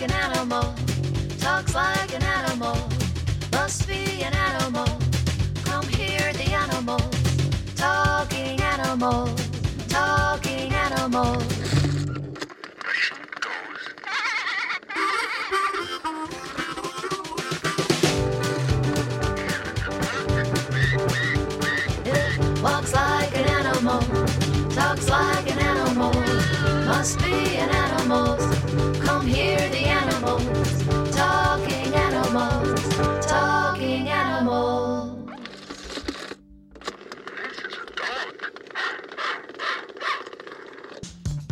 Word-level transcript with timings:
like 0.00 0.10
an 0.10 0.16
animal, 0.16 0.74
talks 1.40 1.74
like 1.74 2.14
an 2.14 2.22
animal, 2.22 2.76
must 3.50 3.88
be 3.88 4.22
an 4.22 4.32
animal. 4.32 4.86
Come 5.64 5.88
hear 5.88 6.32
the 6.34 6.52
animals, 6.52 7.02
talking 7.74 8.60
animals, 8.60 9.48
talking 9.88 10.72
animals. 10.72 11.42
It 22.04 22.62
walks 22.62 22.94
like 22.94 23.36
an 23.36 23.46
animal, 23.48 24.00
talks 24.70 25.08
like 25.08 25.50
an 25.50 25.58
animal, 25.58 26.12
must 26.86 27.18
be 27.18 27.56
an 27.56 27.70
animal. 27.70 28.36
Come 29.04 29.26
hear 29.26 29.58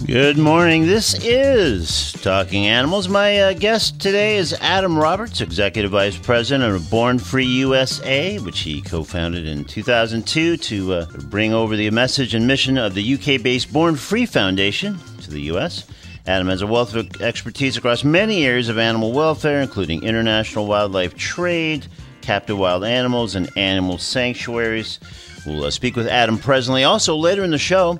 Good 0.06 0.38
morning. 0.38 0.86
This 0.86 1.14
is 1.24 2.12
Talking 2.12 2.68
Animals. 2.68 3.08
My 3.08 3.40
uh, 3.40 3.52
guest 3.54 4.00
today 4.00 4.36
is 4.36 4.52
Adam 4.60 4.96
Roberts, 4.96 5.40
Executive 5.40 5.90
Vice 5.90 6.16
President 6.16 6.72
of 6.72 6.88
Born 6.88 7.18
Free 7.18 7.44
USA, 7.46 8.38
which 8.38 8.60
he 8.60 8.80
co 8.80 9.02
founded 9.02 9.48
in 9.48 9.64
2002 9.64 10.58
to 10.58 10.92
uh, 10.92 11.06
bring 11.24 11.52
over 11.52 11.74
the 11.74 11.90
message 11.90 12.34
and 12.34 12.46
mission 12.46 12.78
of 12.78 12.94
the 12.94 13.14
UK 13.14 13.42
based 13.42 13.72
Born 13.72 13.96
Free 13.96 14.26
Foundation 14.26 14.96
to 15.22 15.30
the 15.32 15.40
U.S. 15.42 15.88
Adam 16.28 16.46
has 16.46 16.62
a 16.62 16.68
wealth 16.68 16.94
of 16.94 17.20
expertise 17.20 17.76
across 17.76 18.04
many 18.04 18.46
areas 18.46 18.68
of 18.68 18.78
animal 18.78 19.10
welfare, 19.10 19.60
including 19.60 20.04
international 20.04 20.68
wildlife 20.68 21.16
trade, 21.16 21.84
captive 22.20 22.56
wild 22.56 22.84
animals, 22.84 23.34
and 23.34 23.50
animal 23.56 23.98
sanctuaries. 23.98 25.00
We'll 25.44 25.64
uh, 25.64 25.70
speak 25.72 25.96
with 25.96 26.06
Adam 26.06 26.38
presently. 26.38 26.84
Also, 26.84 27.16
later 27.16 27.42
in 27.42 27.50
the 27.50 27.58
show, 27.58 27.98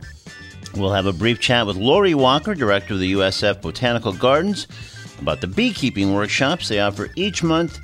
We'll 0.77 0.93
have 0.93 1.07
a 1.07 1.13
brief 1.13 1.41
chat 1.41 1.67
with 1.67 1.77
Lori 1.77 2.15
Walker, 2.15 2.55
director 2.55 2.95
of 2.95 3.01
the 3.01 3.15
USF 3.15 3.63
Botanical 3.63 4.13
Gardens, 4.13 4.67
about 5.19 5.41
the 5.41 5.47
beekeeping 5.47 6.13
workshops 6.13 6.69
they 6.69 6.81
offer 6.81 7.09
each 7.17 7.43
month. 7.43 7.79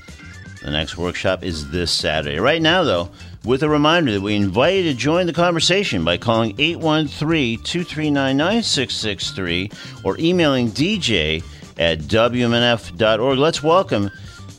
The 0.62 0.71
next 0.71 0.98
workshop 0.98 1.43
is 1.43 1.70
this 1.70 1.91
Saturday. 1.91 2.39
Right 2.39 2.61
now, 2.61 2.85
though, 2.85 3.09
with 3.45 3.63
a 3.63 3.69
reminder 3.69 4.13
that 4.13 4.20
we 4.20 4.37
invite 4.37 4.85
you 4.85 4.93
to 4.93 4.95
join 4.95 5.27
the 5.27 5.33
conversation 5.33 6.05
by 6.05 6.19
calling 6.19 6.55
813 6.59 7.63
239 7.63 8.37
9663 8.37 9.70
or 10.05 10.19
emailing 10.19 10.69
dj 10.69 11.43
at 11.79 12.01
wmnf.org. 12.01 13.39
Let's 13.39 13.63
welcome 13.63 14.11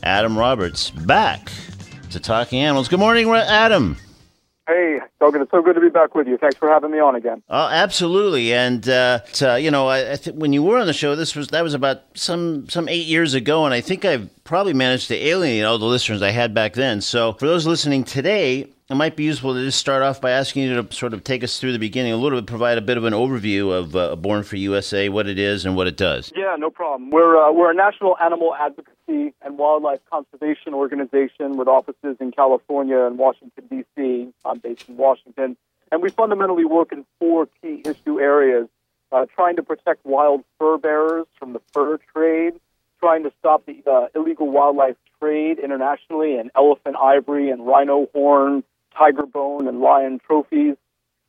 Adam 0.02 0.36
Roberts 0.36 0.90
back 0.90 1.52
to 2.10 2.18
Talking 2.18 2.60
Animals. 2.60 2.88
Good 2.88 2.98
morning, 2.98 3.30
Adam. 3.30 3.96
Duncan, 5.24 5.40
it's 5.40 5.50
so 5.52 5.62
good 5.62 5.74
to 5.74 5.80
be 5.80 5.88
back 5.88 6.14
with 6.14 6.26
you. 6.28 6.36
Thanks 6.36 6.56
for 6.56 6.68
having 6.68 6.90
me 6.90 6.98
on 6.98 7.14
again. 7.14 7.42
Oh, 7.48 7.68
absolutely. 7.68 8.52
And 8.52 8.86
uh, 8.86 9.20
t- 9.32 9.60
you 9.60 9.70
know, 9.70 9.88
I, 9.88 10.12
I 10.12 10.16
th- 10.16 10.36
when 10.36 10.52
you 10.52 10.62
were 10.62 10.78
on 10.78 10.86
the 10.86 10.92
show, 10.92 11.16
this 11.16 11.34
was 11.34 11.48
that 11.48 11.64
was 11.64 11.72
about 11.72 12.02
some 12.12 12.68
some 12.68 12.90
eight 12.90 13.06
years 13.06 13.32
ago, 13.32 13.64
and 13.64 13.72
I 13.72 13.80
think 13.80 14.04
I've 14.04 14.28
probably 14.44 14.74
managed 14.74 15.08
to 15.08 15.16
alienate 15.16 15.64
all 15.64 15.78
the 15.78 15.86
listeners 15.86 16.20
I 16.20 16.28
had 16.30 16.52
back 16.52 16.74
then. 16.74 17.00
So 17.00 17.32
for 17.32 17.46
those 17.46 17.66
listening 17.66 18.04
today, 18.04 18.68
it 18.90 18.96
might 18.96 19.16
be 19.16 19.24
useful 19.24 19.54
to 19.54 19.64
just 19.64 19.78
start 19.78 20.02
off 20.02 20.20
by 20.20 20.30
asking 20.30 20.64
you 20.64 20.82
to 20.82 20.94
sort 20.94 21.14
of 21.14 21.24
take 21.24 21.42
us 21.42 21.58
through 21.58 21.72
the 21.72 21.78
beginning 21.78 22.12
a 22.12 22.18
little 22.18 22.38
bit, 22.38 22.46
provide 22.46 22.76
a 22.76 22.82
bit 22.82 22.98
of 22.98 23.04
an 23.04 23.14
overview 23.14 23.72
of 23.72 23.96
uh, 23.96 24.14
Born 24.14 24.42
Free 24.42 24.60
USA, 24.60 25.08
what 25.08 25.26
it 25.26 25.38
is 25.38 25.64
and 25.64 25.74
what 25.74 25.86
it 25.86 25.96
does. 25.96 26.30
Yeah, 26.36 26.56
no 26.58 26.68
problem. 26.68 27.10
We're 27.10 27.42
uh, 27.42 27.50
we're 27.50 27.70
a 27.70 27.74
national 27.74 28.18
animal 28.18 28.54
advocacy 28.54 29.32
and 29.40 29.56
wildlife 29.56 30.00
conservation 30.10 30.74
organization 30.74 31.56
with 31.56 31.66
offices 31.66 32.16
in 32.20 32.32
California 32.32 33.06
and 33.06 33.16
Washington 33.16 33.64
D.C. 33.70 34.28
I'm 34.44 34.58
based 34.58 34.86
in 34.86 34.98
Washington, 34.98 35.56
and 35.90 36.02
we 36.02 36.10
fundamentally 36.10 36.66
work 36.66 36.92
in 36.92 37.06
four 37.18 37.48
key 37.62 37.80
issue 37.86 38.20
areas: 38.20 38.68
uh, 39.12 39.24
trying 39.34 39.56
to 39.56 39.62
protect 39.62 40.04
wild 40.04 40.44
fur 40.58 40.76
bearers 40.76 41.24
from 41.38 41.54
the 41.54 41.60
fur 41.72 41.98
trade, 42.14 42.52
trying 43.00 43.22
to 43.22 43.32
stop 43.38 43.64
the 43.64 43.82
uh, 43.90 44.08
illegal 44.14 44.50
wildlife 44.50 44.96
trade 45.18 45.58
internationally 45.58 46.36
in 46.36 46.50
elephant 46.54 46.96
ivory 46.96 47.48
and 47.48 47.66
rhino 47.66 48.08
horn 48.12 48.62
tiger 48.96 49.26
bone 49.26 49.68
and 49.68 49.80
lion 49.80 50.20
trophies. 50.26 50.76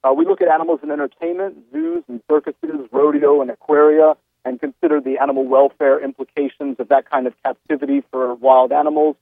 Uh, 0.03 0.13
we 0.13 0.25
look 0.25 0.41
at 0.41 0.47
animals 0.47 0.79
in 0.83 0.91
entertainment, 0.91 1.57
zoos 1.71 2.03
and 2.07 2.21
circuses, 2.29 2.87
rodeo 2.91 3.41
and 3.41 3.49
aquaria, 3.49 4.15
and 4.43 4.59
consider 4.59 5.01
the 5.01 5.17
animal 5.17 5.43
welfare 5.43 6.03
implications 6.03 6.79
of 6.79 6.87
that 6.89 7.09
kind 7.09 7.25
of 7.25 7.33
captivity 7.43 8.03
for 8.11 8.35
wild 8.35 8.71
animals. 8.71 9.15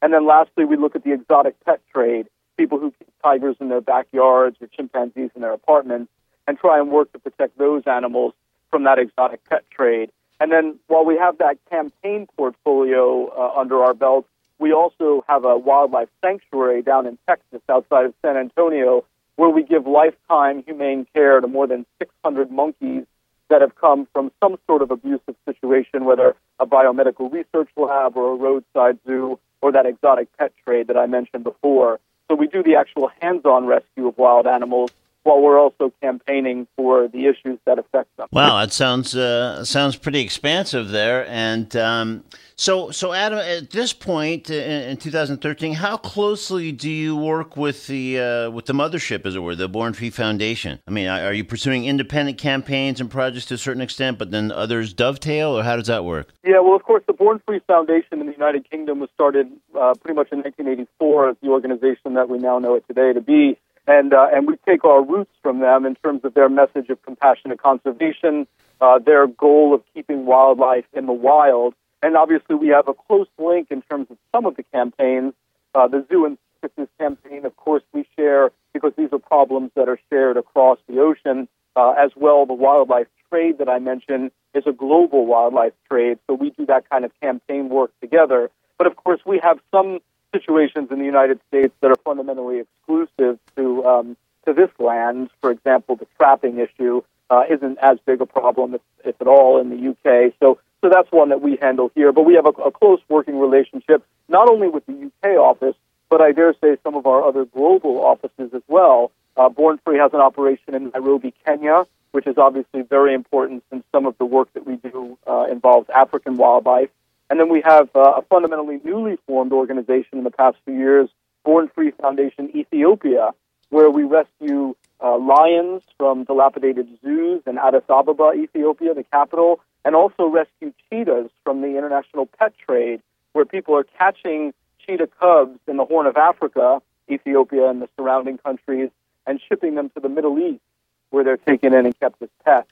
And 0.00 0.12
then 0.12 0.26
lastly, 0.26 0.64
we 0.64 0.76
look 0.76 0.96
at 0.96 1.04
the 1.04 1.12
exotic 1.12 1.62
pet 1.64 1.80
trade, 1.92 2.26
people 2.56 2.78
who 2.78 2.90
keep 2.92 3.08
tigers 3.22 3.56
in 3.60 3.68
their 3.68 3.82
backyards 3.82 4.56
or 4.60 4.66
chimpanzees 4.66 5.30
in 5.34 5.42
their 5.42 5.52
apartments, 5.52 6.10
and 6.46 6.58
try 6.58 6.78
and 6.78 6.90
work 6.90 7.12
to 7.12 7.18
protect 7.18 7.58
those 7.58 7.82
animals 7.86 8.32
from 8.70 8.84
that 8.84 8.98
exotic 8.98 9.44
pet 9.48 9.64
trade. 9.70 10.10
And 10.40 10.50
then 10.50 10.78
while 10.86 11.04
we 11.04 11.18
have 11.18 11.36
that 11.38 11.58
campaign 11.68 12.26
portfolio 12.36 13.28
uh, 13.28 13.60
under 13.60 13.84
our 13.84 13.92
belt, 13.92 14.26
we 14.60 14.72
also 14.72 15.24
have 15.26 15.44
a 15.44 15.56
wildlife 15.56 16.08
sanctuary 16.22 16.82
down 16.82 17.06
in 17.06 17.18
Texas 17.26 17.62
outside 17.68 18.04
of 18.04 18.14
San 18.22 18.36
Antonio 18.36 19.04
where 19.36 19.48
we 19.48 19.62
give 19.62 19.86
lifetime 19.86 20.62
humane 20.64 21.06
care 21.14 21.40
to 21.40 21.46
more 21.48 21.66
than 21.66 21.86
600 21.98 22.50
monkeys 22.50 23.04
that 23.48 23.62
have 23.62 23.74
come 23.74 24.06
from 24.12 24.30
some 24.38 24.58
sort 24.66 24.82
of 24.82 24.90
abusive 24.90 25.34
situation, 25.46 26.04
whether 26.04 26.36
a 26.58 26.66
biomedical 26.66 27.32
research 27.32 27.70
lab 27.74 28.16
or 28.16 28.34
a 28.34 28.36
roadside 28.36 28.98
zoo 29.06 29.38
or 29.62 29.72
that 29.72 29.86
exotic 29.86 30.28
pet 30.36 30.52
trade 30.64 30.88
that 30.88 30.96
I 30.96 31.06
mentioned 31.06 31.42
before. 31.42 31.98
So 32.28 32.34
we 32.34 32.46
do 32.46 32.62
the 32.62 32.76
actual 32.76 33.10
hands-on 33.20 33.66
rescue 33.66 34.08
of 34.08 34.18
wild 34.18 34.46
animals 34.46 34.92
while 35.22 35.40
we're 35.40 35.58
also 35.58 35.92
campaigning 36.02 36.66
for 36.76 37.08
the 37.08 37.26
issues 37.26 37.58
that 37.66 37.78
affect 37.78 38.16
them. 38.16 38.28
Wow, 38.32 38.60
that 38.60 38.72
sounds 38.72 39.14
uh, 39.14 39.64
sounds 39.64 39.96
pretty 39.96 40.20
expansive 40.20 40.88
there. 40.88 41.26
And 41.28 41.74
um, 41.76 42.24
so, 42.56 42.90
so 42.90 43.12
Adam, 43.12 43.38
at 43.38 43.70
this 43.70 43.92
point 43.92 44.50
in, 44.50 44.90
in 44.90 44.96
2013, 44.96 45.74
how 45.74 45.96
closely 45.96 46.72
do 46.72 46.90
you 46.90 47.16
work 47.16 47.56
with 47.56 47.86
the 47.86 48.20
uh, 48.20 48.50
with 48.50 48.66
the 48.66 48.72
mothership, 48.72 49.26
as 49.26 49.34
it 49.34 49.40
were, 49.40 49.54
the 49.54 49.68
Born 49.68 49.92
Free 49.92 50.10
Foundation? 50.10 50.80
I 50.86 50.90
mean, 50.90 51.08
are 51.08 51.32
you 51.32 51.44
pursuing 51.44 51.84
independent 51.84 52.38
campaigns 52.38 53.00
and 53.00 53.10
projects 53.10 53.46
to 53.46 53.54
a 53.54 53.58
certain 53.58 53.82
extent, 53.82 54.18
but 54.18 54.30
then 54.30 54.52
others 54.52 54.92
dovetail, 54.92 55.56
or 55.56 55.62
how 55.62 55.76
does 55.76 55.86
that 55.88 56.04
work? 56.04 56.28
Yeah, 56.44 56.60
well, 56.60 56.74
of 56.74 56.82
course, 56.82 57.02
the 57.06 57.12
Born 57.12 57.40
Free 57.46 57.60
Foundation 57.66 58.20
in 58.20 58.26
the 58.26 58.32
United 58.32 58.68
Kingdom 58.70 59.00
was 59.00 59.10
started 59.14 59.50
uh, 59.74 59.94
pretty 59.94 60.14
much 60.14 60.28
in 60.32 60.38
1984 60.38 61.30
as 61.30 61.36
the 61.42 61.48
organization 61.48 62.14
that 62.14 62.28
we 62.28 62.38
now 62.38 62.58
know 62.58 62.74
it 62.74 62.84
today 62.86 63.12
to 63.12 63.20
be 63.20 63.58
and 63.90 64.14
uh, 64.14 64.28
and 64.32 64.46
we 64.46 64.54
take 64.68 64.84
our 64.84 65.02
roots 65.02 65.32
from 65.42 65.58
them 65.58 65.84
in 65.84 65.96
terms 65.96 66.20
of 66.24 66.34
their 66.34 66.48
message 66.48 66.88
of 66.90 67.02
compassionate 67.02 67.60
conservation, 67.60 68.46
uh, 68.80 69.00
their 69.00 69.26
goal 69.26 69.74
of 69.74 69.82
keeping 69.92 70.26
wildlife 70.26 70.84
in 70.92 71.06
the 71.06 71.12
wild, 71.12 71.74
and 72.02 72.16
obviously 72.16 72.54
we 72.54 72.68
have 72.68 72.86
a 72.86 72.94
close 72.94 73.26
link 73.38 73.66
in 73.70 73.82
terms 73.82 74.06
of 74.10 74.16
some 74.32 74.46
of 74.46 74.54
the 74.56 74.62
campaigns. 74.62 75.34
Uh, 75.74 75.88
the 75.88 76.04
zoo 76.08 76.24
and 76.24 76.38
circus 76.60 76.88
campaign, 76.98 77.44
of 77.44 77.56
course, 77.56 77.82
we 77.92 78.06
share 78.16 78.52
because 78.72 78.92
these 78.96 79.08
are 79.12 79.18
problems 79.18 79.70
that 79.74 79.88
are 79.88 79.98
shared 80.08 80.36
across 80.36 80.78
the 80.88 81.00
ocean. 81.00 81.48
Uh, 81.76 81.92
as 81.92 82.10
well, 82.16 82.46
the 82.46 82.54
wildlife 82.54 83.06
trade 83.30 83.58
that 83.58 83.68
I 83.68 83.78
mentioned 83.78 84.30
is 84.54 84.64
a 84.66 84.72
global 84.72 85.26
wildlife 85.26 85.72
trade, 85.88 86.18
so 86.26 86.34
we 86.34 86.50
do 86.50 86.66
that 86.66 86.88
kind 86.90 87.04
of 87.04 87.12
campaign 87.20 87.68
work 87.68 87.92
together. 88.00 88.50
But 88.78 88.86
of 88.86 88.96
course, 88.96 89.20
we 89.26 89.40
have 89.42 89.58
some 89.72 90.00
situations 90.32 90.88
in 90.90 90.98
the 90.98 91.04
United 91.04 91.40
States 91.48 91.74
that 91.80 91.90
are 91.90 91.98
fundamentally 92.04 92.60
exclusive 92.60 93.38
to 93.56 93.84
um, 93.84 94.16
to 94.46 94.52
this 94.52 94.70
land. 94.78 95.30
For 95.40 95.50
example, 95.50 95.96
the 95.96 96.06
trapping 96.18 96.58
issue 96.58 97.02
uh, 97.30 97.44
isn't 97.48 97.78
as 97.78 97.98
big 98.04 98.20
a 98.20 98.26
problem, 98.26 98.74
if, 98.74 98.80
if, 99.04 99.20
at 99.20 99.26
all, 99.26 99.60
in 99.60 99.70
the 99.70 99.90
UK. 99.90 100.34
So, 100.40 100.58
so 100.80 100.90
that's 100.90 101.10
one 101.12 101.28
that 101.28 101.40
we 101.40 101.56
handle 101.60 101.90
here. 101.94 102.12
But 102.12 102.22
we 102.22 102.34
have 102.34 102.46
a, 102.46 102.50
a 102.62 102.70
close 102.70 103.00
working 103.08 103.38
relationship 103.38 104.04
not 104.28 104.48
only 104.48 104.68
with 104.68 104.84
the 104.86 104.92
UK 104.92 105.36
office, 105.36 105.74
but 106.08 106.20
I 106.20 106.32
dare 106.32 106.54
say 106.60 106.76
some 106.82 106.96
of 106.96 107.06
our 107.06 107.22
other 107.22 107.44
global 107.44 108.04
offices 108.04 108.50
as 108.54 108.62
well. 108.66 109.12
Uh, 109.36 109.48
Born 109.48 109.78
Free 109.84 109.98
has 109.98 110.12
an 110.12 110.20
operation 110.20 110.74
in 110.74 110.90
Nairobi, 110.90 111.32
Kenya, 111.46 111.84
which 112.10 112.26
is 112.26 112.36
obviously 112.36 112.82
very 112.82 113.14
important 113.14 113.62
since 113.70 113.84
some 113.92 114.06
of 114.06 114.18
the 114.18 114.24
work 114.24 114.52
that 114.54 114.66
we 114.66 114.76
do 114.76 115.16
uh, 115.26 115.46
involves 115.50 115.88
African 115.90 116.36
wildlife. 116.36 116.90
And 117.30 117.38
then 117.38 117.48
we 117.48 117.62
have 117.64 117.88
uh, 117.94 118.14
a 118.16 118.22
fundamentally 118.22 118.80
newly 118.84 119.16
formed 119.26 119.52
organization 119.52 120.18
in 120.18 120.24
the 120.24 120.32
past 120.32 120.56
few 120.64 120.74
years, 120.74 121.08
Born 121.44 121.70
Free 121.72 121.92
Foundation 121.92 122.50
Ethiopia, 122.54 123.30
where 123.70 123.88
we 123.88 124.02
rescue 124.02 124.74
uh, 125.02 125.16
lions 125.16 125.82
from 125.96 126.24
dilapidated 126.24 126.88
zoos 127.02 127.40
in 127.46 127.56
Addis 127.56 127.84
Ababa, 127.88 128.32
Ethiopia, 128.34 128.94
the 128.94 129.04
capital, 129.04 129.60
and 129.84 129.94
also 129.94 130.26
rescue 130.26 130.72
cheetahs 130.90 131.30
from 131.44 131.60
the 131.62 131.68
international 131.68 132.26
pet 132.26 132.52
trade, 132.66 133.00
where 133.32 133.44
people 133.44 133.76
are 133.76 133.84
catching 133.96 134.52
cheetah 134.84 135.08
cubs 135.20 135.58
in 135.68 135.76
the 135.76 135.84
Horn 135.84 136.06
of 136.06 136.16
Africa, 136.16 136.82
Ethiopia, 137.08 137.70
and 137.70 137.80
the 137.80 137.88
surrounding 137.96 138.38
countries, 138.38 138.90
and 139.24 139.40
shipping 139.48 139.76
them 139.76 139.88
to 139.90 140.00
the 140.00 140.08
Middle 140.08 140.36
East, 140.38 140.62
where 141.10 141.22
they're 141.22 141.36
taken 141.36 141.74
in 141.74 141.86
and 141.86 141.98
kept 142.00 142.20
as 142.22 142.28
pets. 142.44 142.68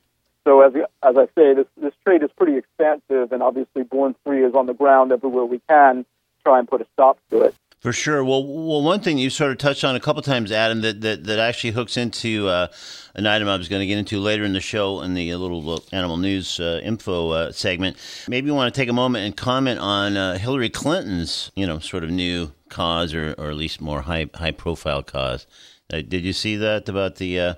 So 0.46 0.62
as 0.62 0.72
as 1.02 1.16
I 1.16 1.26
say, 1.34 1.54
this 1.54 1.66
this 1.80 1.92
trade 2.06 2.22
is 2.22 2.30
pretty 2.36 2.56
expansive, 2.56 3.32
and 3.32 3.42
obviously 3.42 3.82
Born 3.82 4.14
Free 4.24 4.44
is 4.44 4.54
on 4.54 4.66
the 4.66 4.74
ground 4.74 5.12
everywhere 5.12 5.44
we 5.44 5.60
can 5.68 6.06
try 6.44 6.58
and 6.58 6.68
put 6.68 6.80
a 6.80 6.86
stop 6.94 7.18
to 7.30 7.42
it. 7.42 7.54
For 7.80 7.92
sure. 7.92 8.24
Well, 8.24 8.44
well, 8.44 8.82
one 8.82 9.00
thing 9.00 9.18
you 9.18 9.30
sort 9.30 9.52
of 9.52 9.58
touched 9.58 9.84
on 9.84 9.94
a 9.94 10.00
couple 10.00 10.20
times, 10.22 10.50
Adam, 10.50 10.80
that 10.80 11.00
that, 11.02 11.24
that 11.24 11.38
actually 11.38 11.70
hooks 11.70 11.96
into 11.96 12.48
uh, 12.48 12.66
an 13.14 13.26
item 13.26 13.48
I 13.48 13.56
was 13.56 13.68
going 13.68 13.80
to 13.80 13.86
get 13.86 13.98
into 13.98 14.18
later 14.18 14.42
in 14.42 14.52
the 14.52 14.60
show 14.60 15.00
in 15.02 15.14
the 15.14 15.32
uh, 15.32 15.38
little 15.38 15.84
animal 15.92 16.16
news 16.16 16.58
uh, 16.58 16.80
info 16.82 17.30
uh, 17.30 17.52
segment. 17.52 17.96
Maybe 18.28 18.48
you 18.48 18.54
want 18.54 18.74
to 18.74 18.80
take 18.80 18.88
a 18.88 18.92
moment 18.92 19.26
and 19.26 19.36
comment 19.36 19.78
on 19.78 20.16
uh, 20.16 20.38
Hillary 20.38 20.70
Clinton's, 20.70 21.52
you 21.54 21.66
know, 21.66 21.78
sort 21.78 22.02
of 22.02 22.10
new 22.10 22.50
cause, 22.68 23.14
or, 23.14 23.34
or 23.38 23.48
at 23.50 23.56
least 23.56 23.80
more 23.80 24.02
high 24.02 24.28
high 24.34 24.50
profile 24.50 25.04
cause. 25.04 25.46
Uh, 25.92 26.02
did 26.02 26.24
you 26.24 26.32
see 26.32 26.56
that 26.56 26.88
about 26.88 27.16
the 27.16 27.56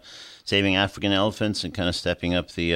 saving 0.50 0.74
African 0.74 1.12
elephants 1.12 1.62
and 1.62 1.72
kind 1.72 1.88
of 1.88 1.94
stepping 1.94 2.34
up 2.34 2.50
the, 2.50 2.72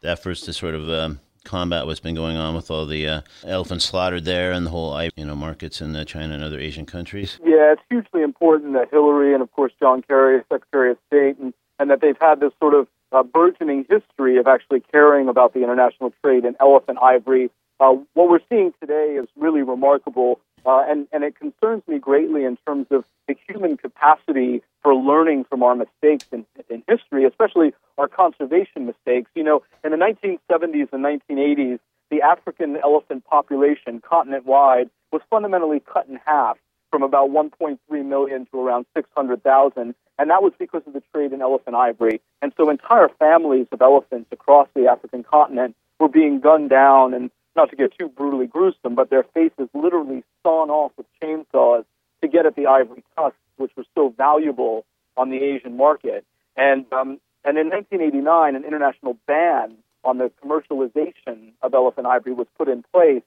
the 0.00 0.08
efforts 0.08 0.40
to 0.40 0.52
sort 0.52 0.74
of 0.74 0.88
um, 0.88 1.20
combat 1.44 1.84
what's 1.84 2.00
been 2.00 2.14
going 2.14 2.38
on 2.38 2.54
with 2.54 2.70
all 2.70 2.86
the 2.86 3.06
uh, 3.06 3.20
elephants 3.44 3.84
slaughtered 3.84 4.24
there 4.24 4.50
and 4.50 4.64
the 4.64 4.70
whole 4.70 5.00
you 5.16 5.26
know 5.26 5.34
markets 5.36 5.82
in 5.82 5.94
uh, 5.94 6.04
China 6.04 6.34
and 6.34 6.42
other 6.42 6.58
Asian 6.58 6.86
countries? 6.86 7.38
Yeah, 7.44 7.74
it's 7.74 7.82
hugely 7.90 8.22
important 8.22 8.72
that 8.72 8.88
Hillary 8.90 9.34
and 9.34 9.42
of 9.42 9.52
course 9.52 9.72
John 9.78 10.02
Kerry, 10.02 10.42
Secretary 10.50 10.92
of 10.92 10.98
State, 11.08 11.36
and, 11.38 11.52
and 11.78 11.90
that 11.90 12.00
they've 12.00 12.16
had 12.18 12.40
this 12.40 12.52
sort 12.58 12.74
of 12.74 12.88
uh, 13.12 13.22
burgeoning 13.22 13.84
history 13.90 14.38
of 14.38 14.46
actually 14.46 14.80
caring 14.80 15.28
about 15.28 15.52
the 15.52 15.62
international 15.62 16.14
trade 16.24 16.46
in 16.46 16.56
elephant 16.60 16.98
ivory. 17.02 17.50
Uh, 17.78 17.94
what 18.14 18.30
we're 18.30 18.40
seeing 18.48 18.72
today 18.80 19.18
is 19.20 19.28
really 19.36 19.62
remarkable, 19.62 20.40
uh, 20.64 20.84
and 20.88 21.06
and 21.12 21.24
it 21.24 21.38
concerns 21.38 21.82
me 21.86 21.98
greatly 21.98 22.44
in 22.44 22.56
terms 22.66 22.86
of 22.90 23.04
the 23.28 23.34
human 23.48 23.76
capacity 23.76 24.62
for 24.82 24.94
learning 24.94 25.44
from 25.44 25.62
our 25.62 25.74
mistakes 25.74 26.26
in, 26.32 26.44
in 26.68 26.82
history, 26.88 27.24
especially 27.24 27.72
our 27.98 28.08
conservation 28.08 28.86
mistakes. 28.86 29.30
You 29.34 29.44
know, 29.44 29.62
in 29.84 29.90
the 29.92 29.96
1970s 29.96 30.88
and 30.92 31.04
1980s, 31.04 31.78
the 32.10 32.22
African 32.22 32.76
elephant 32.76 33.24
population 33.24 34.00
continent 34.00 34.44
wide 34.44 34.90
was 35.12 35.22
fundamentally 35.30 35.80
cut 35.80 36.08
in 36.08 36.18
half 36.24 36.58
from 36.90 37.02
about 37.02 37.30
1.3 37.30 37.78
million 38.04 38.46
to 38.52 38.60
around 38.60 38.86
600,000. 38.94 39.94
And 40.18 40.30
that 40.30 40.42
was 40.42 40.52
because 40.58 40.82
of 40.86 40.92
the 40.92 41.02
trade 41.12 41.32
in 41.32 41.40
elephant 41.40 41.74
ivory. 41.74 42.20
And 42.42 42.52
so 42.56 42.68
entire 42.68 43.08
families 43.18 43.66
of 43.72 43.80
elephants 43.80 44.28
across 44.30 44.68
the 44.74 44.86
African 44.86 45.24
continent 45.24 45.74
were 45.98 46.08
being 46.08 46.40
gunned 46.40 46.68
down 46.68 47.14
and 47.14 47.30
not 47.56 47.70
to 47.70 47.76
get 47.76 47.96
too 47.98 48.08
brutally 48.08 48.46
gruesome, 48.46 48.94
but 48.94 49.10
their 49.10 49.24
faces 49.34 49.68
literally 49.74 50.24
sawn 50.42 50.70
off 50.70 50.92
with 50.96 51.06
chainsaws 51.22 51.84
to 52.22 52.28
get 52.28 52.46
at 52.46 52.56
the 52.56 52.66
ivory 52.66 53.04
tusks, 53.16 53.38
which 53.56 53.72
were 53.76 53.84
so 53.94 54.14
valuable 54.16 54.84
on 55.16 55.30
the 55.30 55.38
Asian 55.38 55.76
market. 55.76 56.24
And 56.56 56.86
um, 56.92 57.20
and 57.44 57.58
in 57.58 57.68
1989, 57.70 58.56
an 58.56 58.64
international 58.64 59.16
ban 59.26 59.74
on 60.04 60.18
the 60.18 60.30
commercialization 60.44 61.52
of 61.62 61.74
elephant 61.74 62.06
ivory 62.06 62.32
was 62.32 62.46
put 62.56 62.68
in 62.68 62.84
place, 62.92 63.22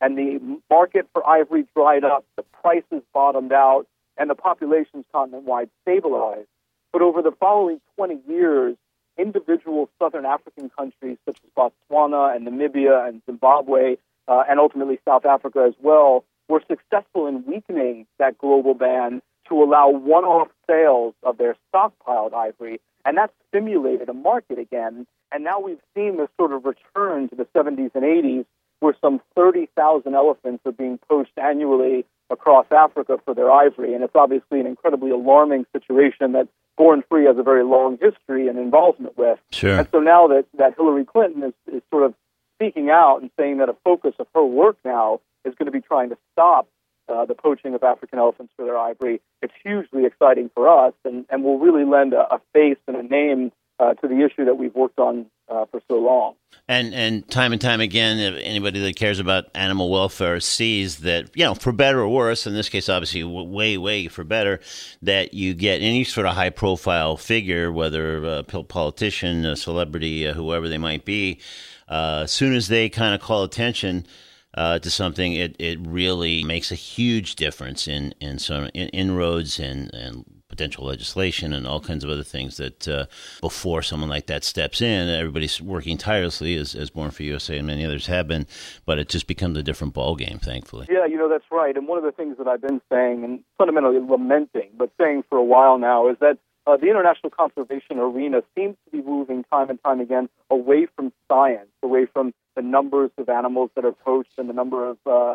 and 0.00 0.16
the 0.16 0.60
market 0.68 1.08
for 1.12 1.26
ivory 1.26 1.66
dried 1.74 2.04
up, 2.04 2.24
the 2.36 2.42
prices 2.62 3.02
bottomed 3.12 3.52
out, 3.52 3.86
and 4.16 4.28
the 4.28 4.34
populations 4.34 5.04
continent-wide 5.12 5.70
stabilized. 5.82 6.48
But 6.92 7.02
over 7.02 7.22
the 7.22 7.32
following 7.32 7.80
20 7.96 8.20
years, 8.28 8.76
individual 9.18 9.88
southern 9.98 10.24
African 10.24 10.70
countries 10.70 11.18
such 11.24 11.38
as 11.44 11.50
Botswana 11.56 12.34
and 12.34 12.46
Namibia 12.46 13.08
and 13.08 13.22
Zimbabwe, 13.26 13.96
uh, 14.28 14.44
and 14.48 14.58
ultimately 14.60 14.98
South 15.04 15.24
Africa 15.24 15.64
as 15.66 15.74
well, 15.82 16.24
were 16.48 16.62
successful 16.68 17.26
in 17.26 17.44
weakening 17.46 18.06
that 18.18 18.38
global 18.38 18.74
ban 18.74 19.22
to 19.48 19.62
allow 19.62 19.88
one 19.90 20.24
off 20.24 20.48
sales 20.68 21.14
of 21.22 21.38
their 21.38 21.56
stockpiled 21.72 22.34
ivory. 22.34 22.80
And 23.04 23.16
that 23.16 23.32
stimulated 23.48 24.08
a 24.08 24.14
market 24.14 24.58
again. 24.58 25.06
And 25.32 25.44
now 25.44 25.60
we've 25.60 25.80
seen 25.94 26.16
this 26.16 26.28
sort 26.38 26.52
of 26.52 26.64
return 26.64 27.28
to 27.28 27.36
the 27.36 27.46
70s 27.56 27.94
and 27.94 28.04
80s 28.04 28.44
where 28.80 28.96
some 29.00 29.20
30,000 29.36 30.14
elephants 30.14 30.62
are 30.64 30.72
being 30.72 30.98
poached 31.08 31.36
annually 31.36 32.04
across 32.30 32.66
Africa 32.70 33.18
for 33.24 33.34
their 33.34 33.50
ivory. 33.50 33.94
And 33.94 34.02
it's 34.02 34.14
obviously 34.14 34.60
an 34.60 34.66
incredibly 34.66 35.10
alarming 35.10 35.66
situation 35.72 36.32
that 36.32 36.48
Born 36.80 37.04
Free 37.10 37.26
has 37.26 37.36
a 37.36 37.42
very 37.42 37.62
long 37.62 37.98
history 38.00 38.48
and 38.48 38.58
involvement 38.58 39.18
with. 39.18 39.38
Sure. 39.50 39.80
And 39.80 39.88
so 39.92 39.98
now 40.00 40.28
that, 40.28 40.46
that 40.56 40.76
Hillary 40.78 41.04
Clinton 41.04 41.42
is, 41.42 41.52
is 41.70 41.82
sort 41.90 42.04
of 42.04 42.14
speaking 42.56 42.88
out 42.88 43.18
and 43.20 43.30
saying 43.38 43.58
that 43.58 43.68
a 43.68 43.76
focus 43.84 44.14
of 44.18 44.26
her 44.34 44.42
work 44.42 44.78
now 44.82 45.20
is 45.44 45.54
going 45.56 45.66
to 45.66 45.72
be 45.72 45.82
trying 45.82 46.08
to 46.08 46.16
stop 46.32 46.68
uh, 47.06 47.26
the 47.26 47.34
poaching 47.34 47.74
of 47.74 47.82
African 47.82 48.18
elephants 48.18 48.54
for 48.56 48.64
their 48.64 48.78
ivory. 48.78 49.20
It's 49.42 49.52
hugely 49.62 50.06
exciting 50.06 50.50
for 50.54 50.70
us 50.70 50.94
and, 51.04 51.26
and 51.28 51.44
will 51.44 51.58
really 51.58 51.84
lend 51.84 52.14
a, 52.14 52.22
a 52.34 52.40
face 52.54 52.78
and 52.88 52.96
a 52.96 53.02
name 53.02 53.52
uh, 53.80 53.94
to 53.94 54.08
the 54.08 54.24
issue 54.24 54.44
that 54.44 54.58
we've 54.58 54.74
worked 54.74 54.98
on 54.98 55.26
uh, 55.48 55.64
for 55.70 55.80
so 55.88 55.96
long. 55.96 56.34
And 56.68 56.94
and 56.94 57.28
time 57.28 57.52
and 57.52 57.60
time 57.60 57.80
again, 57.80 58.18
anybody 58.36 58.80
that 58.80 58.94
cares 58.94 59.18
about 59.18 59.46
animal 59.54 59.90
welfare 59.90 60.38
sees 60.38 60.98
that 60.98 61.30
you 61.34 61.44
know, 61.44 61.54
for 61.54 61.72
better 61.72 62.00
or 62.00 62.08
worse, 62.08 62.46
in 62.46 62.54
this 62.54 62.68
case, 62.68 62.88
obviously, 62.88 63.24
way 63.24 63.78
way 63.78 64.06
for 64.08 64.22
better, 64.22 64.60
that 65.02 65.34
you 65.34 65.54
get 65.54 65.80
any 65.80 66.04
sort 66.04 66.26
of 66.26 66.34
high 66.34 66.50
profile 66.50 67.16
figure, 67.16 67.72
whether 67.72 68.24
a 68.24 68.42
politician, 68.44 69.44
a 69.44 69.56
celebrity, 69.56 70.28
uh, 70.28 70.34
whoever 70.34 70.68
they 70.68 70.78
might 70.78 71.04
be, 71.04 71.40
uh, 71.88 72.20
as 72.24 72.32
soon 72.32 72.54
as 72.54 72.68
they 72.68 72.88
kind 72.88 73.14
of 73.14 73.20
call 73.20 73.42
attention 73.42 74.06
uh, 74.54 74.78
to 74.78 74.90
something, 74.90 75.32
it, 75.32 75.56
it 75.58 75.78
really 75.80 76.44
makes 76.44 76.70
a 76.70 76.76
huge 76.76 77.34
difference 77.36 77.88
in 77.88 78.14
in 78.20 78.38
some 78.38 78.68
in, 78.74 78.88
inroads 78.90 79.58
and 79.58 79.92
and 79.94 80.39
potential 80.50 80.84
legislation 80.84 81.54
and 81.54 81.66
all 81.66 81.80
kinds 81.80 82.04
of 82.04 82.10
other 82.10 82.22
things 82.22 82.58
that 82.58 82.86
uh, 82.86 83.06
before 83.40 83.80
someone 83.82 84.10
like 84.10 84.26
that 84.26 84.44
steps 84.44 84.82
in, 84.82 85.08
everybody's 85.08 85.62
working 85.62 85.96
tirelessly 85.96 86.56
as, 86.56 86.74
as 86.74 86.90
Born 86.90 87.10
Free 87.10 87.26
USA 87.26 87.56
and 87.56 87.66
many 87.66 87.86
others 87.86 88.06
have 88.06 88.28
been, 88.28 88.46
but 88.84 88.98
it 88.98 89.08
just 89.08 89.26
becomes 89.26 89.56
a 89.56 89.62
different 89.62 89.94
ball 89.94 90.16
game, 90.16 90.38
thankfully. 90.38 90.86
Yeah, 90.90 91.06
you 91.06 91.16
know, 91.16 91.28
that's 91.28 91.44
right. 91.50 91.76
And 91.76 91.88
one 91.88 91.96
of 91.96 92.04
the 92.04 92.12
things 92.12 92.36
that 92.38 92.48
I've 92.48 92.60
been 92.60 92.82
saying 92.92 93.24
and 93.24 93.42
fundamentally 93.56 94.00
lamenting, 94.00 94.70
but 94.76 94.90
saying 95.00 95.24
for 95.30 95.38
a 95.38 95.44
while 95.44 95.78
now, 95.78 96.08
is 96.10 96.16
that 96.20 96.38
uh, 96.66 96.76
the 96.76 96.88
international 96.88 97.30
conservation 97.30 97.98
arena 97.98 98.42
seems 98.54 98.76
to 98.84 98.90
be 98.90 99.02
moving 99.02 99.44
time 99.44 99.70
and 99.70 99.82
time 99.82 100.00
again 100.00 100.28
away 100.50 100.86
from 100.94 101.12
science, 101.28 101.68
away 101.82 102.06
from 102.06 102.34
the 102.56 102.62
numbers 102.62 103.10
of 103.16 103.28
animals 103.28 103.70
that 103.74 103.84
are 103.84 103.92
poached 103.92 104.32
and 104.36 104.48
the 104.48 104.52
number 104.52 104.88
of 104.88 104.98
uh, 105.06 105.34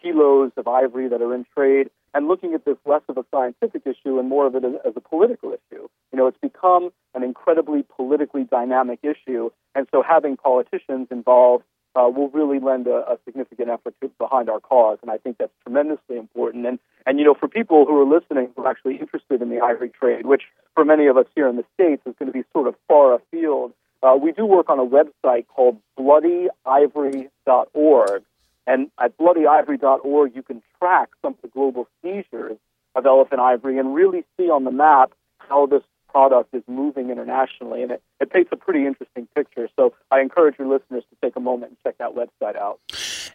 kilos 0.00 0.52
of 0.56 0.68
ivory 0.68 1.08
that 1.08 1.20
are 1.20 1.34
in 1.34 1.44
trade, 1.54 1.90
and 2.14 2.28
looking 2.28 2.54
at 2.54 2.64
this 2.64 2.76
less 2.84 3.02
of 3.08 3.16
a 3.16 3.24
scientific 3.30 3.82
issue 3.86 4.18
and 4.18 4.28
more 4.28 4.46
of 4.46 4.54
it 4.54 4.64
as 4.64 4.92
a 4.96 5.00
political 5.00 5.50
issue. 5.50 5.88
You 6.12 6.18
know, 6.18 6.26
it's 6.26 6.38
become 6.40 6.90
an 7.14 7.22
incredibly 7.22 7.84
politically 7.96 8.44
dynamic 8.44 9.00
issue, 9.02 9.50
and 9.74 9.86
so 9.90 10.02
having 10.02 10.36
politicians 10.36 11.08
involved 11.10 11.64
uh, 11.96 12.08
will 12.08 12.28
really 12.30 12.60
lend 12.60 12.86
a, 12.86 13.10
a 13.10 13.18
significant 13.24 13.68
effort 13.68 13.94
to, 14.00 14.08
behind 14.18 14.48
our 14.48 14.60
cause, 14.60 14.98
and 15.02 15.10
I 15.10 15.18
think 15.18 15.36
that's 15.38 15.52
tremendously 15.62 16.16
important. 16.16 16.64
And 16.66 16.78
and 17.06 17.18
you 17.18 17.24
know, 17.24 17.34
for 17.34 17.48
people 17.48 17.84
who 17.86 18.00
are 18.00 18.06
listening 18.06 18.50
who 18.56 18.62
are 18.64 18.70
actually 18.70 18.96
interested 18.96 19.42
in 19.42 19.50
the 19.50 19.60
ivory 19.60 19.90
trade, 19.90 20.26
which 20.26 20.44
for 20.74 20.84
many 20.84 21.06
of 21.06 21.16
us 21.16 21.26
here 21.34 21.48
in 21.48 21.56
the 21.56 21.64
states 21.74 22.02
is 22.06 22.14
going 22.18 22.30
to 22.30 22.32
be 22.32 22.44
sort 22.52 22.68
of 22.68 22.76
far 22.86 23.14
afield, 23.14 23.72
uh, 24.02 24.16
we 24.20 24.32
do 24.32 24.44
work 24.46 24.70
on 24.70 24.78
a 24.78 24.86
website 24.86 25.46
called 25.48 25.78
BloodyIvory.org, 25.98 28.22
and 28.66 28.90
at 29.00 29.16
BloodyIvory.org 29.18 30.34
you 30.34 30.42
can 30.42 30.62
track 30.78 31.08
some 31.22 31.34
of 31.34 31.42
the 31.42 31.48
global 31.48 31.88
seizures 32.02 32.58
of 32.94 33.06
elephant 33.06 33.40
ivory 33.40 33.78
and 33.78 33.94
really 33.94 34.24
see 34.36 34.50
on 34.50 34.64
the 34.64 34.70
map 34.70 35.12
how 35.38 35.66
this 35.66 35.82
product 36.10 36.54
is 36.54 36.62
moving 36.66 37.10
internationally, 37.10 37.82
and 37.82 37.92
it, 37.92 38.02
it 38.20 38.30
paints 38.30 38.50
a 38.52 38.56
pretty 38.56 38.86
interesting 38.86 39.28
picture. 39.34 39.68
So 39.76 39.94
I 40.10 40.20
encourage 40.20 40.58
your 40.58 40.68
listeners 40.68 41.04
to 41.10 41.16
take 41.22 41.36
a 41.36 41.40
moment 41.40 41.72
and 41.72 41.78
check 41.82 41.98
that 41.98 42.14
website 42.14 42.56
out. 42.56 42.80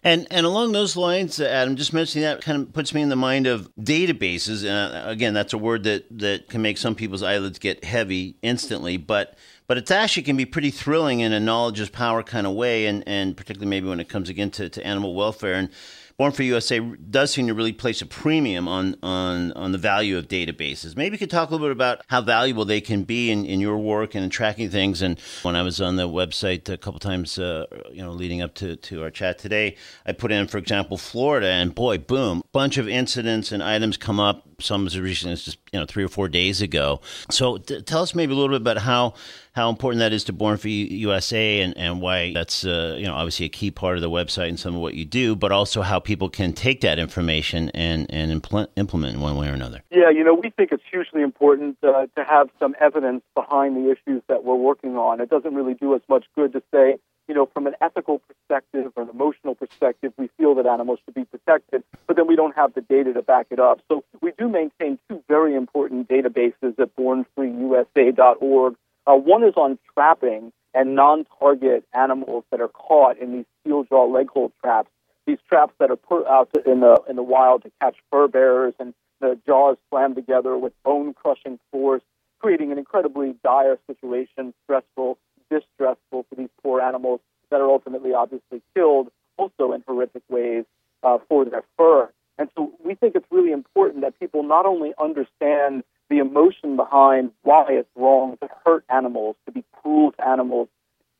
And 0.03 0.27
and 0.29 0.45
along 0.45 0.73
those 0.73 0.95
lines, 0.95 1.39
Adam, 1.39 1.75
just 1.75 1.93
mentioning 1.93 2.23
that 2.23 2.41
kind 2.41 2.61
of 2.61 2.73
puts 2.73 2.93
me 2.93 3.01
in 3.01 3.09
the 3.09 3.15
mind 3.15 3.47
of 3.47 3.73
databases. 3.79 4.65
Uh, 4.65 5.09
again, 5.09 5.33
that's 5.33 5.53
a 5.53 5.57
word 5.57 5.83
that 5.83 6.05
that 6.19 6.49
can 6.49 6.61
make 6.61 6.77
some 6.77 6.95
people's 6.95 7.23
eyelids 7.23 7.59
get 7.59 7.83
heavy 7.83 8.35
instantly, 8.41 8.97
but 8.97 9.35
but 9.67 9.77
it 9.77 9.89
actually 9.91 10.23
can 10.23 10.37
be 10.37 10.45
pretty 10.45 10.71
thrilling 10.71 11.19
in 11.19 11.33
a 11.33 11.39
knowledge 11.39 11.79
is 11.79 11.89
power 11.89 12.23
kind 12.23 12.45
of 12.47 12.53
way, 12.53 12.85
and, 12.85 13.03
and 13.07 13.35
particularly 13.35 13.69
maybe 13.69 13.87
when 13.87 13.99
it 13.99 14.09
comes 14.09 14.29
again 14.29 14.51
to, 14.51 14.69
to 14.69 14.85
animal 14.85 15.15
welfare. 15.15 15.55
And 15.55 15.69
Born 16.17 16.31
Free 16.31 16.45
USA 16.45 16.79
does 16.79 17.31
seem 17.31 17.47
to 17.47 17.53
really 17.53 17.73
place 17.73 18.01
a 18.01 18.05
premium 18.05 18.69
on, 18.69 18.95
on, 19.03 19.51
on 19.51 19.73
the 19.73 19.77
value 19.77 20.17
of 20.17 20.29
databases. 20.29 20.95
Maybe 20.95 21.15
you 21.15 21.19
could 21.19 21.29
talk 21.29 21.49
a 21.49 21.51
little 21.51 21.67
bit 21.67 21.73
about 21.73 22.03
how 22.07 22.21
valuable 22.21 22.63
they 22.63 22.79
can 22.79 23.03
be 23.03 23.31
in, 23.31 23.45
in 23.45 23.59
your 23.59 23.77
work 23.77 24.15
and 24.15 24.23
in 24.23 24.29
tracking 24.29 24.69
things. 24.69 25.01
And 25.01 25.19
when 25.43 25.57
I 25.57 25.61
was 25.61 25.81
on 25.81 25.97
the 25.97 26.07
website 26.07 26.69
a 26.69 26.77
couple 26.77 27.01
times, 27.01 27.37
uh, 27.37 27.65
you 27.91 28.01
know, 28.01 28.13
leading 28.13 28.41
up 28.41 28.53
to, 28.55 28.77
to 28.77 29.03
our 29.03 29.11
chat 29.11 29.37
today, 29.37 29.75
I 30.05 30.13
put 30.13 30.31
in, 30.31 30.47
for 30.47 30.57
example, 30.57 30.97
Florida, 30.97 31.47
and 31.47 31.75
boy, 31.75 31.97
boom, 31.97 32.43
A 32.45 32.47
bunch 32.53 32.77
of 32.77 32.87
incidents 32.87 33.51
and 33.51 33.61
items 33.61 33.97
come 33.97 34.19
up 34.19 34.45
some 34.59 34.87
as 34.87 34.97
recently 34.97 35.33
as 35.33 35.43
just 35.43 35.57
you 35.73 35.79
know 35.79 35.85
three 35.85 36.03
or 36.03 36.07
four 36.07 36.29
days 36.29 36.61
ago. 36.61 37.01
So 37.29 37.57
t- 37.57 37.81
tell 37.81 38.01
us 38.01 38.15
maybe 38.15 38.33
a 38.33 38.35
little 38.35 38.57
bit 38.57 38.61
about 38.61 38.77
how 38.77 39.15
how 39.55 39.69
important 39.69 39.99
that 39.99 40.11
is 40.11 40.25
to 40.25 40.33
Born 40.33 40.57
Free 40.57 40.83
USA 40.83 41.61
and, 41.61 41.75
and 41.77 42.01
why 42.01 42.33
that's 42.33 42.65
uh, 42.65 42.95
you 42.99 43.05
know 43.05 43.15
obviously 43.15 43.45
a 43.45 43.49
key 43.49 43.71
part 43.71 43.95
of 43.95 44.01
the 44.01 44.09
website 44.09 44.49
and 44.49 44.59
some 44.59 44.75
of 44.75 44.81
what 44.81 44.95
you 44.95 45.05
do, 45.05 45.35
but 45.35 45.51
also 45.51 45.81
how 45.81 45.97
people 45.97 46.29
can 46.29 46.51
take 46.51 46.81
that 46.81 46.99
information 46.99 47.69
and 47.69 48.05
and 48.09 48.31
implement 48.31 48.69
implement 48.75 49.15
in 49.15 49.21
one 49.21 49.37
way 49.37 49.47
or 49.47 49.53
another. 49.53 49.81
Yeah, 49.89 50.09
you 50.09 50.23
know, 50.23 50.33
we 50.33 50.49
think 50.49 50.71
it's 50.73 50.83
hugely 50.91 51.21
important 51.21 51.77
uh, 51.83 52.07
to 52.17 52.23
have 52.25 52.49
some 52.59 52.75
evidence 52.81 53.23
behind 53.33 53.77
the 53.77 53.91
issues 53.91 54.21
that 54.27 54.43
we're 54.43 54.55
working 54.55 54.97
on. 54.97 55.21
It 55.21 55.29
doesn't 55.29 55.55
really 55.55 55.73
do 55.73 55.93
us 55.95 56.01
much 56.09 56.25
good 56.35 56.51
to 56.51 56.61
say, 56.73 56.97
you 57.29 57.33
know, 57.33 57.47
from 57.53 57.65
an 57.65 57.75
ethical 57.79 58.19
perspective 58.19 58.91
or 58.95 59.03
an 59.03 59.09
emotional 59.09 59.55
perspective, 59.55 60.11
we 60.17 60.29
feel 60.37 60.55
that 60.55 60.65
animals 60.65 60.99
should 61.05 61.15
be 61.15 61.23
protected, 61.25 61.83
but 62.07 62.17
then 62.17 62.27
we 62.27 62.35
don't 62.35 62.55
have 62.55 62.73
the 62.73 62.81
data 62.81 63.13
to 63.13 63.21
back 63.21 63.47
it 63.51 63.59
up. 63.59 63.79
So 63.87 64.03
we 64.21 64.33
do 64.37 64.49
maintain 64.49 64.99
two 65.09 65.23
very 65.29 65.55
important 65.55 66.09
databases 66.09 66.77
at 66.77 66.95
bornfreeusa.org. 66.97 68.75
Uh, 69.07 69.15
one 69.15 69.43
is 69.43 69.53
on 69.55 69.77
trapping 69.93 70.51
and 70.73 70.95
non-target 70.95 71.85
animals 71.93 72.43
that 72.51 72.59
are 72.59 72.67
caught 72.67 73.17
in 73.17 73.31
these 73.31 73.45
steel 73.61 73.83
jaw 73.83 74.05
leg 74.05 74.29
hold 74.29 74.51
traps. 74.61 74.89
These 75.25 75.37
traps 75.47 75.73
that 75.79 75.89
are 75.89 75.95
put 75.95 76.27
out 76.27 76.49
in 76.65 76.81
the 76.81 77.01
in 77.09 77.15
the 77.15 77.23
wild 77.23 77.63
to 77.63 77.71
catch 77.81 77.95
fur 78.11 78.27
bearers, 78.27 78.73
and 78.79 78.93
the 79.21 79.39
jaws 79.45 79.77
slam 79.89 80.13
together 80.13 80.57
with 80.57 80.73
bone-crushing 80.83 81.59
force, 81.71 82.03
creating 82.39 82.71
an 82.71 82.77
incredibly 82.77 83.35
dire 83.43 83.77
situation, 83.87 84.53
stressful, 84.63 85.17
distressful 85.49 86.25
for 86.29 86.35
these 86.37 86.49
poor 86.61 86.81
animals 86.81 87.21
that 87.49 87.61
are 87.61 87.69
ultimately 87.69 88.13
obviously 88.13 88.61
killed, 88.75 89.09
also 89.37 89.71
in 89.71 89.83
horrific 89.87 90.23
ways 90.29 90.65
uh, 91.03 91.17
for 91.29 91.45
their 91.45 91.63
fur. 91.77 92.09
And 92.37 92.49
so 92.55 92.73
we 92.83 92.95
think 92.95 93.15
it's 93.15 93.25
really 93.31 93.51
important 93.51 94.01
that 94.01 94.19
people 94.19 94.43
not 94.43 94.65
only 94.65 94.93
understand 95.01 95.83
the 96.09 96.19
emotion 96.19 96.75
behind 96.75 97.31
why 97.43 97.65
it's 97.69 97.89
wrong 97.95 98.37
to 98.41 98.49
hurt 98.65 98.85
animals, 98.89 99.35
to 99.45 99.51
be 99.51 99.63
cruel 99.81 100.11
to 100.13 100.27
animals 100.27 100.67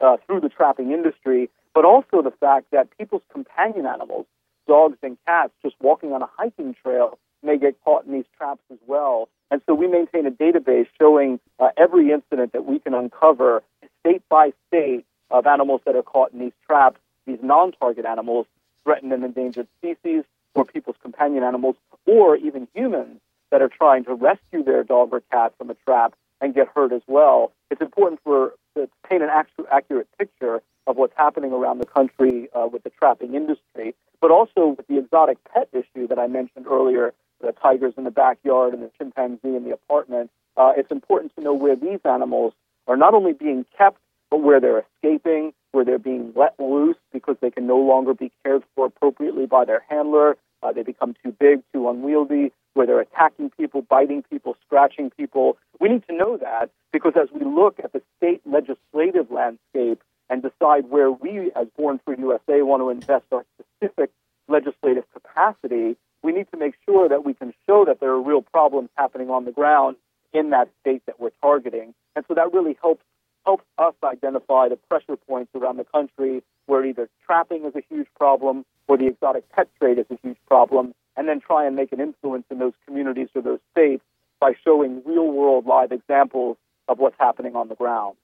uh, 0.02 0.18
through 0.26 0.42
the 0.42 0.50
trapping 0.50 0.92
industry, 0.92 1.50
but 1.74 1.86
also 1.86 2.22
the 2.22 2.34
fact 2.40 2.68
that 2.72 2.88
people's 2.98 3.24
companion 3.32 3.86
animals, 3.86 4.26
dogs 4.68 4.98
and 5.02 5.18
cats, 5.26 5.54
just 5.64 5.76
walking 5.80 6.14
on 6.14 6.22
a 6.22 6.30
hiking 6.38 6.76
trail, 6.84 7.18
may 7.44 7.58
get 7.58 7.76
caught 7.84 8.06
in 8.06 8.14
these 8.14 8.26
traps 8.38 8.62
as 8.72 8.80
well. 8.88 9.30
And 9.52 9.62
so 9.66 9.74
we 9.74 9.88
maintain 9.88 10.26
a 10.26 10.32
database 10.32 10.88
showing 11.00 11.40
uh, 11.60 11.70
every 11.78 12.12
incident 12.12 12.54
that 12.54 12.66
we 12.66 12.80
can 12.80 12.94
uncover 12.94 13.64
state 14.00 14.24
by 14.30 14.54
state 14.68 15.06
of 15.30 15.46
animals 15.46 15.82
that 15.86 15.96
are 15.96 16.04
caught 16.04 16.34
in 16.34 16.40
these 16.40 16.54
traps, 16.66 17.00
these 17.26 17.40
non 17.42 17.72
target 17.74 18.06
animals, 18.06 18.48
threatened 18.84 19.14
and 19.14 19.24
endangered 19.24 19.68
species, 19.78 20.24
or 20.54 20.66
people's 20.66 20.96
companion 21.02 21.44
animals, 21.44 21.76
or 22.06 22.38
even 22.38 22.68
humans 22.74 23.20
that 23.52 23.62
are 23.62 23.70
trying 23.70 24.06
to 24.06 24.14
rescue 24.14 24.64
their 24.64 24.84
dog 24.84 25.10
or 25.12 25.22
cat 25.32 25.54
from 25.58 25.70
a 25.70 25.76
trap 25.86 26.14
and 26.42 26.54
get 26.54 26.68
hurt 26.76 26.92
as 26.92 27.02
well. 27.08 27.52
It's 27.72 27.82
important 27.82 28.20
for 28.24 28.54
to 28.76 28.90
paint 29.10 29.24
an 29.24 29.30
accurate 29.72 30.08
picture 30.18 30.62
of 30.88 30.98
what's 30.98 31.14
happening 31.16 31.52
around 31.52 31.80
the 31.80 31.86
country 31.86 32.50
uh, 32.54 32.68
with 32.72 32.84
the 32.84 32.90
trapping 32.92 33.34
industry, 33.34 33.96
but 34.22 34.32
also 34.32 34.76
with 34.78 34.88
the 34.88 35.00
exotic 35.00 35.38
pet 35.46 35.70
issue 35.74 36.08
that 36.08 36.20
I 36.20 36.28
mentioned 36.28 36.68
earlier, 36.68 37.14
the 37.42 37.54
tigers 37.54 37.94
in 37.98 38.04
the 38.04 38.12
backyard 38.12 38.74
and 38.74 38.84
the 38.84 38.92
chimpanzee 38.98 39.56
in 39.56 39.64
the 39.64 39.72
apartment. 39.72 40.30
Uh, 40.58 40.74
it's 40.78 40.92
important 40.92 41.36
to 41.36 41.44
know 41.44 41.54
where 41.54 41.76
these 41.76 42.00
animals 42.06 42.54
are 42.88 42.98
not 42.98 43.14
only 43.14 43.34
being 43.34 43.66
kept, 43.78 43.98
but 44.30 44.42
where 44.42 44.60
they're 44.60 44.84
escaping, 44.96 45.54
where 45.72 45.86
they're 45.86 46.00
being 46.00 46.34
let 46.36 46.60
loose 46.60 46.98
because 47.12 47.36
they 47.42 47.52
can 47.52 47.68
no 47.68 47.78
longer 47.78 48.14
be 48.14 48.32
cared 48.44 48.64
for 48.76 48.86
appropriately 48.86 49.46
by 49.46 49.66
their 49.66 49.84
handler. 49.90 50.38
Uh, 50.64 50.72
they 50.72 50.84
become 50.84 51.16
too 51.24 51.32
big, 51.32 51.62
too 51.74 51.90
unwieldy, 51.90 52.52
where 52.76 52.86
they're 52.86 53.02
attacking 53.02 53.50
people, 53.50 53.82
biting 53.82 54.22
people, 54.30 54.56
scratching 54.66 55.10
people. 55.10 55.58
We 55.80 55.90
need 55.90 56.04
to 56.08 56.16
know 56.16 56.38
that 56.38 56.70
because 56.94 57.14
as 57.20 57.30
we 57.34 57.44
look 57.44 57.80
at 57.84 57.94
the 57.94 58.02
state 58.18 58.42
legislative 58.46 59.32
landscape 59.32 60.04
and 60.30 60.44
decide 60.44 60.90
where 60.90 61.10
we, 61.10 61.52
as 61.56 61.68
Born 61.78 62.00
Free 62.06 62.18
USA, 62.20 62.62
want 62.62 62.82
to 62.82 62.90
invest 62.90 63.26
our 63.32 63.46
specific 63.60 64.12
legislative 64.48 65.06
capacity, 65.14 65.96
we 66.22 66.32
need 66.32 66.48
to 66.52 66.58
make 66.58 66.76
sure 66.86 67.08
that 67.10 67.24
we 67.24 67.34
can 67.34 67.54
show 67.66 67.86
that 67.86 68.00
there 68.00 68.12
are 68.12 68.22
real 68.22 68.42
problems 68.42 68.90
happening 68.96 69.30
on 69.30 69.46
the 69.46 69.52
ground 69.52 69.96
in 70.34 70.50
that 70.50 70.70
state 70.82 71.02
that 71.06 71.20
we're 71.20 71.32
targeting. 71.42 71.94
And 72.16 72.26
so 72.28 72.34
that 72.34 72.54
really 72.54 72.78
helps 72.82 73.04
helps 73.46 73.64
us 73.78 73.94
identify 74.04 74.68
the 74.68 74.76
pressure 74.90 75.16
points 75.16 75.52
around 75.56 75.78
the 75.78 75.84
country 75.84 76.42
where 76.66 76.84
either 76.84 77.08
trapping 77.26 77.64
is 77.66 77.76
a 77.76 77.84
huge 77.90 78.08
problem 78.18 78.66
or 78.88 78.98
the 78.98 79.06
exotic 79.06 79.48
pet 79.52 79.68
trade 79.80 80.00
is 80.00 80.06
a 80.10 80.18
huge 80.24 80.38
problem, 80.48 80.96
and 81.18 81.28
then 81.28 81.40
try 81.40 81.66
and 81.66 81.76
make 81.76 81.92
an 81.92 82.00
influence 82.00 82.46
in 82.50 82.60
those 82.60 82.74
communities 82.86 83.30
or 83.36 83.42
those 83.42 83.60
states 83.72 84.04
by 84.40 84.54
showing 84.64 85.02
real 85.06 85.32
world 85.32 85.66
live 85.66 85.92
examples 85.92 86.58
of 86.88 87.00
what's 87.00 87.16
happening 87.20 87.56
on 87.56 87.70
the 87.70 87.76
ground. 87.76 88.16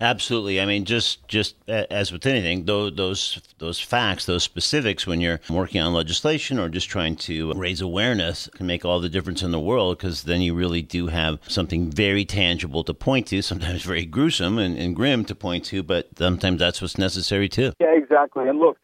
Absolutely. 0.00 0.60
I 0.60 0.66
mean, 0.66 0.84
just 0.84 1.26
just 1.28 1.56
as 1.68 2.12
with 2.12 2.26
anything, 2.26 2.64
those 2.64 2.94
those 2.94 3.40
those 3.58 3.80
facts, 3.80 4.26
those 4.26 4.42
specifics, 4.42 5.06
when 5.06 5.20
you're 5.20 5.40
working 5.48 5.80
on 5.80 5.92
legislation 5.92 6.58
or 6.58 6.68
just 6.68 6.88
trying 6.88 7.16
to 7.16 7.52
raise 7.54 7.80
awareness, 7.80 8.48
can 8.54 8.66
make 8.66 8.84
all 8.84 9.00
the 9.00 9.08
difference 9.08 9.42
in 9.42 9.50
the 9.50 9.60
world 9.60 9.98
because 9.98 10.24
then 10.24 10.40
you 10.40 10.54
really 10.54 10.82
do 10.82 11.08
have 11.08 11.38
something 11.48 11.90
very 11.90 12.24
tangible 12.24 12.84
to 12.84 12.94
point 12.94 13.28
to. 13.28 13.42
Sometimes 13.42 13.82
very 13.82 14.04
gruesome 14.16 14.58
and, 14.58 14.78
and 14.78 14.94
grim 14.94 15.24
to 15.24 15.34
point 15.34 15.64
to, 15.66 15.82
but 15.82 16.08
sometimes 16.16 16.58
that's 16.60 16.80
what's 16.80 16.98
necessary 16.98 17.48
too. 17.48 17.72
Yeah, 17.80 17.94
exactly. 17.96 18.48
And 18.48 18.58
look, 18.58 18.78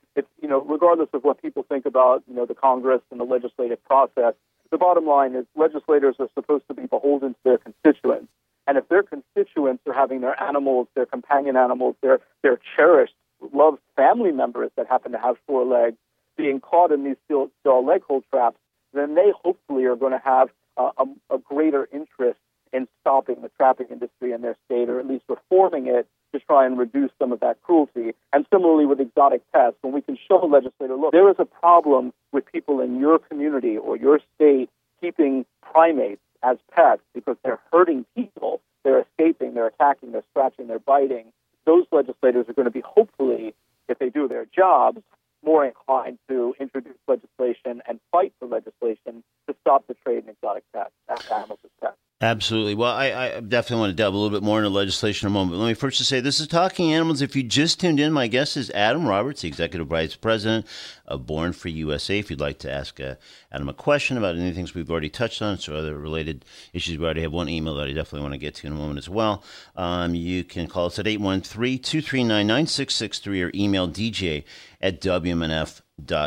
know, 0.51 0.61
regardless 0.63 1.09
of 1.13 1.25
what 1.25 1.41
people 1.41 1.65
think 1.69 1.87
about 1.87 2.23
you 2.29 2.35
know 2.35 2.47
the 2.47 2.55
Congress 2.55 3.01
and 3.11 3.19
the 3.19 3.25
legislative 3.25 3.83
process, 3.85 4.35
the 4.71 4.79
bottom 4.79 5.07
line 5.07 5.35
is 5.35 5.47
legislators 5.57 6.17
are 6.19 6.29
supposed 6.35 6.65
to 6.69 6.75
be 6.75 6.87
beholden 6.87 7.33
to 7.35 7.41
their 7.45 7.59
constituents. 7.59 8.29
And 8.67 8.79
if 8.79 8.89
their 8.89 9.03
constituents 9.03 9.83
are 9.87 9.93
having 9.93 10.21
their 10.21 10.41
animals, 10.41 10.87
their 10.95 11.07
companion 11.07 11.57
animals, 11.57 11.97
their, 12.03 12.21
their 12.43 12.61
cherished, 12.77 13.15
loved 13.53 13.81
family 13.97 14.33
members 14.33 14.71
that 14.77 14.87
happen 14.87 15.13
to 15.13 15.19
have 15.19 15.37
four 15.47 15.65
legs 15.65 15.97
being 16.37 16.61
caught 16.61 16.93
in 16.93 17.05
these 17.05 17.17
steel, 17.25 17.51
steel 17.61 17.85
leg 17.85 18.03
hold 18.07 18.23
traps, 18.31 18.59
then 18.93 19.15
they 19.15 19.33
hopefully 19.43 19.85
are 19.87 19.97
going 19.97 20.13
to 20.13 20.23
have 20.25 20.51
uh, 20.77 20.91
a, 20.99 21.35
a 21.35 21.39
greater 21.39 21.89
interest 21.93 22.39
in 22.73 22.87
stopping 23.01 23.43
the 23.43 23.51
trapping 23.57 23.89
industry 23.91 24.33
in 24.33 24.43
their 24.43 24.57
state, 24.67 24.89
or 24.89 25.01
at 25.01 25.07
least 25.07 25.25
reforming 25.29 25.89
it 25.89 26.07
try 26.51 26.67
and 26.67 26.77
reduce 26.77 27.13
some 27.17 27.31
of 27.31 27.39
that 27.39 27.63
cruelty. 27.63 28.13
And 28.33 28.45
similarly 28.53 28.85
with 28.85 28.99
exotic 28.99 29.41
pests, 29.53 29.79
when 29.83 29.93
we 29.93 30.01
can 30.01 30.19
show 30.29 30.43
a 30.43 30.47
legislator, 30.47 30.97
look, 30.97 31.13
there 31.13 31.31
is 31.31 31.37
a 31.39 31.45
problem 31.45 32.13
with 32.33 32.45
people 32.51 32.81
in 32.81 32.99
your 32.99 33.21
community 33.21 33.77
or 33.77 33.97
your 33.97 34.19
state 34.35 34.69
keeping 35.01 35.47
primates 35.63 36.21
as 36.43 36.57
pets 36.75 37.03
because 37.15 37.37
they're 37.45 37.61
hurting 37.73 38.05
people, 38.17 38.61
they're 38.83 39.03
escaping, 39.03 39.55
they're 39.55 39.69
attacking, 39.69 40.11
they're 40.11 40.25
scratching, 40.31 40.67
they're 40.67 40.81
biting. 40.81 41.27
Those 41.67 41.85
legislators 41.93 42.47
are 42.49 42.53
going 42.53 42.65
to 42.65 42.73
be 42.73 42.83
hopefully, 42.85 43.55
if 43.89 44.01
they 44.01 44.09
do 44.09 44.27
their 44.27 44.47
jobs, 44.47 45.01
more 45.45 45.65
inclined 45.65 46.19
to 46.29 46.57
introduce 46.59 46.97
legislation 47.07 47.81
and 47.87 48.01
fight 48.11 48.33
for 48.41 48.49
legislation 48.49 49.23
to 49.47 49.55
stop 49.61 49.87
the 49.87 49.95
trade 50.05 50.25
in 50.25 50.31
exotic 50.31 50.65
pets, 50.75 50.91
animals 51.31 51.61
pets. 51.63 51.70
Absolutely. 52.23 52.75
Well, 52.75 52.93
I, 52.93 53.13
I, 53.13 53.41
definitely 53.41 53.81
want 53.81 53.91
to 53.93 53.97
delve 53.97 54.13
a 54.13 54.17
little 54.19 54.39
bit 54.39 54.45
more 54.45 54.59
into 54.59 54.69
legislation 54.69 55.27
in 55.27 55.33
a 55.33 55.35
moment. 55.35 55.59
Let 55.59 55.69
me 55.69 55.73
first 55.73 55.97
just 55.97 56.11
say 56.11 56.21
this 56.21 56.39
is 56.39 56.49
Talking 56.49 56.93
Animals. 56.93 57.23
If 57.23 57.35
you 57.35 57.43
just 57.43 57.81
tuned 57.81 57.99
in, 57.99 58.13
my 58.13 58.27
guest 58.27 58.59
is 58.59 58.69
Adam 58.73 59.07
Roberts, 59.07 59.41
the 59.41 59.49
Executive 59.49 59.87
Vice 59.87 60.17
President 60.17 60.67
of 61.07 61.25
Born 61.25 61.55
Free 61.55 61.73
USA. 61.73 62.19
If 62.19 62.29
you'd 62.29 62.39
like 62.39 62.59
to 62.59 62.71
ask 62.71 63.01
uh, 63.01 63.15
Adam 63.51 63.71
a 63.71 63.73
question 63.73 64.19
about 64.19 64.37
any 64.37 64.53
things 64.53 64.75
we've 64.75 64.91
already 64.91 65.09
touched 65.09 65.41
on, 65.41 65.57
so 65.57 65.75
other 65.75 65.99
related 65.99 66.45
issues, 66.75 66.99
we 66.99 67.07
already 67.07 67.23
have 67.23 67.33
one 67.33 67.49
email 67.49 67.75
that 67.77 67.89
I 67.89 67.95
definitely 67.95 68.21
want 68.21 68.35
to 68.35 68.39
get 68.39 68.55
to 68.57 68.67
in 68.67 68.75
a 68.75 68.77
moment 68.77 68.99
as 68.99 69.09
well. 69.09 69.43
Um, 69.75 70.15
you 70.15 70.45
can 70.45 70.67
call 70.67 70.87
us 70.87 70.99
at 70.99 71.07
813 71.07 71.79
239 71.79 72.47
9663 72.47 73.43
or 73.43 73.51
email 73.55 73.89
DJ 73.89 74.45
at 74.83 75.01
WMNF 75.01 75.81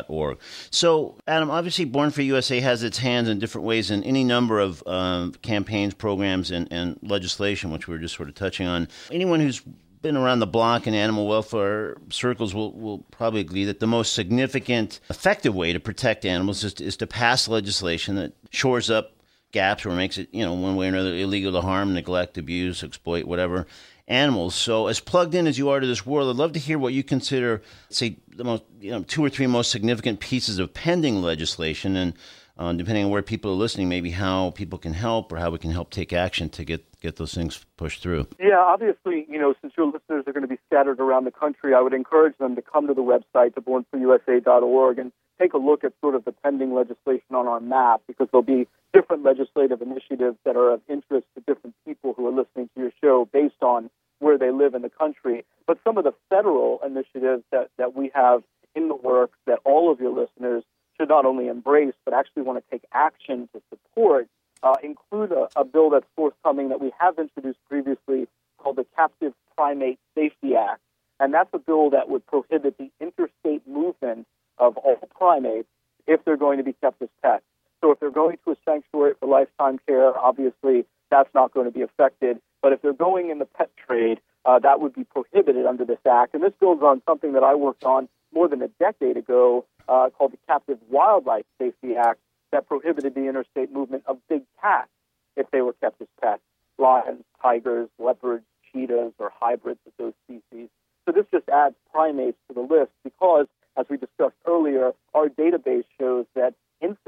org. 0.07 0.39
So, 0.71 1.17
Adam, 1.27 1.49
obviously, 1.51 1.85
Born 1.85 2.11
Free 2.11 2.25
USA 2.25 2.59
has 2.59 2.83
its 2.83 2.97
hands 2.97 3.29
in 3.29 3.39
different 3.39 3.65
ways 3.65 3.91
in 3.91 4.03
any 4.03 4.23
number 4.23 4.59
of 4.59 4.85
um, 4.87 5.33
campaigns, 5.41 5.93
programs, 5.93 6.51
and, 6.51 6.67
and 6.71 6.99
legislation, 7.01 7.71
which 7.71 7.87
we 7.87 7.95
are 7.95 7.99
just 7.99 8.15
sort 8.15 8.29
of 8.29 8.35
touching 8.35 8.67
on. 8.67 8.87
Anyone 9.11 9.39
who's 9.39 9.61
been 10.01 10.17
around 10.17 10.39
the 10.39 10.47
block 10.47 10.85
in 10.85 10.93
animal 10.93 11.27
welfare 11.27 11.95
circles 12.09 12.53
will, 12.53 12.73
will 12.73 12.99
probably 13.09 13.41
agree 13.41 13.65
that 13.65 13.79
the 13.79 13.87
most 13.87 14.13
significant, 14.13 14.99
effective 15.09 15.55
way 15.55 15.73
to 15.73 15.79
protect 15.79 16.25
animals 16.25 16.63
is 16.63 16.73
to, 16.75 16.83
is 16.83 16.97
to 16.97 17.07
pass 17.07 17.47
legislation 17.47 18.15
that 18.15 18.33
shores 18.51 18.89
up 18.89 19.13
gaps 19.53 19.85
or 19.85 19.91
makes 19.91 20.17
it, 20.17 20.27
you 20.31 20.43
know, 20.43 20.53
one 20.53 20.75
way 20.75 20.87
or 20.87 20.89
another 20.89 21.15
illegal 21.15 21.53
to 21.53 21.61
harm, 21.61 21.93
neglect, 21.93 22.37
abuse, 22.37 22.83
exploit, 22.83 23.25
whatever 23.25 23.65
animals. 24.07 24.55
So, 24.55 24.87
as 24.87 24.99
plugged 24.99 25.35
in 25.35 25.47
as 25.47 25.57
you 25.57 25.69
are 25.69 25.79
to 25.79 25.87
this 25.87 26.05
world, 26.05 26.29
I'd 26.29 26.35
love 26.35 26.53
to 26.53 26.59
hear 26.59 26.77
what 26.77 26.93
you 26.93 27.03
consider, 27.03 27.61
say, 27.89 28.17
the 28.27 28.43
most, 28.43 28.63
you 28.79 28.91
know, 28.91 29.03
two 29.03 29.23
or 29.23 29.29
three 29.29 29.47
most 29.47 29.71
significant 29.71 30.19
pieces 30.19 30.59
of 30.59 30.73
pending 30.73 31.21
legislation, 31.21 31.95
and 31.95 32.13
uh, 32.57 32.73
depending 32.73 33.05
on 33.05 33.11
where 33.11 33.21
people 33.21 33.51
are 33.51 33.55
listening, 33.55 33.89
maybe 33.89 34.11
how 34.11 34.51
people 34.51 34.77
can 34.77 34.93
help 34.93 35.31
or 35.31 35.37
how 35.37 35.49
we 35.49 35.57
can 35.57 35.71
help 35.71 35.89
take 35.89 36.13
action 36.13 36.49
to 36.49 36.63
get 36.63 36.85
get 36.99 37.17
those 37.17 37.33
things 37.33 37.65
pushed 37.77 38.01
through. 38.01 38.27
Yeah, 38.39 38.59
obviously, 38.59 39.25
you 39.29 39.37
know, 39.39 39.53
since 39.61 39.73
your 39.77 39.87
listeners 39.87 40.23
are 40.25 40.33
going 40.33 40.43
to 40.43 40.47
be 40.47 40.59
scattered 40.67 40.99
around 40.99 41.25
the 41.25 41.31
country, 41.31 41.73
I 41.73 41.81
would 41.81 41.93
encourage 41.93 42.37
them 42.37 42.55
to 42.55 42.61
come 42.61 42.87
to 42.87 42.93
the 42.93 43.01
website, 43.01 43.55
to 43.55 43.61
bornfreeusa.org, 43.61 44.99
and 44.99 45.11
take 45.39 45.53
a 45.53 45.57
look 45.57 45.83
at 45.83 45.93
sort 45.99 46.15
of 46.15 46.23
the 46.23 46.31
pending 46.31 46.73
legislation 46.73 47.35
on 47.35 47.47
our 47.47 47.59
map 47.59 48.01
because 48.07 48.27
there'll 48.31 48.43
be 48.43 48.67
different 48.93 49.23
legislative 49.23 49.81
initiatives 49.81 50.37
that 50.45 50.55
are 50.55 50.71
of 50.71 50.81
interest 50.87 51.27
to 51.35 51.43
different 51.47 51.75
people 51.85 52.13
who 52.13 52.27
are 52.27 52.31
listening 52.31 52.69
to 52.75 52.81
your 52.81 52.91
show 53.01 53.27
based 53.31 53.61
on 53.61 53.89
where 54.19 54.37
they 54.37 54.51
live 54.51 54.73
in 54.75 54.81
the 54.81 54.89
country. 54.89 55.43
But 55.67 55.79
some 55.83 55.97
of 55.97 56.03
the 56.03 56.13
federal 56.29 56.79
initiatives 56.85 57.43
that, 57.51 57.69
that 57.77 57.95
we 57.95 58.11
have 58.13 58.43
in 58.75 58.87
the 58.87 58.95
works 58.95 59.37
that 59.45 59.59
all 59.65 59.91
of 59.91 59.99
your 59.99 60.11
listeners 60.11 60.63
should 60.97 61.09
not 61.09 61.25
only 61.25 61.47
embrace 61.47 61.95
but 62.05 62.13
actually 62.13 62.43
want 62.43 62.63
to 62.63 62.71
take 62.71 62.83
action 62.93 63.49
to 63.53 63.61
support 63.69 64.27
uh, 64.63 64.75
include 64.81 65.31
a, 65.31 65.49
a 65.55 65.65
bill 65.65 65.89
that's 65.89 66.05
forthcoming 66.15 66.69
that 66.69 66.79
we 66.79 66.91
have 66.97 67.19
introduced 67.19 67.59
previously 67.67 68.27
called 68.57 68.77
the 68.77 68.85
Captive 68.95 69.33
Primate 69.55 69.99
Safety 70.15 70.55
Act. 70.55 70.79
And 71.19 71.33
that's 71.33 71.49
a 71.53 71.59
bill 71.59 71.89
that 71.91 72.09
would 72.09 72.25
prohibit 72.25 72.77
the 72.77 72.89
interstate 72.99 73.67
movement 73.67 74.25
of 74.57 74.77
all 74.77 74.97
primates 75.17 75.67
if 76.07 76.23
they're 76.23 76.37
going 76.37 76.57
to 76.57 76.63
be 76.63 76.73
kept 76.73 77.01
as 77.01 77.09
pets. 77.21 77.43
So 77.83 77.91
if 77.91 77.99
they're 77.99 78.11
going 78.11 78.37
to 78.45 78.51
a 78.51 78.55
sanctuary 78.63 79.13
for 79.19 79.27
lifetime 79.27 79.77
care, 79.85 80.17
obviously 80.17 80.85
that's 81.11 81.27
not 81.35 81.53
going 81.53 81.65
to 81.65 81.71
be 81.71 81.81
affected. 81.81 82.39
But 82.61 82.71
if 82.71 82.81
they're 82.81 82.93
going 82.93 83.29
in 83.29 83.39
the 83.39 83.45
pet 83.45 83.71
trade, 83.75 84.21
uh, 84.45 84.59
that 84.59 84.79
would 84.79 84.93
be 84.93 85.03
prohibited 85.03 85.65
under 85.65 85.83
this 85.83 85.99
act. 86.09 86.33
And 86.33 86.41
this 86.41 86.53
builds 86.61 86.81
on 86.81 87.01
something 87.05 87.33
that 87.33 87.43
I 87.43 87.55
worked 87.55 87.83
on 87.83 88.07
more 88.33 88.47
than 88.47 88.61
a 88.61 88.69
decade 88.69 89.17
ago 89.17 89.65
uh, 89.89 90.09
called 90.17 90.31
the 90.31 90.37
Captive 90.47 90.77
Wildlife 90.89 91.43
Safety 91.59 91.97
Act 91.97 92.21
that 92.53 92.69
prohibited 92.69 93.15
the 93.15 93.27
interstate 93.27 93.73
movement 93.73 94.03
of 94.07 94.17
big 94.29 94.43
cats 94.61 94.89
if 95.35 95.51
they 95.51 95.59
were 95.59 95.73
kept 95.73 96.01
as 96.01 96.07
pets 96.21 96.41
lions, 96.77 97.23
tigers, 97.41 97.89
leopards, 97.99 98.45
cheetahs, 98.71 99.11
or 99.19 99.31
hybrids 99.39 99.79
of 99.85 99.91
those 99.99 100.13
species. 100.25 100.69
So 101.05 101.11
this 101.11 101.25
just 101.31 101.49
adds 101.49 101.75
primates 101.91 102.37
to 102.47 102.53
the 102.53 102.61
list 102.61 102.91
because, 103.03 103.47
as 103.77 103.85
we 103.89 103.97
discussed 103.97 104.35
earlier, 104.47 104.93
our 105.13 105.27
database 105.27 105.83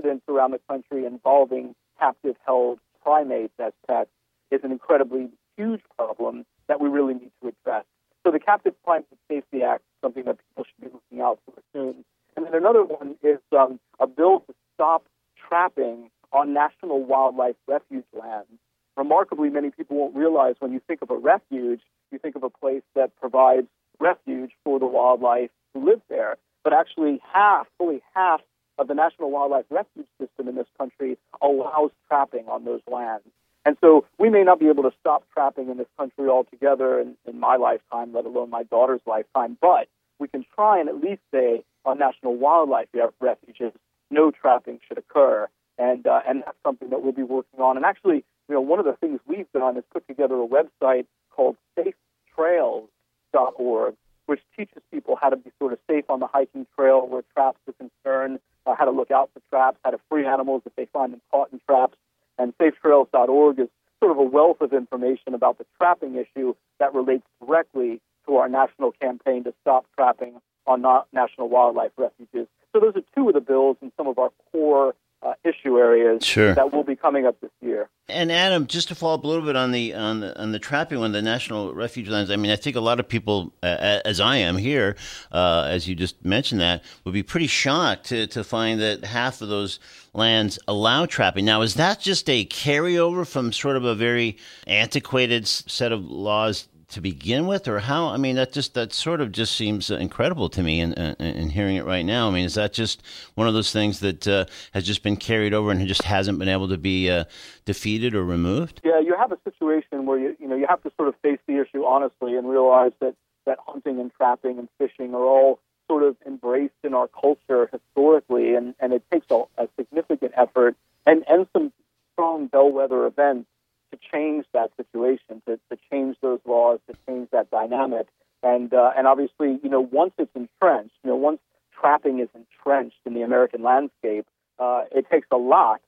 incidents 0.05 0.25
around 0.27 0.51
the 0.51 0.59
country 0.69 1.05
involving 1.05 1.75
captive 2.00 2.35
held 2.45 2.79
primates 3.03 3.53
as 3.59 3.74
pets 3.88 4.09
is 4.51 4.62
an 4.63 4.71
incredibly 4.71 5.29
huge 5.57 5.81
problem 5.97 6.45
that 6.67 6.79
we 6.79 6.89
really 6.89 7.13
need 7.13 7.31
to 7.41 7.50
address. 7.50 7.85
So 8.25 8.31
the 8.31 8.39
Captive 8.39 8.74
Primate 8.83 9.07
Safety 9.29 9.63
Act 9.63 9.81
is 9.81 10.01
something 10.01 10.24
that 10.25 10.38
people 10.50 10.65
should 10.65 10.89
be 10.89 10.93
looking 10.93 11.21
out 11.21 11.39
for 11.45 11.62
soon. 11.74 12.03
And 12.35 12.45
then 12.45 12.55
another 12.55 12.83
one 12.83 13.15
is 13.24 13.39
um, 13.57 13.79
a 14.00 14.07
bill 14.07 14.41
to 14.47 14.53
stop 14.74 15.05
trapping 15.47 16.09
on 16.33 16.53
national 16.53 17.03
wildlife 17.03 17.55
refuge 17.67 18.05
lands. 18.13 18.50
Remarkably, 18.97 19.50
many 19.50 19.69
people 19.69 19.97
won't 19.97 20.15
realize 20.15 20.55
when 20.59 20.74
you 20.74 20.81
think 20.88 21.01
of 21.01 21.12
a 21.12 21.17
refuge, 21.17 21.81
you 22.12 22.19
think 22.19 22.35
of 22.35 22.43
a 22.43 22.50
place 22.50 22.81
that 22.95 23.15
provides 23.19 23.67
refuge 24.00 24.51
for 24.63 24.79
the 24.79 24.85
wildlife 24.85 25.51
who 25.74 25.85
live 25.85 26.01
there. 26.09 26.38
But 26.63 26.74
actually, 26.74 27.21
half, 27.31 27.67
fully 27.77 28.01
half 28.13 28.41
of 28.77 28.88
the 28.88 28.94
National 28.94 29.32
Wildlife 29.32 29.65
Refuge 29.70 30.08
System 30.20 30.48
in 30.48 30.55
this 30.55 30.67
country 30.77 31.17
allows 31.41 31.91
trapping 32.08 32.48
on 32.48 32.65
those 32.65 32.82
lands. 32.91 33.25
And 33.65 33.77
so 33.82 34.05
we 34.20 34.29
may 34.29 34.44
not 34.44 34.60
be 34.60 34.67
able 34.67 34.84
to 34.84 34.91
stop 35.00 35.24
trapping 35.34 35.70
in 35.70 35.77
this 35.77 35.88
country 35.98 36.29
altogether 36.29 37.00
in, 37.00 37.15
in 37.25 37.39
my 37.39 37.55
lifetime, 37.55 38.13
let 38.13 38.25
alone 38.25 38.51
my 38.51 38.62
daughter's 38.63 39.01
lifetime, 39.08 39.58
but 39.60 39.88
we 40.20 40.27
can 40.27 40.46
try 40.53 40.79
and 40.79 40.88
at 40.88 41.01
least 41.01 41.22
say 41.34 41.63
on 41.84 41.98
national 41.98 42.36
wildlife 42.36 42.88
refuges, 43.20 43.74
no 44.12 44.29
trapping 44.32 44.79
should 44.88 44.98
occur. 44.98 45.48
And, 45.77 46.08
uh, 46.08 46.22
and 46.27 46.44
that's 46.46 46.58
something 46.63 46.89
that 46.91 47.01
we'll 47.01 47.12
be 47.12 47.24
working 47.24 47.60
on. 47.60 47.75
And 47.75 47.86
actually, 47.86 48.24
you 48.48 48.55
know, 48.55 48.62
one 48.62 48.79
of 48.79 48.86
the 48.86 48.94
things 48.94 49.20
we've 49.25 49.51
done 49.51 49.75
is 49.77 49.84
put 49.91 50.08
together 50.08 50.36
a 50.36 50.48
website 50.48 51.05
called 51.32 51.58
safetrails.org, 51.77 53.96
which 54.27 54.41
teaches 54.55 54.82
people 54.91 55.17
how 55.20 55.29
to 55.29 55.36
be 55.36 55.51
sort 55.60 55.74
of 55.74 55.79
safe 55.89 56.05
on 56.10 56.20
the 56.20 56.27
hiking 56.27 56.67
trail 56.77 57.08
where 57.08 57.24
traps 57.34 57.58
are 57.67 57.74
concerned, 57.74 58.39
uh, 58.65 58.75
how 58.75 58.86
to 58.86 58.91
look 58.91 59.12
out 59.12 59.29
for 59.34 59.41
traps, 59.50 59.77
how 59.84 59.91
to 59.91 60.00
free 60.10 60.25
animals 60.25 60.62
if 60.65 60.75
they 60.75 60.86
find 60.91 61.13
them 61.13 61.22
caught 61.31 61.51
in 61.51 61.60
traps. 61.67 61.98
And 62.38 62.53
safetrails.org 62.57 63.60
is 63.60 63.67
sort 64.00 64.12
of 64.12 64.17
a 64.17 64.24
wealth 64.24 64.62
of 64.62 64.74
information 64.74 65.34
about 65.34 65.57
the 65.57 65.65
trapping 65.77 66.15
issue 66.15 66.55
that 66.79 66.93
relates 66.93 67.24
directly 67.43 68.01
to 68.27 68.38
our 68.38 68.50
national 68.50 68.91
campaign 68.91 69.43
to 69.45 69.53
stop 69.62 69.86
trapping 69.95 70.41
on 70.67 70.84
national 71.13 71.50
wildlife 71.50 71.91
refuges. 71.98 72.48
So 72.74 72.79
those 72.79 72.95
are 72.95 73.03
two 73.15 73.29
of 73.29 73.34
the 73.34 73.41
bills 73.41 73.77
and 73.81 73.91
some 73.95 74.07
of 74.07 74.17
our 74.17 74.31
core 74.51 74.95
uh, 75.25 75.34
issue 75.44 75.77
areas 75.77 76.24
sure. 76.24 76.53
that 76.53 76.72
will 76.72 76.84
be 76.84 76.96
coming 76.96 77.25
up 77.25 77.39
this 77.41 77.51
year. 77.62 77.89
And 78.08 78.32
Adam, 78.32 78.67
just 78.67 78.89
to 78.89 78.96
follow 78.96 79.15
up 79.15 79.24
a 79.24 79.27
little 79.27 79.44
bit 79.44 79.55
on 79.55 79.72
the 79.72 79.96
on 79.96 80.20
the, 80.20 80.39
on 80.39 80.51
the 80.51 80.60
trapping 80.60 81.00
one, 81.00 81.12
the 81.12 81.22
national 81.22 81.74
refuge 81.74 82.08
lands. 82.08 82.29
I 82.29 82.36
mean, 82.36 82.51
I 82.51 82.55
think 82.55 82.75
a 82.75 82.82
lot 82.82 83.00
of 83.00 83.08
people, 83.08 83.51
uh, 83.63 84.01
as 84.05 84.20
I 84.20 84.38
am 84.38 84.58
here, 84.58 84.96
uh, 85.32 85.67
as 85.67 85.88
you 85.88 85.96
just 85.96 86.24
mentioned 86.24 86.62
that, 86.62 86.84
would 87.03 87.13
be 87.13 87.23
pretty 87.23 87.47
shocked 87.47 88.06
to 88.08 88.28
to 88.28 88.43
find 88.43 88.80
that 88.82 89.04
half 89.04 89.41
of 89.41 89.49
those 89.49 89.80
lands 90.13 90.60
allow 90.67 91.08
trapping. 91.08 91.45
Now, 91.45 91.63
is 91.63 91.73
that 91.76 91.99
just 91.99 92.30
a 92.30 92.45
carryover 92.45 93.28
from 93.28 93.52
sort 93.52 93.76
of 93.76 93.84
a 93.84 93.95
very 93.95 94.38
antiquated 94.67 95.47
set 95.47 95.91
of 95.91 96.06
laws 96.06 96.67
to 96.95 97.01
begin 97.01 97.45
with, 97.45 97.67
or 97.67 97.79
how? 97.79 98.08
I 98.08 98.15
mean, 98.15 98.38
that 98.38 98.53
just 98.53 98.73
that 98.73 98.93
sort 98.93 99.19
of 99.19 99.34
just 99.34 99.55
seems 99.55 99.91
incredible 99.91 100.47
to 100.49 100.63
me. 100.63 100.79
In, 100.79 100.93
in, 100.93 101.15
in 101.19 101.49
hearing 101.49 101.75
it 101.75 101.86
right 101.86 102.05
now, 102.05 102.29
I 102.29 102.31
mean, 102.31 102.45
is 102.45 102.55
that 102.55 102.71
just 102.71 103.03
one 103.36 103.49
of 103.49 103.53
those 103.53 103.71
things 103.71 103.99
that 103.99 104.25
uh, 104.25 104.45
has 104.73 104.86
just 104.86 105.03
been 105.03 105.17
carried 105.17 105.53
over 105.53 105.71
and 105.71 105.86
just 105.88 106.03
hasn't 106.03 106.39
been 106.39 106.47
able 106.47 106.69
to 106.69 106.77
be 106.77 107.10
uh, 107.10 107.25
defeated 107.65 108.15
or 108.15 108.23
removed? 108.23 108.79
Yeah, 108.84 109.01
you 109.01 109.13
have 109.17 109.34
a 109.34 109.38
situation 109.43 110.05
where 110.05 110.17
you 110.17 110.38
you 110.39 110.47
know 110.47 110.55
you 110.55 110.65
have 110.67 110.81
to 110.84 110.91
sort 110.95 111.10
of 111.10 111.15
face 111.17 111.39
the 111.47 111.60
issue 111.60 111.84
honestly 111.84 112.36
and 112.38 112.49
realize 112.49 112.93
that 113.01 113.15
that 113.45 113.60
hunting 113.67 113.99
and 113.99 114.12
trapping 114.15 114.58
and 114.58 114.69
fishing 114.77 115.13
are 115.13 115.23
all 115.23 115.60
sort 115.89 116.03
of 116.03 116.15
embraced 116.25 116.73
in 116.84 116.93
our 116.93 117.10
culture 117.10 117.69
historically, 117.73 118.55
and 118.55 118.73
and 118.79 118.93
it 118.93 119.03
takes 119.12 119.27
a, 119.29 119.43
a 119.58 119.67
significant 119.77 120.31
effort 120.38 120.77
and 121.05 121.25
and 121.27 121.45
some 121.51 121.73
strong 122.13 122.47
bellwether 122.47 123.05
events 123.05 123.49
to 123.91 124.00
change 124.12 124.45
that 124.54 124.71
situation, 124.78 125.41
to, 125.48 125.60
to 125.69 125.78
change 125.91 126.17
those 126.21 126.39
laws, 126.45 126.80
to 126.89 126.95
change 127.08 127.30
that 127.32 127.50
dynamic. 127.52 128.08
And 128.43 128.74
uh, 128.74 128.91
and 128.98 129.08
obviously, 129.08 129.60
you 129.63 129.69
know, 129.69 129.82
once 129.82 130.13
it's 130.17 130.36
entrenched, 130.36 130.95
you 131.04 131.10
know, 131.10 131.15
once 131.15 131.39
trapping 131.80 132.19
is 132.19 132.30
entrenched 132.36 133.00
in 133.06 133.13
the 133.13 133.21
American 133.21 133.63
landscape, 133.63 134.26
uh, 134.60 134.84
it 134.91 135.06
takes 135.12 135.28
a 135.32 135.38
lot 135.38 135.82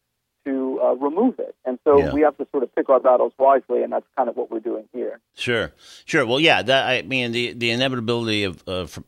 to 0.46 0.80
uh, 0.82 0.96
remove 0.96 1.40
it. 1.40 1.56
And 1.66 1.78
so 1.84 2.00
yeah. 2.00 2.14
we 2.14 2.22
have 2.22 2.38
to 2.38 2.48
sort 2.52 2.64
of 2.64 2.74
pick 2.74 2.90
our 2.90 3.00
battles 3.00 3.34
wisely, 3.38 3.84
and 3.84 3.92
that's 3.92 4.06
kind 4.16 4.30
of 4.30 4.38
what 4.38 4.50
we're 4.50 4.60
doing 4.60 4.88
here. 4.94 5.20
Sure, 5.36 5.74
sure. 6.06 6.26
Well, 6.26 6.40
yeah, 6.40 6.62
that 6.62 6.88
I 6.88 7.02
mean 7.04 7.32
the 7.32 7.54
the 7.54 7.72
inevitability 7.72 8.44
of. 8.44 8.64
of 8.68 9.04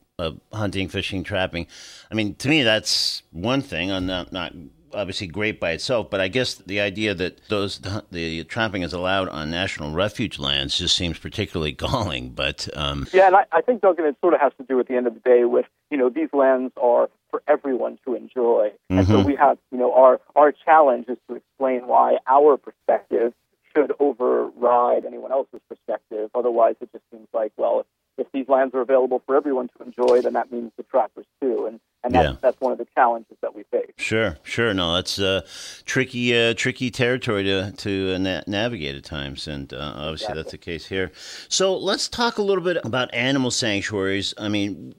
hunting, 0.52 0.90
fishing, 0.90 1.24
trapping. 1.24 1.66
I 2.12 2.14
mean, 2.14 2.36
to 2.36 2.50
me, 2.50 2.64
that's 2.64 3.24
one 3.32 3.62
thing. 3.62 3.90
I'm 3.90 4.06
not, 4.06 4.34
not 4.34 4.52
obviously 4.94 5.28
great 5.28 5.60
by 5.60 5.72
itself, 5.72 6.10
but 6.10 6.20
I 6.20 6.28
guess 6.28 6.56
the 6.56 6.80
idea 6.80 7.14
that 7.14 7.48
those 7.48 7.80
the, 7.80 8.04
the 8.12 8.44
trapping 8.44 8.84
is 8.84 8.94
allowed 8.94 9.30
on 9.30 9.50
national 9.52 9.92
refuge 9.92 10.40
lands 10.40 10.78
just 10.78 10.96
seems 10.96 11.18
particularly 11.18 11.72
galling. 11.84 12.30
But 12.30 12.68
um, 12.76 13.08
yeah, 13.14 13.28
and 13.28 13.36
I, 13.36 13.46
I 13.52 13.62
think 13.62 13.82
Duncan, 13.82 14.06
it 14.06 14.16
sort 14.22 14.34
of 14.34 14.42
has 14.42 14.54
to 14.58 14.64
do 14.64 14.80
at 14.80 14.88
the 14.88 14.96
end 14.96 15.08
of 15.08 15.14
the 15.14 15.20
day 15.20 15.46
with 15.46 15.66
you 15.90 15.98
know 15.98 16.10
these 16.10 16.30
lands 16.34 16.74
are 16.82 17.10
for 17.32 17.44
everyone 17.48 18.00
to 18.06 18.16
enjoy, 18.16 18.72
and 18.90 19.00
mm-hmm. 19.00 19.12
so 19.12 19.24
we 19.24 19.36
have 19.36 19.58
you 19.72 19.78
know 19.78 19.94
our 19.94 20.20
our 20.36 20.52
challenge 20.52 21.06
is 21.08 21.18
to 21.30 21.36
explain 21.36 21.88
why 21.88 22.18
our 22.28 22.58
perspective 22.58 23.34
should 23.76 23.94
override 24.00 25.06
anyone 25.06 25.32
else's 25.32 25.62
perspective. 25.70 26.30
Otherwise, 26.34 26.76
it 26.82 26.92
just 26.92 27.04
seems 27.12 27.28
like 27.34 27.52
well, 27.58 27.86
if, 28.20 28.32
these 28.32 28.48
lands 28.48 28.74
are 28.76 28.82
available 28.82 29.22
for 29.26 29.36
everyone 29.36 29.70
to 29.78 29.84
enjoy, 29.84 30.22
then 30.22 30.34
that 30.34 30.52
means 30.52 30.72
the 30.78 30.84
trappers 30.84 31.26
too, 31.42 31.66
and 31.66 31.80
and 32.04 32.14
that's, 32.14 32.30
yeah. 32.30 32.36
that's 32.42 32.62
one 32.62 32.72
of 32.72 32.78
the 32.78 32.88
challenges 32.96 33.36
that 33.42 33.54
we 33.54 33.64
face. 33.64 33.92
Sure, 33.98 34.38
sure. 34.44 34.74
No, 34.74 34.96
that's 34.96 35.20
uh, 35.20 35.42
tricky, 35.86 36.38
uh, 36.38 36.54
tricky 36.54 36.90
territory 36.92 37.44
to 37.44 37.72
to 37.72 38.16
uh, 38.16 38.18
na- 38.18 38.42
navigate 38.48 38.96
at 38.96 39.04
times, 39.04 39.48
and 39.48 39.74
uh, 39.74 39.78
obviously 39.78 40.26
exactly. 40.26 40.42
that's 40.42 40.52
the 40.52 40.58
case 40.58 40.86
here. 40.86 41.12
So 41.50 41.76
let's 41.76 42.08
talk 42.08 42.38
a 42.38 42.42
little 42.42 42.64
bit 42.64 42.78
about 42.86 43.14
animal 43.14 43.52
sanctuaries. 43.52 44.34
I 44.38 44.48
mean, 44.48 44.96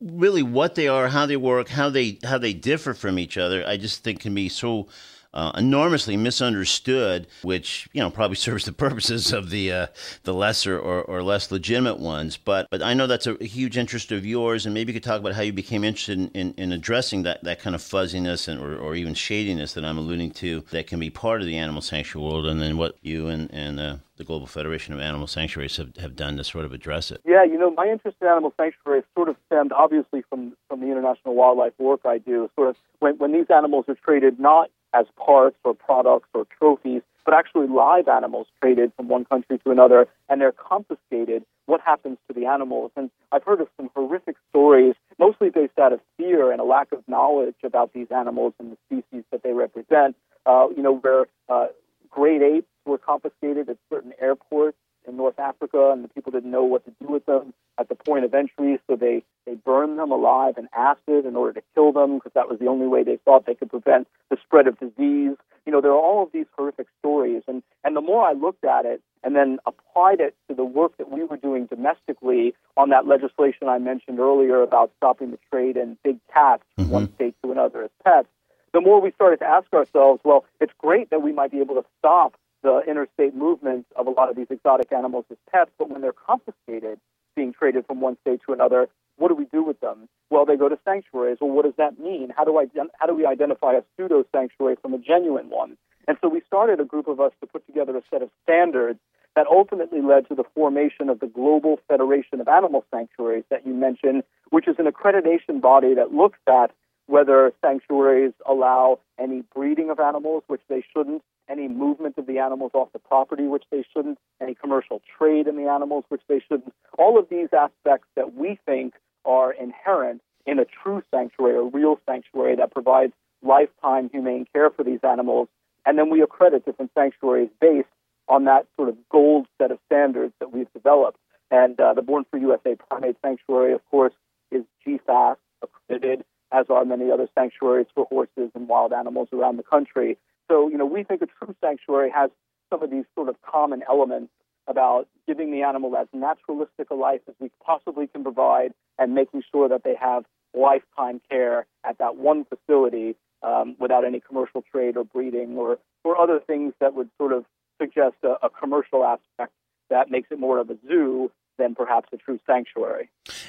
really, 0.00 0.42
what 0.42 0.74
they 0.74 0.88
are, 0.88 1.08
how 1.08 1.24
they 1.26 1.36
work, 1.36 1.68
how 1.68 1.88
they 1.88 2.18
how 2.22 2.38
they 2.38 2.52
differ 2.52 2.92
from 2.92 3.18
each 3.18 3.38
other. 3.38 3.66
I 3.66 3.76
just 3.76 4.04
think 4.04 4.20
can 4.20 4.34
be 4.34 4.48
so 4.48 4.88
uh, 5.36 5.52
enormously 5.54 6.16
misunderstood, 6.16 7.26
which 7.42 7.88
you 7.92 8.00
know 8.00 8.10
probably 8.10 8.36
serves 8.46 8.64
the 8.64 8.72
purposes 8.72 9.32
of 9.32 9.50
the 9.50 9.70
uh, 9.70 9.86
the 10.24 10.32
lesser 10.32 10.78
or, 10.78 11.02
or 11.02 11.22
less 11.22 11.52
legitimate 11.52 12.00
ones. 12.00 12.38
But 12.38 12.68
but 12.70 12.82
I 12.82 12.94
know 12.94 13.06
that's 13.06 13.26
a, 13.26 13.36
huge 13.44 13.76
interest 13.76 14.10
of 14.12 14.24
yours, 14.24 14.64
and 14.64 14.74
maybe 14.74 14.92
you 14.92 14.98
could 14.98 15.06
talk 15.06 15.20
about 15.20 15.34
how 15.34 15.42
you 15.42 15.52
became 15.52 15.84
interested 15.84 16.18
in, 16.18 16.28
in, 16.28 16.54
in 16.56 16.72
addressing 16.72 17.22
that, 17.24 17.44
that 17.44 17.60
kind 17.60 17.76
of 17.76 17.82
fuzziness 17.82 18.48
and 18.48 18.60
or, 18.60 18.76
or, 18.76 18.94
even 18.96 19.12
shadiness 19.12 19.74
that 19.74 19.84
I'm 19.84 19.98
alluding 19.98 20.30
to 20.32 20.64
that 20.70 20.86
can 20.86 20.98
be 20.98 21.10
part 21.10 21.42
of 21.42 21.46
the 21.46 21.58
animal 21.58 21.82
sanctuary 21.82 22.28
world, 22.28 22.46
and 22.46 22.60
then 22.60 22.78
what 22.78 22.96
you 23.02 23.28
and 23.28 23.50
and 23.52 23.78
uh, 23.78 23.96
the 24.16 24.24
Global 24.24 24.46
Federation 24.46 24.94
of 24.94 25.00
Animal 25.00 25.26
Sanctuaries 25.26 25.76
have, 25.76 25.94
have 25.96 26.16
done 26.16 26.38
to 26.38 26.44
sort 26.44 26.64
of 26.64 26.72
address 26.72 27.10
it. 27.10 27.20
Yeah, 27.26 27.44
you 27.44 27.58
know, 27.58 27.70
my 27.70 27.86
interest 27.86 28.16
in 28.22 28.28
animal 28.28 28.54
sanctuaries 28.56 29.04
sort 29.14 29.28
of 29.28 29.36
stemmed 29.46 29.72
obviously 29.72 30.22
from 30.30 30.56
from 30.68 30.80
the 30.80 30.86
international 30.86 31.34
wildlife 31.34 31.74
work 31.78 32.00
I 32.06 32.18
do. 32.18 32.50
Sort 32.56 32.70
of 32.70 32.76
when 33.00 33.18
when 33.18 33.32
these 33.32 33.50
animals 33.50 33.84
are 33.88 33.96
treated 33.96 34.40
not 34.40 34.70
as 34.92 35.06
parts 35.16 35.56
or 35.64 35.74
products 35.74 36.28
or 36.34 36.46
trophies, 36.58 37.02
but 37.24 37.34
actually 37.34 37.66
live 37.66 38.08
animals 38.08 38.46
traded 38.60 38.92
from 38.96 39.08
one 39.08 39.24
country 39.24 39.58
to 39.58 39.70
another, 39.70 40.06
and 40.28 40.40
they're 40.40 40.52
confiscated. 40.52 41.44
What 41.66 41.80
happens 41.80 42.18
to 42.28 42.34
the 42.34 42.46
animals? 42.46 42.92
And 42.96 43.10
I've 43.32 43.42
heard 43.42 43.60
of 43.60 43.68
some 43.76 43.90
horrific 43.96 44.36
stories, 44.50 44.94
mostly 45.18 45.50
based 45.50 45.78
out 45.78 45.92
of 45.92 46.00
fear 46.16 46.52
and 46.52 46.60
a 46.60 46.64
lack 46.64 46.92
of 46.92 47.02
knowledge 47.08 47.56
about 47.64 47.92
these 47.92 48.06
animals 48.14 48.54
and 48.60 48.72
the 48.72 48.76
species 48.86 49.24
that 49.32 49.42
they 49.42 49.52
represent. 49.52 50.14
uh, 50.46 50.68
you 50.74 50.82
know, 50.82 50.94
where 50.96 51.26
uh, 51.48 51.66
great 52.10 52.40
apes 52.40 52.66
were 52.86 52.98
confiscated 52.98 53.68
at 53.68 53.76
certain 53.90 54.12
airports 54.20 54.78
in 55.06 55.16
North 55.16 55.38
Africa, 55.38 55.90
and 55.92 56.02
the 56.04 56.08
people 56.08 56.32
didn't 56.32 56.50
know 56.50 56.64
what 56.64 56.84
to 56.84 56.92
do 57.00 57.12
with 57.12 57.26
them 57.26 57.52
at 57.78 57.88
the 57.88 57.94
point 57.94 58.24
of 58.24 58.32
entry, 58.34 58.78
so 58.88 58.96
they, 58.96 59.22
they 59.44 59.54
burned 59.54 59.98
them 59.98 60.10
alive 60.10 60.54
in 60.58 60.68
acid 60.72 61.26
in 61.26 61.36
order 61.36 61.52
to 61.52 61.62
kill 61.74 61.92
them 61.92 62.16
because 62.16 62.32
that 62.34 62.48
was 62.48 62.58
the 62.58 62.66
only 62.66 62.86
way 62.86 63.02
they 63.02 63.18
thought 63.24 63.46
they 63.46 63.54
could 63.54 63.70
prevent 63.70 64.08
spread 64.56 64.66
of 64.66 64.78
disease. 64.78 65.36
You 65.66 65.72
know, 65.72 65.80
there 65.80 65.90
are 65.90 66.00
all 66.00 66.22
of 66.22 66.30
these 66.32 66.46
horrific 66.56 66.86
stories, 67.00 67.42
and, 67.48 67.62
and 67.84 67.96
the 67.96 68.00
more 68.00 68.24
I 68.24 68.32
looked 68.32 68.64
at 68.64 68.86
it 68.86 69.02
and 69.22 69.34
then 69.34 69.58
applied 69.66 70.20
it 70.20 70.34
to 70.48 70.54
the 70.54 70.64
work 70.64 70.96
that 70.98 71.10
we 71.10 71.24
were 71.24 71.36
doing 71.36 71.66
domestically 71.66 72.54
on 72.76 72.90
that 72.90 73.06
legislation 73.06 73.68
I 73.68 73.78
mentioned 73.78 74.20
earlier 74.20 74.62
about 74.62 74.92
stopping 74.96 75.32
the 75.32 75.38
trade 75.50 75.76
in 75.76 75.98
big 76.04 76.18
cats 76.32 76.62
from 76.76 76.86
Mhm. 76.86 76.90
one 76.90 77.14
state 77.14 77.34
to 77.42 77.50
another 77.52 77.82
as 77.82 77.90
pets, 78.04 78.28
the 78.72 78.80
more 78.80 79.00
we 79.00 79.10
started 79.10 79.40
to 79.40 79.46
ask 79.46 79.72
ourselves, 79.74 80.20
well, 80.24 80.44
it's 80.60 80.72
great 80.78 81.10
that 81.10 81.22
we 81.22 81.32
might 81.32 81.50
be 81.50 81.60
able 81.60 81.74
to 81.74 81.84
stop 81.98 82.36
the 82.62 82.78
interstate 82.88 83.34
movements 83.34 83.90
of 83.96 84.06
a 84.06 84.10
lot 84.10 84.30
of 84.30 84.36
these 84.36 84.50
exotic 84.50 84.92
animals 84.92 85.24
as 85.30 85.36
pets, 85.50 85.70
but 85.78 85.90
when 85.90 86.00
they're 86.00 86.12
confiscated, 86.12 86.98
being 87.34 87.52
traded 87.52 87.86
from 87.86 88.00
one 88.00 88.16
state 88.22 88.40
to 88.46 88.52
another, 88.52 88.88
what 89.16 89.28
do 89.28 89.34
we 89.34 89.46
do 89.46 89.62
with 89.62 89.80
them? 89.80 90.08
Well, 90.36 90.44
they 90.44 90.58
go 90.58 90.68
to 90.68 90.78
sanctuaries. 90.84 91.38
Well, 91.40 91.48
what 91.48 91.64
does 91.64 91.72
that 91.78 91.98
mean? 91.98 92.30
How 92.36 92.44
do 92.44 92.58
I 92.58 92.66
how 92.98 93.06
do 93.06 93.14
we 93.14 93.24
identify 93.24 93.72
a 93.72 93.80
pseudo 93.96 94.22
sanctuary 94.32 94.76
from 94.82 94.92
a 94.92 94.98
genuine 94.98 95.48
one? 95.48 95.78
And 96.06 96.18
so 96.20 96.28
we 96.28 96.42
started 96.46 96.78
a 96.78 96.84
group 96.84 97.08
of 97.08 97.20
us 97.20 97.32
to 97.40 97.46
put 97.46 97.66
together 97.66 97.96
a 97.96 98.02
set 98.10 98.20
of 98.20 98.28
standards 98.42 98.98
that 99.34 99.46
ultimately 99.50 100.02
led 100.02 100.28
to 100.28 100.34
the 100.34 100.44
formation 100.54 101.08
of 101.08 101.20
the 101.20 101.26
Global 101.26 101.80
Federation 101.88 102.42
of 102.42 102.48
Animal 102.48 102.84
Sanctuaries 102.90 103.44
that 103.48 103.66
you 103.66 103.72
mentioned, 103.72 104.24
which 104.50 104.68
is 104.68 104.76
an 104.78 104.84
accreditation 104.84 105.62
body 105.62 105.94
that 105.94 106.12
looks 106.12 106.38
at 106.46 106.70
whether 107.06 107.50
sanctuaries 107.62 108.34
allow 108.46 108.98
any 109.18 109.42
breeding 109.54 109.88
of 109.88 109.98
animals, 110.00 110.42
which 110.48 110.62
they 110.68 110.84
shouldn't, 110.94 111.22
any 111.48 111.66
movement 111.66 112.18
of 112.18 112.26
the 112.26 112.40
animals 112.40 112.72
off 112.74 112.92
the 112.92 112.98
property, 112.98 113.44
which 113.44 113.64
they 113.70 113.82
shouldn't, 113.90 114.18
any 114.42 114.54
commercial 114.54 115.00
trade 115.16 115.46
in 115.46 115.56
the 115.56 115.70
animals, 115.70 116.04
which 116.10 116.22
they 116.28 116.40
shouldn't. 116.46 116.74
All 116.98 117.18
of 117.18 117.30
these 117.30 117.48
aspects 117.54 118.08
that 118.16 118.34
we 118.34 118.58
think 118.66 118.92
are 119.24 119.52
inherent 119.52 120.20
in 120.46 120.58
a 120.58 120.64
true 120.64 121.02
sanctuary, 121.10 121.56
a 121.56 121.62
real 121.62 121.98
sanctuary 122.06 122.56
that 122.56 122.72
provides 122.72 123.12
lifetime 123.42 124.08
humane 124.10 124.46
care 124.52 124.70
for 124.70 124.84
these 124.84 125.00
animals. 125.02 125.48
And 125.84 125.98
then 125.98 126.10
we 126.10 126.22
accredit 126.22 126.64
different 126.64 126.90
sanctuaries 126.94 127.50
based 127.60 127.88
on 128.28 128.44
that 128.44 128.66
sort 128.76 128.88
of 128.88 128.96
gold 129.10 129.46
set 129.58 129.70
of 129.70 129.78
standards 129.86 130.32
that 130.40 130.52
we've 130.52 130.72
developed. 130.72 131.18
And 131.50 131.78
uh, 131.80 131.94
the 131.94 132.02
Born 132.02 132.24
Free 132.30 132.40
USA 132.40 132.74
Primate 132.88 133.16
Sanctuary, 133.22 133.72
of 133.72 133.80
course, 133.90 134.12
is 134.50 134.64
GFAS 134.86 135.36
accredited, 135.62 136.24
as 136.52 136.66
are 136.70 136.84
many 136.84 137.10
other 137.10 137.28
sanctuaries 137.34 137.86
for 137.94 138.06
horses 138.06 138.50
and 138.54 138.68
wild 138.68 138.92
animals 138.92 139.28
around 139.32 139.56
the 139.56 139.62
country. 139.62 140.18
So, 140.48 140.68
you 140.68 140.78
know, 140.78 140.86
we 140.86 141.04
think 141.04 141.22
a 141.22 141.26
true 141.26 141.54
sanctuary 141.60 142.10
has 142.10 142.30
some 142.70 142.82
of 142.82 142.90
these 142.90 143.04
sort 143.14 143.28
of 143.28 143.36
common 143.42 143.82
elements 143.88 144.32
about 144.66 145.06
giving 145.26 145.52
the 145.52 145.62
animal 145.62 145.96
as 145.96 146.08
naturalistic 146.12 146.90
a 146.90 146.94
life 146.94 147.20
as 147.28 147.34
we 147.38 147.50
possibly 147.64 148.08
can 148.08 148.24
provide 148.24 148.72
and 148.98 149.14
making 149.14 149.42
sure 149.52 149.68
that 149.68 149.84
they 149.84 149.94
have 149.94 150.24
lifetime 150.56 151.20
care 151.30 151.66
at 151.84 151.98
that 151.98 152.16
one 152.16 152.44
facility 152.44 153.14
um, 153.42 153.76
without 153.78 154.04
any 154.04 154.20
commercial 154.20 154.62
trade 154.62 154.96
or 154.96 155.04
breeding 155.04 155.56
or, 155.56 155.78
or 156.04 156.18
other 156.18 156.40
things 156.40 156.72
that 156.80 156.94
would 156.94 157.10
sort 157.18 157.32
of 157.32 157.44
suggest 157.80 158.16
a, 158.22 158.46
a 158.46 158.50
commercial 158.50 159.04
aspect 159.04 159.52
that 159.90 160.10
makes 160.10 160.28
it 160.30 160.40
more 160.40 160.58
of 160.58 160.70
a 160.70 160.76
zoo 160.88 161.30
than 161.58 161.74
perhaps 161.74 162.08
a 162.12 162.16
true 162.16 162.38
sanctuary. 162.46 163.08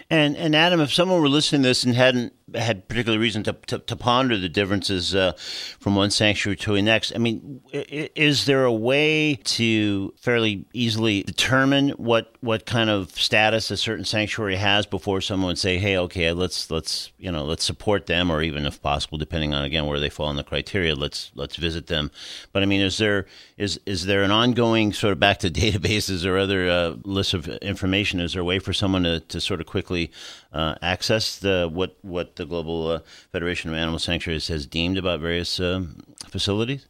And 0.10 0.38
and 0.38 0.56
Adam, 0.56 0.80
if 0.80 0.94
someone 0.94 1.22
were 1.22 1.30
listening 1.30 1.64
to 1.64 1.70
this 1.70 1.84
and 1.84 1.96
hadn't 1.96 2.34
had 2.56 2.88
particular 2.88 3.20
reason 3.20 3.44
to, 3.44 3.54
to, 3.68 3.80
to 3.80 3.96
ponder 3.96 4.38
the 4.38 4.48
differences 4.48 5.14
uh, 5.14 5.34
from 5.80 5.96
one 5.96 6.10
sanctuary 6.10 6.56
to 6.56 6.76
the 6.76 6.82
next, 6.82 7.14
I 7.14 7.18
mean, 7.18 7.62
is 7.74 8.46
there 8.46 8.64
a 8.64 8.72
way 8.72 9.36
to 9.36 10.14
fairly 10.18 10.66
easily 10.74 11.24
determine 11.24 11.90
what 11.92 12.34
what 12.40 12.66
kind 12.66 12.90
of 12.90 13.12
status 13.12 13.70
a 13.72 13.76
certain 13.78 14.06
sanctuary 14.06 14.56
has 14.56 14.86
before 14.86 15.20
someone 15.20 15.50
would 15.50 15.58
say, 15.58 15.78
"Hey, 15.78 15.98
okay, 15.98 16.32
let's 16.32 16.72
let's 16.72 17.12
you 17.18 17.32
know 17.32 17.44
let's 17.44 17.66
support 17.66 18.06
them," 18.06 18.32
or 18.32 18.42
even 18.42 18.66
if 18.66 18.82
possible, 18.82 19.18
depending 19.18 19.54
on 19.54 19.66
again 19.66 19.86
where 19.86 20.00
they 20.00 20.10
fall 20.10 20.30
in 20.30 20.38
the 20.38 20.44
criteria, 20.44 20.96
let's 20.96 21.32
let's 21.36 21.58
visit 21.58 21.88
them. 21.88 22.12
But 22.54 22.64
I 22.64 22.66
mean, 22.66 22.82
is 22.82 22.98
there 22.98 23.26
is 23.58 23.80
is 23.86 24.06
there 24.06 24.24
an 24.24 24.32
ongoing 24.32 24.94
sort 24.94 25.12
of 25.12 25.20
back 25.20 25.40
to 25.40 25.50
databases 25.52 26.26
or 26.26 26.38
other 26.38 26.70
uh, 26.70 26.96
lists 27.04 27.34
of 27.34 27.48
information? 27.48 28.22
Is 28.22 28.34
there 28.34 28.42
a 28.42 28.46
way 28.46 28.60
for 28.60 28.72
someone 28.72 29.04
to, 29.04 29.20
to 29.20 29.42
sort 29.42 29.60
of 29.60 29.68
quickly 29.68 30.12
uh, 30.54 30.76
access 30.82 31.38
the 31.38 31.70
what 31.72 31.98
what 32.02 32.37
the 32.38 32.46
Global 32.46 32.88
uh, 32.88 33.00
Federation 33.32 33.70
of 33.70 33.76
Animal 33.76 34.00
Sanctuaries 34.00 34.48
has 34.48 34.66
deemed 34.66 34.98
about 34.98 35.20
various 35.20 35.60
um, 35.60 35.98
facilities? 36.30 36.88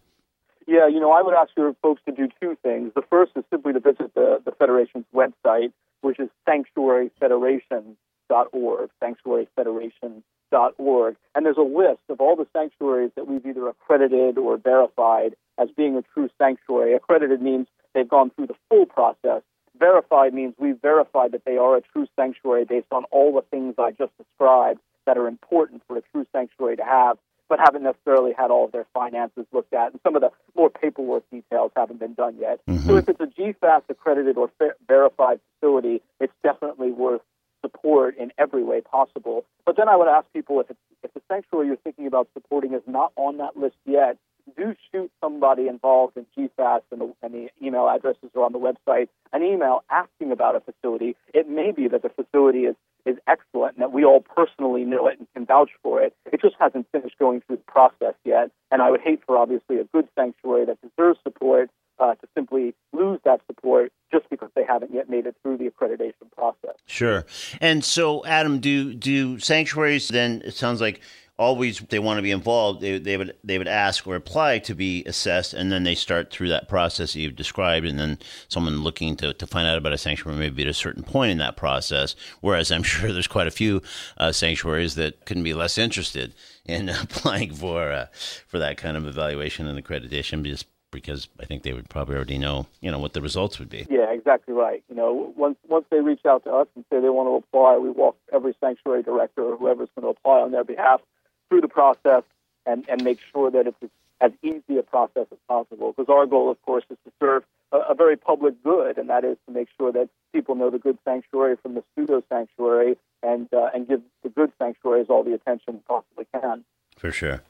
Yeah, 0.67 0.87
you 0.87 0.99
know, 0.99 1.11
I 1.13 1.21
would 1.21 1.33
ask 1.33 1.51
your 1.55 1.73
folks 1.81 2.01
to 2.05 2.11
do 2.11 2.27
two 2.41 2.57
things. 2.61 2.91
The 2.93 3.03
first 3.09 3.31
is 3.37 3.45
simply 3.49 3.71
to 3.71 3.79
visit 3.79 4.13
the, 4.13 4.41
the 4.43 4.51
Federation's 4.51 5.05
website, 5.15 5.71
which 6.01 6.19
is 6.19 6.27
sanctuaryfederation.org, 6.47 8.89
sanctuaryfederation.org. 9.01 11.15
And 11.35 11.45
there's 11.45 11.57
a 11.57 11.61
list 11.61 12.01
of 12.09 12.19
all 12.19 12.35
the 12.35 12.47
sanctuaries 12.51 13.11
that 13.15 13.27
we've 13.27 13.45
either 13.45 13.69
accredited 13.69 14.37
or 14.37 14.57
verified 14.57 15.37
as 15.57 15.69
being 15.75 15.95
a 15.95 16.01
true 16.13 16.29
sanctuary. 16.37 16.93
Accredited 16.93 17.41
means 17.41 17.67
they've 17.93 18.09
gone 18.09 18.31
through 18.31 18.47
the 18.47 18.55
full 18.69 18.85
process. 18.85 19.43
Verified 19.79 20.33
means 20.33 20.53
we've 20.57 20.81
verified 20.81 21.31
that 21.31 21.45
they 21.45 21.55
are 21.57 21.77
a 21.77 21.81
true 21.93 22.07
sanctuary 22.17 22.65
based 22.65 22.91
on 22.91 23.05
all 23.05 23.33
the 23.33 23.43
things 23.49 23.75
I 23.77 23.91
just 23.91 24.11
described 24.17 24.81
that 25.07 25.17
are 25.17 25.27
important 25.27 25.81
for 25.87 25.97
a 25.97 26.01
true 26.13 26.27
sanctuary 26.31 26.77
to 26.77 26.83
have 26.83 27.17
but 27.49 27.59
haven't 27.59 27.83
necessarily 27.83 28.33
had 28.37 28.51
all 28.51 28.65
of 28.65 28.71
their 28.71 28.85
finances 28.93 29.45
looked 29.53 29.73
at, 29.73 29.91
and 29.93 30.01
some 30.03 30.15
of 30.15 30.21
the 30.21 30.29
more 30.55 30.69
paperwork 30.69 31.23
details 31.31 31.71
haven't 31.75 31.99
been 31.99 32.13
done 32.13 32.35
yet. 32.39 32.59
So 32.67 32.73
mm-hmm. 32.73 32.97
if 32.97 33.09
it's 33.09 33.21
a 33.21 33.27
GFAS 33.27 33.83
accredited 33.89 34.37
or 34.37 34.51
ver- 34.59 34.75
verified 34.87 35.39
facility, 35.59 36.01
it's 36.19 36.33
definitely 36.43 36.91
worth 36.91 37.21
support 37.61 38.17
in 38.17 38.31
every 38.37 38.63
way 38.63 38.81
possible. 38.81 39.45
But 39.65 39.77
then 39.77 39.89
I 39.89 39.95
would 39.95 40.07
ask 40.07 40.25
people 40.33 40.59
if 40.59 40.69
it's, 40.69 40.79
if 41.03 41.13
the 41.13 41.21
sanctuary 41.27 41.67
you're 41.67 41.77
thinking 41.77 42.07
about 42.07 42.27
supporting 42.33 42.73
is 42.73 42.81
not 42.85 43.11
on 43.15 43.37
that 43.37 43.57
list 43.57 43.77
yet, 43.85 44.17
do 44.55 44.75
shoot 44.91 45.11
somebody 45.21 45.67
involved 45.67 46.15
in 46.15 46.25
GFAS 46.37 46.81
and 46.91 47.01
the, 47.01 47.13
and 47.21 47.33
the 47.33 47.49
email 47.61 47.87
addresses 47.87 48.29
are 48.35 48.43
on 48.43 48.53
the 48.53 48.59
website 48.59 49.09
an 49.33 49.43
email 49.43 49.83
asking 49.89 50.31
about 50.31 50.55
a 50.55 50.61
facility. 50.61 51.15
It 51.33 51.49
may 51.49 51.71
be 51.71 51.89
that 51.89 52.01
the 52.01 52.09
facility 52.09 52.59
is 52.59 52.75
is 53.07 53.17
excellent 53.27 53.75
and 53.75 53.81
that 53.81 53.91
we 53.91 54.03
all 54.03 54.21
personally 54.21 54.83
know 54.83 55.07
it 55.07 55.17
and 55.19 55.27
can 55.33 55.45
vouch 55.45 55.71
for 55.81 56.01
it. 56.01 56.13
It 56.31 56.41
just 56.41 56.55
hasn't 56.59 56.87
finished 56.91 57.17
going 57.17 57.41
through 57.41 57.57
the 57.57 57.71
process 57.71 58.15
yet. 58.25 58.51
And 58.71 58.81
I 58.81 58.91
would 58.91 59.01
hate 59.01 59.21
for 59.25 59.37
obviously 59.37 59.77
a 59.77 59.85
good 59.85 60.07
sanctuary 60.15 60.65
that 60.65 60.77
deserves 60.81 61.19
support 61.23 61.69
uh, 61.99 62.15
to 62.15 62.27
simply 62.35 62.75
lose 62.93 63.19
that 63.25 63.41
support 63.47 63.91
just 64.11 64.29
because 64.29 64.49
they 64.55 64.63
haven't 64.63 64.93
yet 64.93 65.09
made 65.09 65.25
it 65.25 65.35
through 65.41 65.57
the 65.57 65.69
accreditation 65.69 66.31
process. 66.35 66.75
Sure. 66.85 67.25
And 67.59 67.83
so, 67.83 68.25
Adam, 68.25 68.59
do 68.59 68.93
do 68.93 69.39
sanctuaries 69.39 70.09
then? 70.09 70.41
It 70.45 70.53
sounds 70.53 70.81
like 70.81 71.01
always 71.37 71.79
they 71.79 71.99
want 71.99 72.17
to 72.17 72.21
be 72.21 72.31
involved. 72.31 72.81
They, 72.81 72.97
they 72.97 73.17
would 73.17 73.35
they 73.43 73.57
would 73.57 73.67
ask 73.67 74.05
or 74.07 74.15
apply 74.15 74.59
to 74.59 74.75
be 74.75 75.03
assessed, 75.05 75.53
and 75.53 75.71
then 75.71 75.83
they 75.83 75.95
start 75.95 76.31
through 76.31 76.49
that 76.49 76.67
process 76.67 77.13
that 77.13 77.19
you've 77.19 77.35
described. 77.35 77.85
And 77.85 77.99
then 77.99 78.17
someone 78.47 78.81
looking 78.81 79.15
to, 79.17 79.33
to 79.33 79.47
find 79.47 79.67
out 79.67 79.77
about 79.77 79.93
a 79.93 79.97
sanctuary 79.97 80.37
may 80.37 80.49
be 80.49 80.63
at 80.63 80.67
a 80.67 80.73
certain 80.73 81.03
point 81.03 81.31
in 81.31 81.37
that 81.37 81.57
process. 81.57 82.15
Whereas 82.41 82.71
I'm 82.71 82.83
sure 82.87 83.11
there's 83.11 83.27
quite 83.27 83.47
a 83.47 83.51
few 83.51 83.81
uh, 84.17 84.31
sanctuaries 84.31 84.95
that 84.95 85.25
couldn't 85.25 85.43
be 85.43 85.53
less 85.53 85.77
interested 85.77 86.33
in 86.65 86.89
applying 87.01 87.53
for 87.53 87.91
uh, 87.91 88.07
for 88.47 88.59
that 88.59 88.77
kind 88.77 88.97
of 88.97 89.05
evaluation 89.07 89.67
and 89.67 89.83
accreditation, 89.83 90.43
just 90.43 90.65
because 90.89 91.27
I 91.39 91.45
think 91.45 91.63
they 91.63 91.73
would 91.73 91.89
probably 91.89 92.15
already 92.15 92.37
know 92.37 92.65
you 92.81 92.89
know 92.89 92.99
what 92.99 93.13
the 93.13 93.21
results 93.21 93.59
would 93.59 93.69
be. 93.69 93.85
Yeah, 93.89 94.11
exactly 94.11 94.53
right. 94.53 94.83
You 94.89 94.95
know, 94.95 95.33
once 95.37 95.57
once 95.67 95.85
they 95.91 95.99
reach 95.99 96.25
out 96.25 96.45
to 96.45 96.51
us 96.51 96.67
and 96.75 96.83
say 96.89 96.99
they 96.99 97.09
want 97.09 97.27
to 97.27 97.47
apply, 97.47 97.77
we 97.77 97.91
walk 97.91 98.17
every 98.33 98.55
sanctuary 98.59 99.03
director 99.03 99.43
or 99.43 99.57
whoever's 99.57 99.89
going 99.95 100.11
to 100.11 100.17
apply 100.17 100.39
on 100.39 100.51
their 100.51 100.63
behalf 100.63 101.01
through 101.49 101.61
the 101.61 101.67
process 101.67 102.23
and, 102.65 102.85
and 102.89 103.03
make 103.03 103.19
sure 103.31 103.49
that 103.51 103.67
it's 103.67 103.93
as 104.19 104.31
easy 104.41 104.77
a 104.77 104.83
process 104.83 105.27
as 105.31 105.37
possible. 105.47 105.93
Because 105.95 106.11
our 106.11 106.25
goal, 106.25 106.49
of 106.49 106.61
course, 106.63 106.83
is 106.89 106.97
to 107.05 107.11
serve 107.19 107.43
a, 107.71 107.77
a 107.77 107.95
very 107.95 108.17
public 108.17 108.61
good, 108.63 108.97
and 108.97 109.09
that 109.09 109.23
is 109.23 109.37
to 109.47 109.53
make 109.53 109.69
sure 109.77 109.91
that 109.91 110.09
people 110.33 110.55
know 110.55 110.69
the 110.69 110.79
good 110.79 110.97
sanctuary 111.05 111.55
from 111.61 111.75
the 111.75 111.83
pseudo 111.95 112.23
sanctuary 112.29 112.97
and 113.23 113.47
uh, 113.53 113.69
and 113.73 113.87
give 113.87 114.01
the 114.23 114.29
good 114.29 114.51
sanctuaries 114.59 115.07
all 115.09 115.23
the 115.23 115.33
attention 115.33 115.73
we 115.73 115.79
possibly 115.87 116.25
can. 116.33 116.63
For 116.97 117.11
sure. 117.11 117.43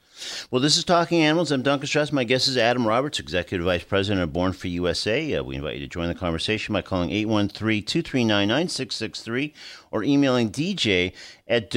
Well, 0.52 0.62
this 0.62 0.78
is 0.78 0.84
Talking 0.84 1.22
Animals. 1.22 1.52
I'm 1.52 1.62
Duncan 1.62 1.88
Strauss. 1.88 2.12
My 2.12 2.26
guest 2.26 2.50
is 2.50 2.58
Adam 2.58 2.86
Roberts, 2.86 3.20
Executive 3.20 3.64
Vice 3.64 3.84
President 3.84 4.22
of 4.22 4.34
Born 4.34 4.52
Free 4.52 4.72
USA. 4.72 5.36
Uh, 5.36 5.44
we 5.44 5.56
invite 5.56 5.76
you 5.76 5.82
to 5.82 5.88
join 5.88 6.10
the 6.10 6.16
conversation 6.16 6.74
by 6.74 6.82
calling 6.82 7.12
813 7.12 7.84
239 7.84 8.48
9663 8.48 9.54
or 9.92 10.04
emailing 10.04 10.50
DJ 10.50 11.14
at 11.48 11.72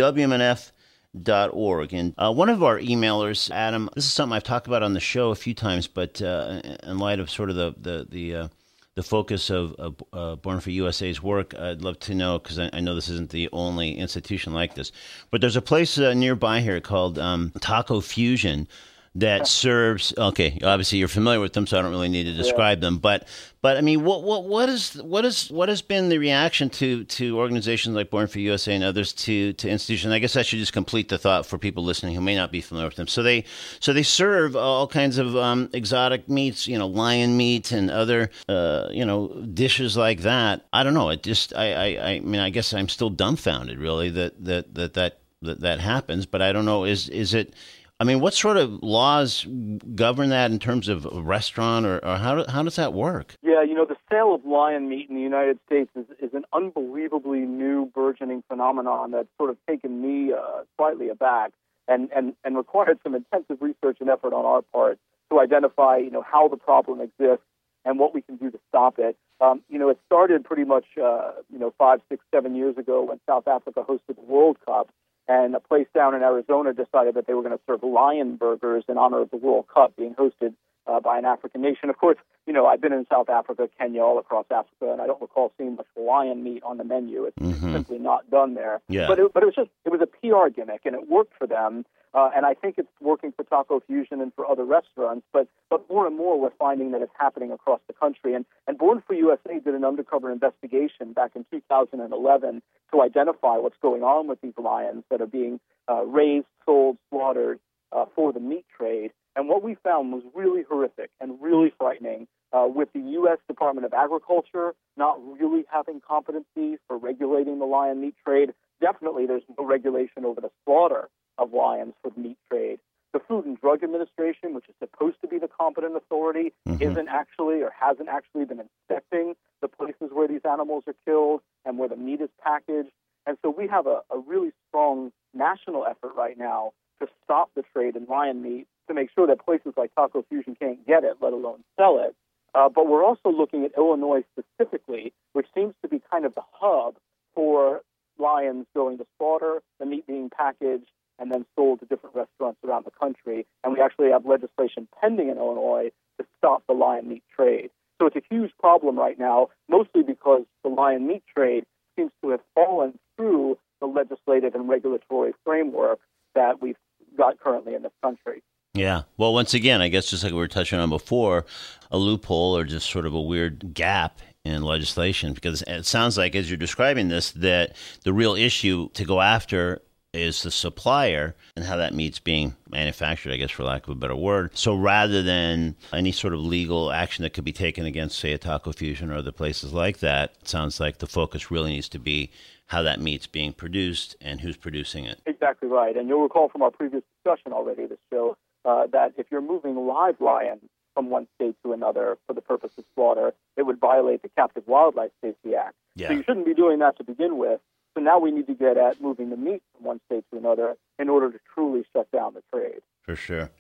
WMNF.org. 1.17 1.93
And 1.93 2.15
uh, 2.19 2.33
one 2.33 2.49
of 2.49 2.63
our 2.63 2.79
emailers, 2.79 3.51
Adam, 3.51 3.89
this 3.95 4.05
is 4.05 4.13
something 4.13 4.35
I've 4.35 4.45
talked 4.45 4.67
about 4.67 4.83
on 4.83 4.93
the 4.93 5.01
show 5.01 5.31
a 5.31 5.37
few 5.37 5.55
times, 5.55 5.87
but 5.87 6.21
uh, 6.23 6.61
in 6.85 6.99
light 6.99 7.21
of 7.21 7.31
sort 7.31 7.51
of 7.51 7.57
the, 7.57 7.75
the, 7.79 8.07
the, 8.09 8.35
uh, 8.35 8.49
the 8.95 9.03
focus 9.03 9.51
of, 9.51 9.75
of 9.75 10.03
uh, 10.13 10.37
Born 10.37 10.61
Free 10.61 10.75
USA's 10.75 11.23
work, 11.23 11.55
I'd 11.55 11.83
love 11.83 11.99
to 12.01 12.15
know 12.15 12.39
because 12.39 12.59
I, 12.59 12.71
I, 12.73 12.81
know 12.81 12.95
this 12.95 13.09
isn't 13.09 13.31
the 13.31 13.49
only 13.53 13.97
institution 13.97 14.53
like 14.53 14.75
this, 14.75 14.93
but 15.31 15.41
there's 15.41 15.57
a 15.57 15.63
place 15.63 15.99
uh, 15.99 16.15
nearby 16.15 16.61
here 16.61 16.81
called 16.81 17.19
um, 17.19 17.53
Taco 17.61 18.01
Fusion. 18.01 18.69
That 19.17 19.49
serves. 19.49 20.15
Okay, 20.17 20.61
obviously 20.63 20.99
you're 20.99 21.09
familiar 21.09 21.41
with 21.41 21.53
them, 21.53 21.67
so 21.67 21.77
I 21.77 21.83
don't 21.83 21.91
really 21.91 22.09
need 22.09 22.25
to 22.25 22.33
describe 22.33 22.81
them. 22.81 22.99
But 22.99 23.27
but 23.61 23.77
I 23.77 23.81
mean, 23.81 24.05
what 24.05 24.23
what 24.23 24.45
what 24.45 24.69
is 24.69 24.95
what 25.03 25.25
is 25.25 25.51
what 25.51 25.69
has 25.69 25.83
been 25.83 26.11
the 26.11 26.19
reaction 26.19 26.71
to 26.71 27.03
to 27.03 27.37
organizations 27.37 27.97
like 27.97 28.09
Born 28.09 28.29
Free 28.29 28.43
USA 28.43 28.73
and 28.73 28.85
others 28.85 29.13
to 29.15 29.53
to 29.55 29.69
institutions? 29.69 30.13
I 30.13 30.21
guess 30.21 30.37
I 30.37 30.43
should 30.43 30.61
just 30.61 30.73
complete 30.73 31.09
the 31.09 31.19
thought 31.19 31.45
for 31.45 31.59
people 31.59 31.83
listening 31.83 32.15
who 32.15 32.21
may 32.21 32.37
not 32.37 32.53
be 32.53 32.61
familiar 32.61 32.87
with 32.87 32.95
them. 32.95 33.09
So 33.09 33.25
they 33.25 33.47
so 33.81 33.93
they 33.93 34.05
serve 34.05 34.55
all 34.55 34.87
kinds 34.87 35.19
of 35.19 35.35
um, 35.37 35.71
exotic 35.73 36.29
meats, 36.29 36.69
you 36.69 36.79
know, 36.79 36.87
lion 36.87 37.37
meat 37.37 37.73
and 37.73 37.91
other 37.91 38.31
uh, 38.49 38.91
you 38.93 39.05
know 39.05 39.29
dishes 39.53 39.97
like 39.97 40.21
that. 40.21 40.67
I 40.73 40.85
don't 40.85 40.95
know. 40.95 41.11
It 41.11 41.25
just 41.25 41.53
I, 41.57 41.73
I 41.73 42.11
I 42.13 42.21
mean 42.21 42.41
I 42.41 42.51
guess 42.51 42.73
I'm 42.73 42.89
still 42.89 43.11
dumbfounded 43.11 43.77
really 43.79 44.09
that 44.11 44.45
that 44.45 44.73
that 44.77 44.95
that 44.95 45.21
that, 45.43 45.61
that 45.61 45.81
happens. 45.81 46.27
But 46.27 46.43
I 46.43 46.53
don't 46.53 46.65
know. 46.65 46.85
Is 46.85 47.09
is 47.09 47.35
it 47.35 47.55
I 48.01 48.05
mean, 48.05 48.21
what 48.21 48.33
sort 48.33 48.57
of 48.57 48.83
laws 48.83 49.47
govern 49.95 50.31
that 50.31 50.51
in 50.51 50.59
terms 50.59 50.89
of 50.89 51.05
a 51.05 51.21
restaurant, 51.21 51.85
or, 51.85 52.03
or 52.03 52.17
how, 52.17 52.47
how 52.49 52.63
does 52.63 52.77
that 52.77 52.95
work? 52.95 53.37
Yeah, 53.43 53.63
you 53.63 53.75
know, 53.75 53.85
the 53.85 53.97
sale 54.11 54.35
of 54.35 54.47
lion 54.47 54.89
meat 54.89 55.11
in 55.11 55.17
the 55.17 55.21
United 55.21 55.59
States 55.67 55.91
is, 55.95 56.07
is 56.19 56.33
an 56.33 56.47
unbelievably 56.55 57.41
new, 57.41 57.93
burgeoning 57.95 58.43
phenomenon 58.49 59.11
that's 59.11 59.29
sort 59.37 59.51
of 59.51 59.59
taken 59.69 60.01
me 60.01 60.33
uh, 60.33 60.63
slightly 60.79 61.11
aback 61.11 61.53
and, 61.89 62.09
and, 62.17 62.33
and 62.43 62.57
required 62.57 62.99
some 63.03 63.15
intensive 63.15 63.59
research 63.61 63.99
and 64.01 64.09
effort 64.09 64.33
on 64.33 64.47
our 64.47 64.63
part 64.63 64.99
to 65.31 65.39
identify, 65.39 65.99
you 65.99 66.11
know, 66.11 66.23
how 66.23 66.49
the 66.49 66.57
problem 66.57 67.03
exists 67.03 67.45
and 67.85 67.99
what 67.99 68.15
we 68.15 68.23
can 68.23 68.37
do 68.37 68.51
to 68.51 68.59
stop 68.71 68.99
it. 68.99 69.15
Um, 69.43 69.61
you 69.69 69.79
know, 69.79 69.91
it 69.91 69.99
started 70.07 70.43
pretty 70.43 70.65
much, 70.65 70.87
uh, 70.97 71.33
you 71.53 71.59
know, 71.59 71.75
five, 71.77 72.01
six, 72.09 72.25
seven 72.35 72.57
years 72.57 72.79
ago 72.79 73.03
when 73.03 73.21
South 73.29 73.47
Africa 73.47 73.85
hosted 73.87 74.17
the 74.17 74.23
World 74.27 74.57
Cup 74.65 74.89
and 75.31 75.55
a 75.55 75.61
place 75.61 75.87
down 75.95 76.17
in 76.17 76.23
Arizona 76.25 76.73
decided 76.73 77.15
that 77.15 77.29
they 77.29 77.35
were 77.35 77.43
going 77.43 77.57
to 77.57 77.63
serve 77.65 77.85
lion 77.85 78.35
burgers 78.35 78.83
in 78.89 78.99
honor 78.99 79.21
of 79.21 79.31
the 79.31 79.37
World 79.37 79.67
Cup 79.73 79.95
being 79.97 80.17
hosted 80.17 80.55
uh, 80.91 81.01
by 81.01 81.19
an 81.19 81.25
African 81.25 81.63
nation. 81.63 81.89
Of 81.89 81.99
course, 81.99 82.19
you 82.47 82.53
know, 82.53 82.67
I've 82.67 82.81
been 82.81 82.93
in 82.93 83.07
South 83.11 83.29
Africa, 83.29 83.69
Kenya, 83.79 84.03
all 84.03 84.19
across 84.19 84.47
Africa, 84.51 84.93
and 84.93 85.01
I 85.01 85.07
don't 85.07 85.21
recall 85.21 85.53
seeing 85.57 85.77
much 85.77 85.87
lion 85.97 86.43
meat 86.43 86.63
on 86.65 86.79
the 86.79 86.85
menu. 86.85 87.25
It's 87.25 87.39
mm-hmm. 87.39 87.73
simply 87.73 87.99
not 87.99 88.29
done 88.31 88.55
there. 88.55 88.81
Yeah. 88.89 89.07
But 89.07 89.19
it, 89.19 89.33
but 89.33 89.43
it 89.43 89.47
was 89.47 89.55
just 89.55 89.71
it 89.85 89.91
was 89.91 90.01
a 90.01 90.07
PR 90.07 90.49
gimmick, 90.49 90.83
and 90.85 90.95
it 90.95 91.09
worked 91.09 91.35
for 91.39 91.47
them. 91.47 91.85
Uh, 92.13 92.29
and 92.35 92.45
I 92.45 92.55
think 92.55 92.75
it's 92.77 92.89
working 93.01 93.31
for 93.31 93.45
Taco 93.45 93.79
Fusion 93.87 94.21
and 94.21 94.35
for 94.35 94.45
other 94.45 94.65
restaurants. 94.65 95.25
But 95.33 95.47
but 95.69 95.89
more 95.89 96.09
and 96.09 96.17
more, 96.17 96.41
we're 96.41 96.51
finding 96.59 96.91
that 96.91 97.03
it's 97.03 97.13
happening 97.17 97.53
across 97.53 97.81
the 97.87 97.93
country. 97.93 98.35
And 98.35 98.45
and 98.67 98.77
Born 98.77 99.03
Free 99.07 99.19
USA 99.19 99.61
did 99.61 99.75
an 99.75 99.85
undercover 99.85 100.33
investigation 100.33 101.13
back 101.13 101.33
in 101.37 101.47
2011 101.53 102.63
to 102.91 103.01
identify 103.01 103.57
what's 103.59 103.77
going 103.81 104.03
on 104.03 104.27
with 104.27 104.41
these 104.41 104.59
lions 104.59 105.05
that 105.11 105.21
are 105.21 105.27
being 105.27 105.61
uh, 105.89 106.05
raised, 106.05 106.47
sold, 106.67 106.97
slaughtered 107.11 107.61
uh, 107.93 108.07
for 108.15 108.33
the 108.33 108.41
meat 108.41 108.65
trade. 108.77 109.13
And 109.37 109.49
what 109.49 109.63
we 109.63 109.77
found 109.77 110.13
was 110.13 110.23
really 110.35 110.63
horrific 110.69 111.11
and 111.21 111.41
really 111.41 111.73
frightening. 111.79 112.27
Uh, 112.53 112.67
with 112.67 112.93
the 112.93 112.99
U.S. 112.99 113.39
Department 113.47 113.87
of 113.87 113.93
Agriculture 113.93 114.75
not 114.97 115.21
really 115.25 115.65
having 115.71 116.01
competency 116.01 116.79
for 116.89 116.99
regulating 116.99 117.61
the 117.61 117.65
lion 117.65 118.01
meat 118.01 118.15
trade, 118.27 118.53
definitely 118.81 119.25
there's 119.25 119.45
no 119.57 119.65
regulation 119.65 120.25
over 120.25 120.41
the 120.41 120.51
slaughter 120.65 121.09
of 121.39 121.53
lions 121.53 121.95
for 122.03 122.11
the 122.11 122.21
meat 122.21 122.39
trade. 122.51 122.81
The 123.13 123.21
Food 123.21 123.45
and 123.45 123.61
Drug 123.61 123.83
Administration, 123.83 124.55
which 124.55 124.69
is 124.69 124.75
supposed 124.79 125.17
to 125.21 125.29
be 125.29 125.39
the 125.39 125.49
competent 125.49 125.97
authority, 125.97 126.53
mm-hmm. 126.69 126.83
isn't 126.83 127.09
actually 127.09 127.63
or 127.63 127.73
hasn't 127.79 128.09
actually 128.09 128.45
been 128.45 128.61
inspecting 128.61 129.35
the 129.63 129.69
places 129.69 130.11
where 130.13 130.29
these 130.29 130.43
animals 130.45 130.85
are 130.87 130.95
killed 131.05 131.41
and 131.65 131.79
where 131.79 131.89
the 131.89 131.97
meat 131.97 132.21
is 132.21 132.31
packaged. 132.43 132.91
And 133.27 133.37
so 133.43 133.51
we 133.51 133.69
have 133.69 133.87
a, 133.87 134.03
a 134.11 134.19
really 134.19 134.51
strong 134.69 135.13
national 135.35 135.87
effort 135.87 136.15
right 136.17 136.39
now 136.39 136.73
to 137.01 137.09
stop 137.25 137.51
the 137.55 137.63
trade 137.73 137.97
in 137.97 138.07
lion 138.07 138.43
meat 138.43 138.67
to 138.91 138.95
make 138.95 139.11
sure 139.15 139.27
that 139.27 139.45
places 139.45 139.73
like 139.77 139.95
Taco 139.95 140.25
Fusion 140.29 140.57
can't 140.61 140.87
get 140.87 141.05
it, 141.05 141.17
let 141.21 141.33
alone 141.33 141.63
sell 141.79 141.99
it. 142.05 142.15
Uh, 142.55 142.69
but 142.69 142.87
we're 142.89 143.05
also 143.05 143.31
looking 143.31 143.65
at 143.65 143.73
Illinois 143.77 144.23
specifically, 144.33 145.13
which 145.33 145.47
seems 145.55 145.75
to 145.83 145.89
be 145.89 146.03
kind 146.11 146.25
of 146.25 146.35
the 146.35 146.43
hub 146.53 146.97
for 147.35 147.83
lions 148.19 148.67
going 148.75 148.99
to 148.99 149.07
slaughter, 149.17 149.63
the 149.79 149.87
meat 149.87 150.07
being 150.07 150.29
packaged, 150.29 150.91
and 151.19 151.31
then 151.31 151.47
sold 151.55 151.81
to 151.81 151.87
different 151.87 152.17
restaurants 152.17 152.59
around 152.67 152.85
the 152.85 152.91
country. 152.91 153.47
And 153.63 153.73
we 153.73 153.81
actually 153.81 154.11
have 154.11 154.27
legislation 154.27 154.89
pending 155.01 155.29
in 155.29 155.37
Illinois 155.37 155.91
to 156.19 156.27
stop 156.39 156.65
the 156.67 156.75
lion 156.75 157.09
meat 157.09 157.23
trade. 157.35 157.71
So 158.01 158.07
it's 158.07 158.17
a 158.17 158.23
huge 158.29 158.51
problem 158.59 158.99
right 158.99 159.19
now, 159.19 159.49
mostly 159.69 160.03
because 160.03 160.43
the 160.65 160.71
lion 160.71 161.07
meat 161.07 161.23
trade 161.37 161.65
seems 161.97 162.11
to 162.23 162.31
have 162.31 162.41
fallen 162.55 162.99
through 163.17 163.59
the 163.81 163.87
legislative 163.87 164.55
and 164.55 164.69
regulatory 164.69 165.35
framework 165.45 166.01
that 166.35 166.61
we've 166.61 166.77
got 167.17 167.39
currently 167.39 167.75
in 167.75 167.83
this 167.83 167.93
country. 168.03 168.43
Yeah. 168.75 169.03
Well, 169.17 169.35
once 169.35 169.55
again, 169.55 169.83
I 169.83 169.89
guess 169.89 170.11
just 170.11 170.23
like 170.23 170.33
we 170.33 170.39
were 170.39 170.49
touching 170.49 170.79
on 170.79 170.91
before, 170.91 171.45
a 171.91 171.99
loophole 171.99 172.57
or 172.57 172.65
just 172.65 172.89
sort 172.89 173.07
of 173.07 173.15
a 173.15 173.21
weird 173.21 173.75
gap 173.75 174.21
in 174.45 174.63
legislation 174.63 175.33
because 175.35 175.63
it 175.67 175.85
sounds 175.85 176.17
like 176.17 176.35
as 176.35 176.49
you're 176.49 176.57
describing 176.57 177.09
this 177.09 177.31
that 177.33 177.77
the 178.05 178.13
real 178.13 178.35
issue 178.35 178.89
to 178.95 179.05
go 179.05 179.21
after 179.21 179.83
is 180.13 180.43
the 180.43 180.51
supplier 180.51 181.35
and 181.55 181.65
how 181.65 181.77
that 181.77 181.95
meat's 181.95 182.19
being 182.19 182.57
manufactured, 182.69 183.33
I 183.33 183.37
guess, 183.37 183.51
for 183.51 183.63
lack 183.63 183.85
of 183.85 183.91
a 183.91 183.95
better 183.95 184.17
word. 184.17 184.57
So 184.57 184.75
rather 184.75 185.23
than 185.23 185.77
any 185.93 186.13
sort 186.13 186.35
of 186.35 186.41
legal 186.41 186.91
action 186.91 187.23
that 187.23 187.31
could 187.31 187.45
be 187.45 187.53
taken 187.53 187.87
against, 187.87 188.19
say, 188.19 188.33
a 188.33 188.39
Taco 188.39 188.73
Fusion 188.73 189.11
or 189.11 189.17
other 189.17 189.33
places 189.33 189.73
like 189.73 189.99
that, 189.99 190.33
it 190.41 190.49
sounds 190.49 190.81
like 190.81 190.99
the 190.99 191.07
focus 191.07 191.51
really 191.51 191.73
needs 191.73 191.89
to 191.91 191.99
be 191.99 192.31
how 192.67 192.83
that 192.83 193.01
meat's 193.01 193.27
being 193.27 193.53
produced 193.53 194.17
and 194.21 194.41
who's 194.41 194.57
producing 194.57 195.05
it. 195.05 195.21
Exactly 195.27 195.69
right. 195.69 195.97
And 195.97 196.09
you'll 196.09 196.23
recall 196.23 196.49
from 196.49 196.63
our 196.63 196.71
previous 196.71 197.03
discussion 197.17 197.53
already 197.53 197.87
this 197.87 197.99
show 198.13 198.37
uh, 198.65 198.87
that 198.93 199.13
if 199.17 199.27
you're 199.31 199.41
moving 199.41 199.77
live 199.87 200.21
lions 200.21 200.63
from 200.95 201.11
one 201.11 201.27
state 201.37 201.57
to 201.65 201.73
another 201.73 202.19
for 202.27 202.33
the 202.33 202.41
purpose 202.41 202.73
of 202.79 202.85
slaughter, 202.95 203.33
it 203.57 203.63
would 203.63 203.79
violate 203.79 204.23
the 204.23 204.29
Captive 204.37 204.65
Wildlife 204.67 205.11
Safety 205.23 205.55
Act. 205.55 205.75
Yeah. 205.95 206.09
So 206.09 206.15
you 206.15 206.23
shouldn't 206.25 206.47
be 206.47 206.55
doing 206.55 206.79
that 206.81 206.97
to 206.99 207.05
begin 207.05 207.39
with. 207.39 207.61
So 207.95 208.01
now 208.01 208.19
we 208.19 208.31
need 208.31 208.47
to 208.47 208.55
get 208.55 208.77
at 208.77 209.01
moving 209.01 209.31
the 209.31 209.37
meat 209.37 209.63
from 209.75 209.85
one 209.85 210.01
state 210.07 210.25
to 210.31 210.39
another 210.39 210.77
in 210.99 211.09
order 211.09 211.31
to 211.31 211.39
truly 211.55 211.85
shut 211.93 212.11
down 212.13 212.35
the 212.35 212.43
trade. 212.53 212.81
For 213.03 213.17
sure. 213.17 213.51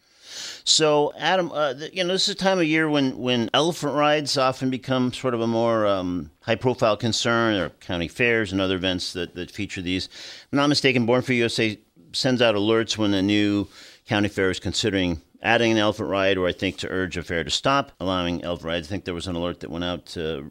So, 0.65 1.13
Adam, 1.19 1.51
uh, 1.53 1.75
you 1.93 2.05
know, 2.05 2.13
this 2.13 2.29
is 2.29 2.35
a 2.35 2.39
time 2.39 2.59
of 2.59 2.65
year 2.65 2.89
when, 2.89 3.19
when 3.19 3.51
elephant 3.53 3.95
rides 3.95 4.39
often 4.39 4.71
become 4.71 5.13
sort 5.13 5.35
of 5.35 5.41
a 5.41 5.47
more 5.47 5.87
um, 5.87 6.31
high 6.43 6.55
profile 6.55 6.97
concern, 6.97 7.57
or 7.57 7.71
county 7.71 8.07
fairs 8.07 8.53
and 8.53 8.61
other 8.61 8.77
events 8.77 9.13
that, 9.15 9.35
that 9.35 9.51
feature 9.51 9.83
these. 9.83 10.07
If 10.07 10.49
I'm 10.53 10.59
not 10.59 10.69
mistaken, 10.69 11.07
Born 11.07 11.23
Free 11.23 11.39
USA 11.39 11.79
sends 12.13 12.41
out 12.41 12.55
alerts 12.55 12.97
when 12.97 13.15
a 13.15 13.23
new 13.23 13.67
county 14.07 14.29
fair 14.29 14.51
is 14.51 14.61
considering 14.61 15.21
adding 15.43 15.73
an 15.73 15.79
elephant 15.79 16.09
ride, 16.09 16.37
or 16.37 16.47
I 16.47 16.53
think 16.53 16.77
to 16.79 16.89
urge 16.89 17.17
a 17.17 17.23
fair 17.23 17.43
to 17.43 17.51
stop 17.51 17.93
allowing 17.99 18.45
elephant 18.45 18.67
rides. 18.67 18.89
I 18.89 18.91
think 18.91 19.05
there 19.05 19.15
was 19.15 19.27
an 19.27 19.37
alert 19.37 19.61
that 19.61 19.71
went 19.71 19.85
out 19.85 20.17
uh, 20.17 20.43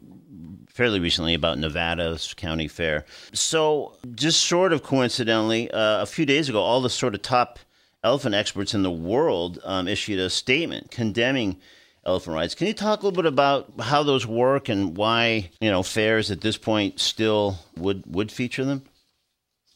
fairly 0.72 1.00
recently 1.00 1.34
about 1.34 1.58
Nevada's 1.58 2.34
county 2.34 2.68
fair. 2.68 3.04
So, 3.32 3.96
just 4.14 4.42
sort 4.42 4.72
of 4.72 4.82
coincidentally, 4.82 5.70
uh, 5.70 6.02
a 6.02 6.06
few 6.06 6.26
days 6.26 6.48
ago, 6.48 6.60
all 6.60 6.80
the 6.80 6.90
sort 6.90 7.14
of 7.14 7.22
top 7.22 7.58
elephant 8.02 8.34
experts 8.34 8.74
in 8.74 8.82
the 8.82 8.90
world 8.90 9.58
um, 9.64 9.86
issued 9.86 10.18
a 10.18 10.30
statement 10.30 10.90
condemning 10.90 11.58
elephant 12.04 12.34
rides. 12.34 12.54
Can 12.54 12.66
you 12.66 12.72
talk 12.72 13.02
a 13.02 13.06
little 13.06 13.22
bit 13.22 13.26
about 13.26 13.72
how 13.78 14.02
those 14.02 14.26
work 14.26 14.68
and 14.68 14.96
why 14.96 15.50
you 15.60 15.70
know 15.70 15.82
fairs 15.82 16.30
at 16.30 16.40
this 16.40 16.56
point 16.56 17.00
still 17.00 17.58
would 17.76 18.04
would 18.06 18.32
feature 18.32 18.64
them? 18.64 18.82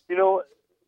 You 0.08 0.16
know, 0.16 0.42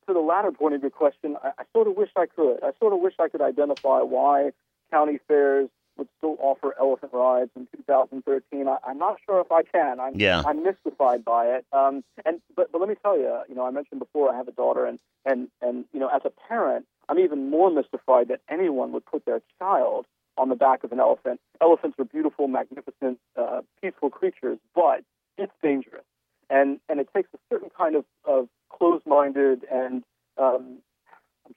to 0.07 0.15
the 0.15 0.21
latter 0.21 0.53
point 0.53 0.75
of 0.75 0.83
your 0.83 0.91
question, 0.91 1.37
I, 1.43 1.49
I 1.59 1.65
sort 1.73 1.89
of 1.89 1.97
wish 1.97 2.11
I 2.17 2.27
could. 2.27 2.63
I 2.63 2.71
sort 2.79 2.93
of 2.93 3.01
wish 3.01 3.15
I 3.19 3.29
could 3.29 3.43
identify 3.43 4.01
why 4.01 4.53
county 4.91 5.19
fairs 5.29 5.69
would 5.97 6.09
still 6.19 6.37
offer 6.41 6.75
elephant 6.79 7.13
rides 7.13 7.51
in 7.57 7.67
2013. 7.77 8.69
I, 8.69 8.91
am 8.91 8.99
not 8.99 9.19
sure 9.25 9.41
if 9.41 9.51
I 9.51 9.63
can. 9.63 10.01
I'm, 10.01 10.19
yeah. 10.19 10.43
I'm 10.47 10.63
mystified 10.63 11.25
by 11.25 11.47
it. 11.47 11.67
Um, 11.73 12.05
and 12.25 12.41
but, 12.55 12.73
but 12.73 12.81
let 12.81 12.89
me 12.89 12.97
tell 13.03 13.17
you, 13.17 13.41
you 13.49 13.55
know, 13.55 13.67
I 13.67 13.71
mentioned 13.71 14.01
before 14.01 14.33
I 14.33 14.37
have 14.37 14.49
a 14.49 14.53
daughter, 14.53 14.87
and 14.87 14.99
and 15.25 15.49
and 15.61 15.85
you 15.93 16.01
know, 16.01 16.09
as 16.09 16.23
a 16.25 16.31
parent, 16.49 16.87
I'm 17.09 17.19
even 17.19 17.51
more 17.51 17.71
mystified 17.71 18.29
that 18.29 18.41
anyone 18.51 18.93
would 18.93 19.07
put 19.07 19.25
their 19.25 19.41
child 19.59 20.07
on 20.39 20.49
the 20.49 20.55
back 20.55 20.85
of 20.85 20.93
an 20.93 21.01
elephant. 21.01 21.41
Elephants 21.61 21.99
are 21.99 22.05
beautiful, 22.05 22.49
magnificent, 22.49 23.19
uh, 23.37 23.63
peaceful 23.83 24.11
creatures, 24.11 24.59
but 24.75 25.03
it's 25.39 25.53
dangerous, 25.63 26.05
and 26.51 26.81
and 26.89 27.01
it 27.01 27.09
takes 27.15 27.29
a 27.35 27.39
certain 27.51 27.71
kind 27.77 27.97
of, 27.97 28.05
of 28.25 28.49
closed-minded 28.71 29.65
and 29.73 30.03
um, 30.39 30.79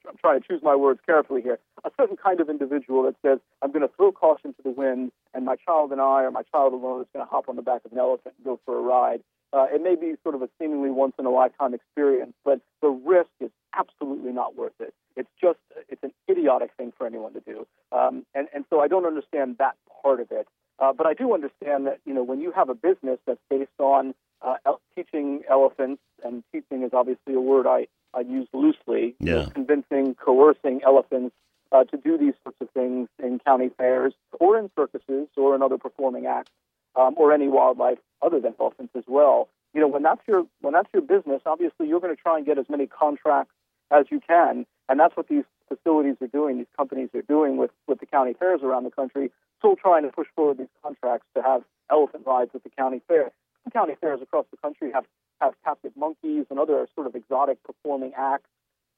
I'm 0.08 0.16
trying 0.16 0.40
to 0.40 0.46
choose 0.46 0.60
my 0.62 0.76
words 0.76 1.00
carefully 1.04 1.42
here, 1.42 1.58
a 1.84 1.90
certain 1.98 2.16
kind 2.16 2.40
of 2.40 2.48
individual 2.48 3.02
that 3.04 3.16
says, 3.24 3.38
I'm 3.62 3.72
going 3.72 3.86
to 3.86 3.94
throw 3.96 4.12
caution 4.12 4.54
to 4.54 4.62
the 4.62 4.70
wind, 4.70 5.12
and 5.34 5.44
my 5.44 5.56
child 5.56 5.92
and 5.92 6.00
I, 6.00 6.22
or 6.22 6.30
my 6.30 6.42
child 6.52 6.72
alone, 6.72 7.02
is 7.02 7.06
going 7.12 7.24
to 7.24 7.30
hop 7.30 7.48
on 7.48 7.56
the 7.56 7.62
back 7.62 7.82
of 7.84 7.92
an 7.92 7.98
elephant 7.98 8.34
and 8.38 8.44
go 8.44 8.60
for 8.64 8.78
a 8.78 8.80
ride. 8.80 9.22
Uh, 9.52 9.66
it 9.72 9.82
may 9.82 9.96
be 9.96 10.14
sort 10.22 10.34
of 10.34 10.42
a 10.42 10.48
seemingly 10.60 10.90
once 10.90 11.14
in 11.18 11.26
a 11.26 11.30
lifetime 11.30 11.74
experience, 11.74 12.32
but 12.44 12.60
the 12.82 12.88
risk 12.88 13.30
is 13.40 13.50
absolutely 13.76 14.32
not 14.32 14.56
worth 14.56 14.78
it. 14.78 14.94
It's 15.16 15.28
just, 15.40 15.58
it's 15.88 16.02
an 16.04 16.12
idiotic 16.30 16.70
thing 16.76 16.92
for 16.96 17.06
anyone 17.06 17.32
to 17.32 17.40
do. 17.40 17.66
Um, 17.90 18.24
and, 18.34 18.46
and 18.54 18.64
so 18.70 18.80
I 18.80 18.86
don't 18.86 19.06
understand 19.06 19.56
that 19.58 19.74
part 20.02 20.20
of 20.20 20.28
it. 20.30 20.46
Uh, 20.78 20.92
but 20.92 21.06
I 21.06 21.14
do 21.14 21.34
understand 21.34 21.86
that, 21.86 21.98
you 22.06 22.14
know, 22.14 22.22
when 22.22 22.40
you 22.40 22.52
have 22.52 22.68
a 22.68 22.74
business 22.74 23.18
that's 23.26 23.40
based 23.50 23.68
on 23.78 24.14
uh, 24.40 24.54
teaching 24.94 25.42
elephants, 25.50 26.00
and 26.24 26.42
teaching 26.52 26.82
is 26.82 26.92
obviously 26.94 27.34
a 27.34 27.40
word 27.40 27.66
I, 27.66 27.86
I 28.14 28.20
use 28.20 28.48
loosely, 28.52 29.14
yeah. 29.20 29.46
convincing, 29.54 30.14
coercing 30.14 30.80
elephants 30.84 31.34
uh, 31.72 31.84
to 31.84 31.96
do 31.96 32.18
these 32.18 32.34
sorts 32.42 32.58
of 32.60 32.70
things 32.70 33.08
in 33.22 33.38
county 33.38 33.70
fairs 33.76 34.14
or 34.38 34.58
in 34.58 34.70
circuses 34.76 35.28
or 35.36 35.54
in 35.54 35.62
other 35.62 35.78
performing 35.78 36.26
acts 36.26 36.50
um, 36.96 37.14
or 37.16 37.32
any 37.32 37.48
wildlife 37.48 37.98
other 38.22 38.40
than 38.40 38.54
elephants 38.58 38.92
as 38.96 39.04
well. 39.06 39.48
You 39.72 39.80
know, 39.80 39.88
when 39.88 40.02
that's 40.02 40.20
your 40.26 40.44
when 40.60 40.72
that's 40.72 40.88
your 40.92 41.02
business, 41.02 41.42
obviously 41.46 41.86
you're 41.86 42.00
going 42.00 42.14
to 42.14 42.20
try 42.20 42.36
and 42.36 42.44
get 42.44 42.58
as 42.58 42.66
many 42.68 42.86
contracts 42.86 43.54
as 43.92 44.06
you 44.10 44.20
can, 44.20 44.66
and 44.88 44.98
that's 44.98 45.16
what 45.16 45.28
these 45.28 45.44
facilities 45.68 46.16
are 46.20 46.26
doing. 46.26 46.58
These 46.58 46.66
companies 46.76 47.10
are 47.14 47.22
doing 47.22 47.56
with 47.56 47.70
with 47.86 48.00
the 48.00 48.06
county 48.06 48.34
fairs 48.34 48.62
around 48.64 48.84
the 48.84 48.90
country, 48.90 49.30
still 49.58 49.76
trying 49.76 50.02
to 50.02 50.08
push 50.08 50.26
forward 50.34 50.58
these 50.58 50.68
contracts 50.82 51.26
to 51.36 51.42
have 51.42 51.62
elephant 51.88 52.24
rides 52.26 52.50
at 52.54 52.64
the 52.64 52.70
county 52.70 53.00
fair. 53.06 53.30
County 53.72 53.94
fairs 54.00 54.20
across 54.20 54.46
the 54.50 54.56
country 54.56 54.90
have 54.92 55.04
have 55.40 55.54
captive 55.64 55.92
monkeys 55.96 56.46
and 56.50 56.58
other 56.58 56.86
sort 56.94 57.06
of 57.06 57.14
exotic 57.14 57.62
performing 57.62 58.12
acts. 58.16 58.48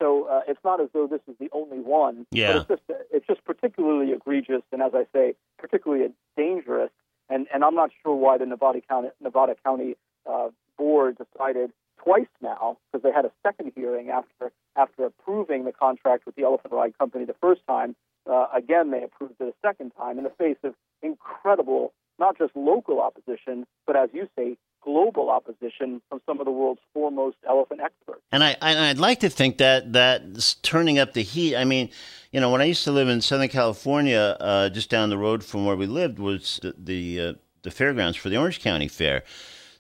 So 0.00 0.26
uh, 0.28 0.40
it's 0.48 0.61
not 0.64 0.81
as 0.81 0.88
though 0.92 1.07
this 1.07 1.20
is 1.28 1.37
the 1.38 1.48
only 1.52 1.78
one. 1.78 2.26
Yeah. 2.33 2.52
But 2.52 2.57
it's 2.59 2.68
just 2.68 3.00
it's 3.12 3.26
just 3.26 3.44
particularly 3.44 4.12
egregious, 4.12 4.62
and 4.72 4.83
as 4.83 4.92
I 4.94 5.07
say, 5.12 5.35
particularly 5.59 6.12
dangerous. 6.37 6.90
And 7.28 7.46
and 7.55 7.64
I'm 7.64 7.74
not 7.74 7.90
sure 8.02 8.14
why 8.14 8.38
the 8.38 8.46
Nevada 8.46 8.81
County 8.88 9.09
Nevada 9.20 9.55
County 9.64 9.96
uh, 10.28 10.48
board 10.76 11.18
decided 11.18 11.72
twice 12.02 12.26
now 12.40 12.78
because 12.90 13.02
they 13.02 13.12
had 13.12 13.24
a 13.24 13.31
second 13.42 13.72
hearing 13.76 14.11
after 14.11 14.50
after 14.76 15.05
approving 15.05 15.64
the 15.64 15.72
contract 15.72 16.26
with 16.26 16.35
the 16.35 16.42
Elephant 16.42 16.72
Ride 16.72 16.98
Company 16.98 17.24
the 17.24 17.37
first 17.40 17.61
time. 17.68 17.94
Uh, 18.28 18.46
again, 18.55 18.90
they 18.90 19.02
approved 19.02 19.35
it 19.40 19.44
a 19.44 19.66
second 19.66 19.92
time 19.96 20.18
in 20.18 20.24
the 20.24 20.31
face 20.31 20.59
of 20.62 20.74
incredible, 21.02 21.92
not 22.18 22.38
just 22.38 22.55
local 22.55 23.00
opposition, 23.00 23.66
but 23.87 23.96
as 23.96 24.11
you 24.12 24.28
say, 24.37 24.57
global 24.83 25.31
opposition 25.31 26.03
from 26.09 26.21
some 26.27 26.40
of 26.40 26.47
the 26.47 26.53
world's 26.53 26.81
foremost 26.92 27.37
elephant 27.49 27.81
experts. 27.81 28.21
And 28.31 28.42
I 28.45 28.57
and 28.61 28.79
I'd 28.79 28.99
like 28.99 29.21
to 29.21 29.31
think 29.31 29.59
that 29.59 29.92
that's 29.92 30.55
turning 30.55 30.99
up 30.99 31.12
the 31.12 31.23
heat. 31.23 31.57
I 31.57 31.64
mean, 31.64 31.90
you 32.31 32.40
know, 32.40 32.51
when 32.51 32.61
I 32.61 32.64
used 32.64 32.85
to 32.85 32.92
live 32.92 33.09
in 33.09 33.21
Southern 33.21 33.49
California, 33.49 34.37
uh, 34.40 34.68
just 34.68 34.90
down 34.90 35.11
the 35.11 35.18
road 35.18 35.45
from 35.45 35.64
where 35.64 35.77
we 35.77 35.87
lived 35.87 36.18
was 36.18 36.61
the 36.62 36.75
the, 36.77 37.21
uh, 37.21 37.33
the 37.62 37.71
fairgrounds 37.71 38.16
for 38.16 38.29
the 38.29 38.37
Orange 38.37 38.61
County 38.61 38.88
Fair. 38.88 39.23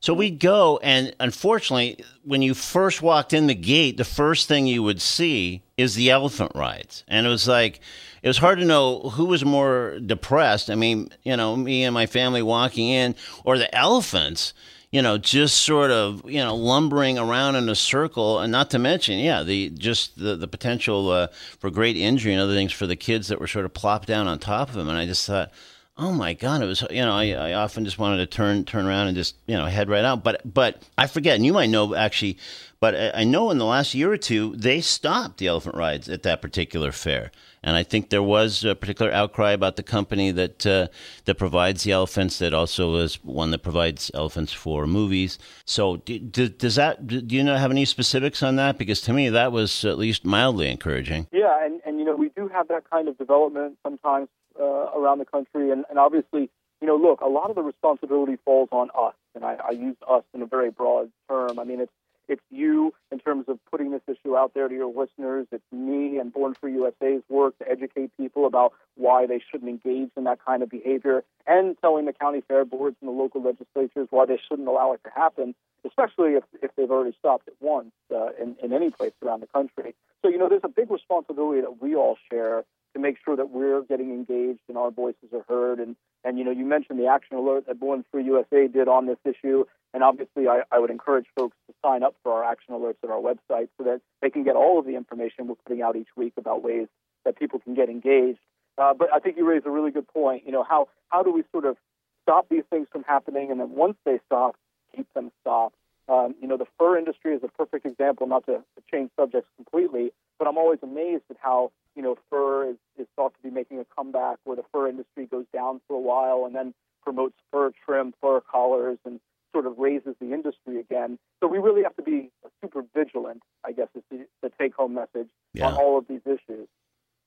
So 0.00 0.14
we'd 0.14 0.40
go, 0.40 0.80
and 0.82 1.14
unfortunately, 1.20 2.04
when 2.24 2.42
you 2.42 2.54
first 2.54 3.02
walked 3.02 3.32
in 3.32 3.46
the 3.46 3.54
gate, 3.54 3.98
the 3.98 4.04
first 4.04 4.48
thing 4.48 4.66
you 4.66 4.82
would 4.82 5.00
see 5.00 5.62
is 5.76 5.94
the 5.94 6.10
elephant 6.10 6.50
rides, 6.56 7.04
and 7.06 7.24
it 7.24 7.30
was 7.30 7.46
like 7.46 7.78
it 8.20 8.26
was 8.26 8.38
hard 8.38 8.58
to 8.58 8.64
know 8.64 8.98
who 9.10 9.26
was 9.26 9.44
more 9.44 10.00
depressed. 10.04 10.70
I 10.70 10.74
mean, 10.74 11.10
you 11.22 11.36
know, 11.36 11.54
me 11.54 11.84
and 11.84 11.94
my 11.94 12.06
family 12.06 12.42
walking 12.42 12.88
in, 12.88 13.14
or 13.44 13.58
the 13.58 13.72
elephants 13.72 14.54
you 14.92 15.00
know, 15.00 15.16
just 15.16 15.62
sort 15.62 15.90
of, 15.90 16.30
you 16.30 16.38
know, 16.38 16.54
lumbering 16.54 17.18
around 17.18 17.56
in 17.56 17.68
a 17.70 17.74
circle, 17.74 18.38
and 18.38 18.52
not 18.52 18.70
to 18.70 18.78
mention, 18.78 19.18
yeah, 19.18 19.42
the 19.42 19.70
just 19.70 20.18
the 20.18 20.36
the 20.36 20.46
potential 20.46 21.10
uh, 21.10 21.28
for 21.58 21.70
great 21.70 21.96
injury 21.96 22.32
and 22.32 22.42
other 22.42 22.54
things 22.54 22.72
for 22.72 22.86
the 22.86 22.94
kids 22.94 23.28
that 23.28 23.40
were 23.40 23.46
sort 23.46 23.64
of 23.64 23.72
plopped 23.72 24.06
down 24.06 24.28
on 24.28 24.38
top 24.38 24.68
of 24.68 24.74
them. 24.74 24.90
And 24.90 24.98
I 24.98 25.06
just 25.06 25.26
thought, 25.26 25.50
oh 25.96 26.12
my 26.12 26.34
god, 26.34 26.62
it 26.62 26.66
was, 26.66 26.84
you 26.90 27.00
know, 27.00 27.12
I, 27.12 27.30
I 27.30 27.52
often 27.54 27.86
just 27.86 27.98
wanted 27.98 28.18
to 28.18 28.26
turn 28.26 28.66
turn 28.66 28.84
around 28.84 29.08
and 29.08 29.16
just, 29.16 29.34
you 29.46 29.56
know, 29.56 29.64
head 29.64 29.88
right 29.88 30.04
out. 30.04 30.22
But 30.22 30.42
but 30.44 30.82
I 30.98 31.06
forget, 31.06 31.36
and 31.36 31.46
you 31.46 31.54
might 31.54 31.70
know 31.70 31.94
actually, 31.94 32.36
but 32.78 32.94
I 33.16 33.24
know 33.24 33.50
in 33.50 33.56
the 33.56 33.64
last 33.64 33.94
year 33.94 34.12
or 34.12 34.18
two 34.18 34.54
they 34.56 34.82
stopped 34.82 35.38
the 35.38 35.46
elephant 35.46 35.74
rides 35.74 36.10
at 36.10 36.22
that 36.24 36.42
particular 36.42 36.92
fair. 36.92 37.32
And 37.62 37.76
I 37.76 37.82
think 37.82 38.10
there 38.10 38.22
was 38.22 38.64
a 38.64 38.74
particular 38.74 39.12
outcry 39.12 39.52
about 39.52 39.76
the 39.76 39.82
company 39.82 40.32
that 40.32 40.66
uh, 40.66 40.88
that 41.26 41.36
provides 41.36 41.84
the 41.84 41.92
elephants, 41.92 42.38
that 42.38 42.52
also 42.52 42.96
is 42.96 43.16
one 43.22 43.50
that 43.52 43.62
provides 43.62 44.10
elephants 44.14 44.52
for 44.52 44.86
movies. 44.86 45.38
So, 45.64 45.98
do, 45.98 46.18
do, 46.18 46.48
does 46.48 46.74
that 46.74 47.06
do 47.06 47.36
you 47.36 47.44
know 47.44 47.56
have 47.56 47.70
any 47.70 47.84
specifics 47.84 48.42
on 48.42 48.56
that? 48.56 48.78
Because 48.78 49.00
to 49.02 49.12
me, 49.12 49.28
that 49.28 49.52
was 49.52 49.84
at 49.84 49.98
least 49.98 50.24
mildly 50.24 50.70
encouraging. 50.70 51.28
Yeah, 51.32 51.64
and 51.64 51.80
and 51.86 51.98
you 51.98 52.04
know 52.04 52.16
we 52.16 52.30
do 52.30 52.48
have 52.48 52.68
that 52.68 52.88
kind 52.90 53.08
of 53.08 53.16
development 53.16 53.78
sometimes 53.82 54.28
uh, 54.58 54.64
around 54.64 55.18
the 55.18 55.24
country, 55.24 55.70
and, 55.70 55.84
and 55.88 55.98
obviously, 55.98 56.50
you 56.80 56.86
know, 56.86 56.96
look, 56.96 57.20
a 57.20 57.28
lot 57.28 57.50
of 57.50 57.56
the 57.56 57.62
responsibility 57.62 58.38
falls 58.44 58.68
on 58.72 58.90
us, 58.98 59.14
and 59.34 59.44
I, 59.44 59.56
I 59.68 59.70
use 59.70 59.96
us 60.08 60.24
in 60.34 60.42
a 60.42 60.46
very 60.46 60.70
broad 60.70 61.10
term. 61.28 61.58
I 61.58 61.64
mean, 61.64 61.80
it's 61.80 61.92
it's 62.32 62.42
you 62.50 62.92
in 63.10 63.18
terms 63.18 63.44
of 63.48 63.58
putting 63.70 63.90
this 63.90 64.00
issue 64.08 64.36
out 64.36 64.54
there 64.54 64.68
to 64.68 64.74
your 64.74 64.86
listeners. 64.86 65.46
It's 65.52 65.62
me 65.70 66.18
and 66.18 66.32
Born 66.32 66.54
Free 66.60 66.72
USA's 66.74 67.22
work 67.28 67.56
to 67.58 67.70
educate 67.70 68.10
people 68.16 68.46
about 68.46 68.72
why 68.96 69.26
they 69.26 69.40
shouldn't 69.50 69.68
engage 69.68 70.10
in 70.16 70.24
that 70.24 70.38
kind 70.44 70.62
of 70.62 70.70
behavior 70.70 71.24
and 71.46 71.76
telling 71.80 72.06
the 72.06 72.12
county 72.12 72.42
fair 72.48 72.64
boards 72.64 72.96
and 73.00 73.08
the 73.08 73.12
local 73.12 73.42
legislatures 73.42 74.08
why 74.10 74.26
they 74.26 74.40
shouldn't 74.48 74.68
allow 74.68 74.92
it 74.92 75.00
to 75.04 75.10
happen, 75.14 75.54
especially 75.86 76.32
if, 76.32 76.44
if 76.62 76.70
they've 76.76 76.90
already 76.90 77.14
stopped 77.18 77.48
it 77.48 77.54
once 77.60 77.92
uh, 78.14 78.30
in, 78.40 78.56
in 78.62 78.72
any 78.72 78.90
place 78.90 79.12
around 79.22 79.40
the 79.40 79.46
country. 79.46 79.94
So, 80.22 80.28
you 80.28 80.38
know, 80.38 80.48
there's 80.48 80.64
a 80.64 80.68
big 80.68 80.90
responsibility 80.90 81.60
that 81.60 81.82
we 81.82 81.94
all 81.94 82.16
share 82.30 82.64
to 82.94 83.00
make 83.00 83.16
sure 83.24 83.36
that 83.36 83.50
we're 83.50 83.82
getting 83.82 84.10
engaged 84.10 84.60
and 84.68 84.76
our 84.76 84.90
voices 84.90 85.32
are 85.32 85.44
heard. 85.48 85.80
And, 85.80 85.96
and 86.24 86.38
you 86.38 86.44
know, 86.44 86.50
you 86.50 86.64
mentioned 86.64 86.98
the 86.98 87.06
action 87.06 87.36
alert 87.36 87.66
that 87.66 87.80
Born 87.80 88.04
Free 88.10 88.24
USA 88.24 88.68
did 88.68 88.88
on 88.88 89.06
this 89.06 89.18
issue. 89.24 89.64
And 89.94 90.02
obviously, 90.02 90.48
I, 90.48 90.62
I 90.70 90.78
would 90.78 90.90
encourage 90.90 91.26
folks 91.36 91.56
to 91.66 91.74
sign 91.84 92.02
up 92.02 92.14
for 92.22 92.32
our 92.32 92.44
action 92.44 92.74
alerts 92.74 92.96
at 93.04 93.10
our 93.10 93.20
website 93.20 93.68
so 93.76 93.84
that 93.84 94.00
they 94.22 94.30
can 94.30 94.42
get 94.42 94.56
all 94.56 94.78
of 94.78 94.86
the 94.86 94.96
information 94.96 95.46
we're 95.46 95.56
putting 95.66 95.82
out 95.82 95.96
each 95.96 96.08
week 96.16 96.32
about 96.36 96.62
ways 96.62 96.88
that 97.24 97.38
people 97.38 97.58
can 97.58 97.74
get 97.74 97.88
engaged. 97.88 98.38
Uh, 98.78 98.94
but 98.94 99.12
I 99.12 99.18
think 99.18 99.36
you 99.36 99.46
raise 99.46 99.62
a 99.66 99.70
really 99.70 99.90
good 99.90 100.08
point. 100.08 100.44
You 100.46 100.52
know, 100.52 100.64
how, 100.64 100.88
how 101.10 101.22
do 101.22 101.30
we 101.30 101.42
sort 101.52 101.66
of 101.66 101.76
stop 102.22 102.48
these 102.48 102.64
things 102.70 102.88
from 102.90 103.04
happening? 103.04 103.50
And 103.50 103.60
then 103.60 103.70
once 103.72 103.96
they 104.04 104.18
stop, 104.26 104.56
keep 104.96 105.12
them 105.14 105.30
stopped. 105.42 105.76
Um, 106.08 106.34
you 106.40 106.48
know, 106.48 106.56
the 106.56 106.66
fur 106.78 106.98
industry 106.98 107.34
is 107.34 107.42
a 107.44 107.48
perfect 107.48 107.86
example, 107.86 108.26
not 108.26 108.46
to, 108.46 108.52
to 108.52 108.82
change 108.90 109.10
subjects 109.18 109.48
completely, 109.56 110.12
but 110.38 110.48
I'm 110.48 110.58
always 110.58 110.80
amazed 110.82 111.24
at 111.30 111.36
how, 111.40 111.70
you 111.94 112.02
know, 112.02 112.16
fur 112.28 112.70
is, 112.70 112.76
is 112.98 113.06
thought 113.14 113.34
to 113.34 113.42
be 113.42 113.54
making 113.54 113.78
a 113.78 113.84
comeback 113.96 114.38
where 114.44 114.56
the 114.56 114.64
fur 114.72 114.88
industry 114.88 115.26
goes 115.26 115.46
down 115.52 115.80
for 115.86 115.94
a 115.94 116.00
while 116.00 116.44
and 116.44 116.54
then 116.54 116.74
promotes 117.04 117.34
fur 117.50 117.72
trim, 117.84 118.14
fur 118.20 118.40
collars, 118.40 118.98
and 119.04 119.20
sort 119.52 119.66
of 119.66 119.78
raises 119.78 120.14
the 120.20 120.32
industry 120.32 120.80
again. 120.80 121.18
So 121.40 121.46
we 121.46 121.58
really 121.58 121.82
have 121.82 121.94
to 121.96 122.02
be 122.02 122.30
super 122.62 122.82
vigilant, 122.94 123.42
I 123.64 123.72
guess, 123.72 123.88
is 123.94 124.02
the, 124.10 124.26
the 124.42 124.50
take 124.60 124.74
home 124.74 124.94
message 124.94 125.28
Yeah. 125.54 125.68
on 125.68 125.74
all 125.74 125.98
of 125.98 126.06
these 126.08 126.22
issues. 126.26 126.68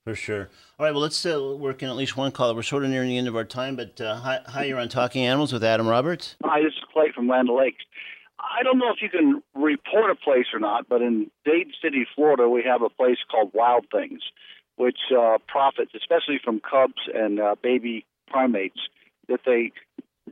For 0.04 0.14
sure. 0.14 0.50
All 0.78 0.86
right. 0.86 0.92
Well, 0.92 1.02
let's 1.02 1.24
uh, 1.26 1.56
work 1.58 1.82
in 1.82 1.88
at 1.88 1.96
least 1.96 2.16
one 2.16 2.30
call. 2.30 2.54
We're 2.54 2.62
sort 2.62 2.84
of 2.84 2.90
nearing 2.90 3.08
the 3.08 3.18
end 3.18 3.26
of 3.28 3.34
our 3.34 3.44
time, 3.44 3.74
but 3.74 4.00
uh, 4.00 4.16
hi, 4.16 4.38
hi, 4.46 4.64
you're 4.64 4.78
on 4.78 4.88
Talking 4.88 5.24
Animals 5.24 5.52
with 5.52 5.64
Adam 5.64 5.88
Roberts. 5.88 6.36
Hi, 6.44 6.60
this 6.62 6.72
is 6.74 6.84
Clay 6.92 7.10
from 7.14 7.26
Land 7.26 7.50
O'Lakes. 7.50 7.82
I 8.38 8.62
don't 8.62 8.78
know 8.78 8.90
if 8.90 9.02
you 9.02 9.08
can 9.08 9.42
report 9.54 10.10
a 10.10 10.14
place 10.14 10.46
or 10.52 10.60
not, 10.60 10.88
but 10.88 11.02
in 11.02 11.30
Dade 11.44 11.68
City, 11.82 12.06
Florida, 12.14 12.48
we 12.48 12.62
have 12.62 12.82
a 12.82 12.88
place 12.90 13.16
called 13.28 13.50
Wild 13.52 13.86
Things, 13.90 14.20
which 14.76 14.98
uh, 15.16 15.38
profits, 15.48 15.90
especially 15.96 16.38
from 16.44 16.60
cubs 16.60 17.00
and 17.12 17.40
uh, 17.40 17.56
baby 17.60 18.04
primates, 18.28 18.78
that 19.28 19.40
they 19.44 19.72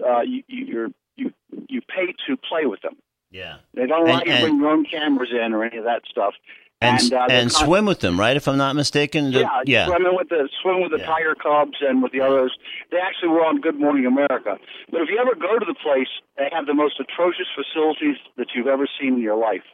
uh, 0.06 0.20
you, 0.20 0.42
you're, 0.46 0.88
you 1.16 1.32
you 1.68 1.80
pay 1.82 2.06
to 2.26 2.36
play 2.36 2.66
with 2.66 2.80
them. 2.82 2.96
Yeah. 3.30 3.56
They 3.74 3.86
don't 3.86 4.06
allow 4.08 4.18
And- 4.20 4.26
you 4.26 4.34
to 4.34 4.40
bring 4.42 4.58
your 4.60 4.70
own 4.70 4.84
cameras 4.84 5.30
in 5.32 5.52
or 5.52 5.64
any 5.64 5.76
of 5.78 5.84
that 5.84 6.02
stuff. 6.08 6.34
And 6.80 7.00
And, 7.00 7.12
uh, 7.14 7.26
and 7.30 7.50
con- 7.50 7.66
swim 7.66 7.84
with 7.86 8.00
them, 8.00 8.18
right? 8.20 8.36
If 8.36 8.46
I'm 8.46 8.58
not 8.58 8.76
mistaken. 8.76 9.32
The- 9.32 9.40
Yeah, 9.40 9.62
yeah. 9.64 9.86
swimming 9.86 10.14
with 10.14 10.28
the 10.28 10.48
swim 10.60 10.82
with 10.82 10.90
the 10.90 10.98
Yeah. 10.98 11.06
tiger 11.06 11.34
cubs 11.34 11.78
and 11.80 12.02
with 12.02 12.12
the 12.12 12.20
others. 12.20 12.52
They 12.90 12.98
actually 12.98 13.28
were 13.28 13.44
on 13.44 13.60
Good 13.60 13.76
Morning 13.80 14.06
America. 14.06 14.58
But 14.90 15.00
if 15.02 15.08
you 15.08 15.18
ever 15.18 15.34
go 15.34 15.58
to 15.58 15.64
the 15.64 15.74
place, 15.74 16.08
they 16.36 16.48
have 16.52 16.66
the 16.66 16.74
most 16.74 17.00
atrocious 17.00 17.46
facilities 17.54 18.16
that 18.36 18.48
you've 18.54 18.66
ever 18.66 18.86
seen 19.00 19.14
in 19.14 19.20
your 19.20 19.36
life. 19.36 19.64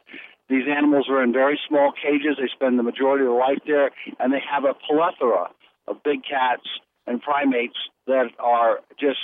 These 0.47 0.67
animals 0.67 1.09
are 1.09 1.21
in 1.23 1.33
very 1.33 1.59
small 1.67 1.91
cages. 1.91 2.37
They 2.37 2.47
spend 2.47 2.77
the 2.79 2.83
majority 2.83 3.25
of 3.25 3.31
their 3.31 3.39
life 3.39 3.59
there, 3.65 3.91
and 4.19 4.31
they 4.31 4.39
have 4.39 4.63
a 4.65 4.73
plethora 4.73 5.49
of 5.87 6.01
big 6.03 6.23
cats 6.23 6.67
and 7.07 7.21
primates 7.21 7.77
that 8.07 8.31
are 8.39 8.81
just 8.99 9.19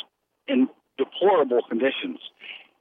in 0.47 0.67
deplorable 0.97 1.61
conditions. 1.67 2.19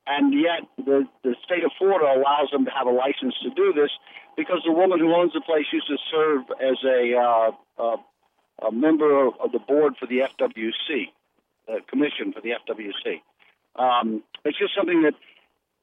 And 0.06 0.32
yet, 0.32 0.62
the, 0.78 1.06
the 1.24 1.34
state 1.44 1.64
of 1.64 1.72
Florida 1.78 2.06
allows 2.06 2.50
them 2.52 2.64
to 2.64 2.70
have 2.70 2.86
a 2.86 2.90
license 2.90 3.34
to 3.42 3.50
do 3.50 3.72
this 3.72 3.90
because 4.36 4.62
the 4.64 4.72
woman 4.72 5.00
who 5.00 5.12
owns 5.14 5.32
the 5.32 5.40
place 5.40 5.66
used 5.72 5.88
to 5.88 5.98
serve 6.10 6.42
as 6.60 6.78
a, 6.84 7.16
uh, 7.16 7.50
uh, 7.82 7.96
a 8.66 8.72
member 8.72 9.26
of 9.26 9.50
the 9.52 9.58
board 9.58 9.94
for 9.98 10.06
the 10.06 10.20
FWC, 10.20 11.10
the 11.66 11.80
commission 11.88 12.32
for 12.32 12.40
the 12.40 12.50
FWC. 12.50 13.20
Um, 13.74 14.22
it's 14.44 14.58
just 14.58 14.74
something 14.76 15.02
that, 15.02 15.14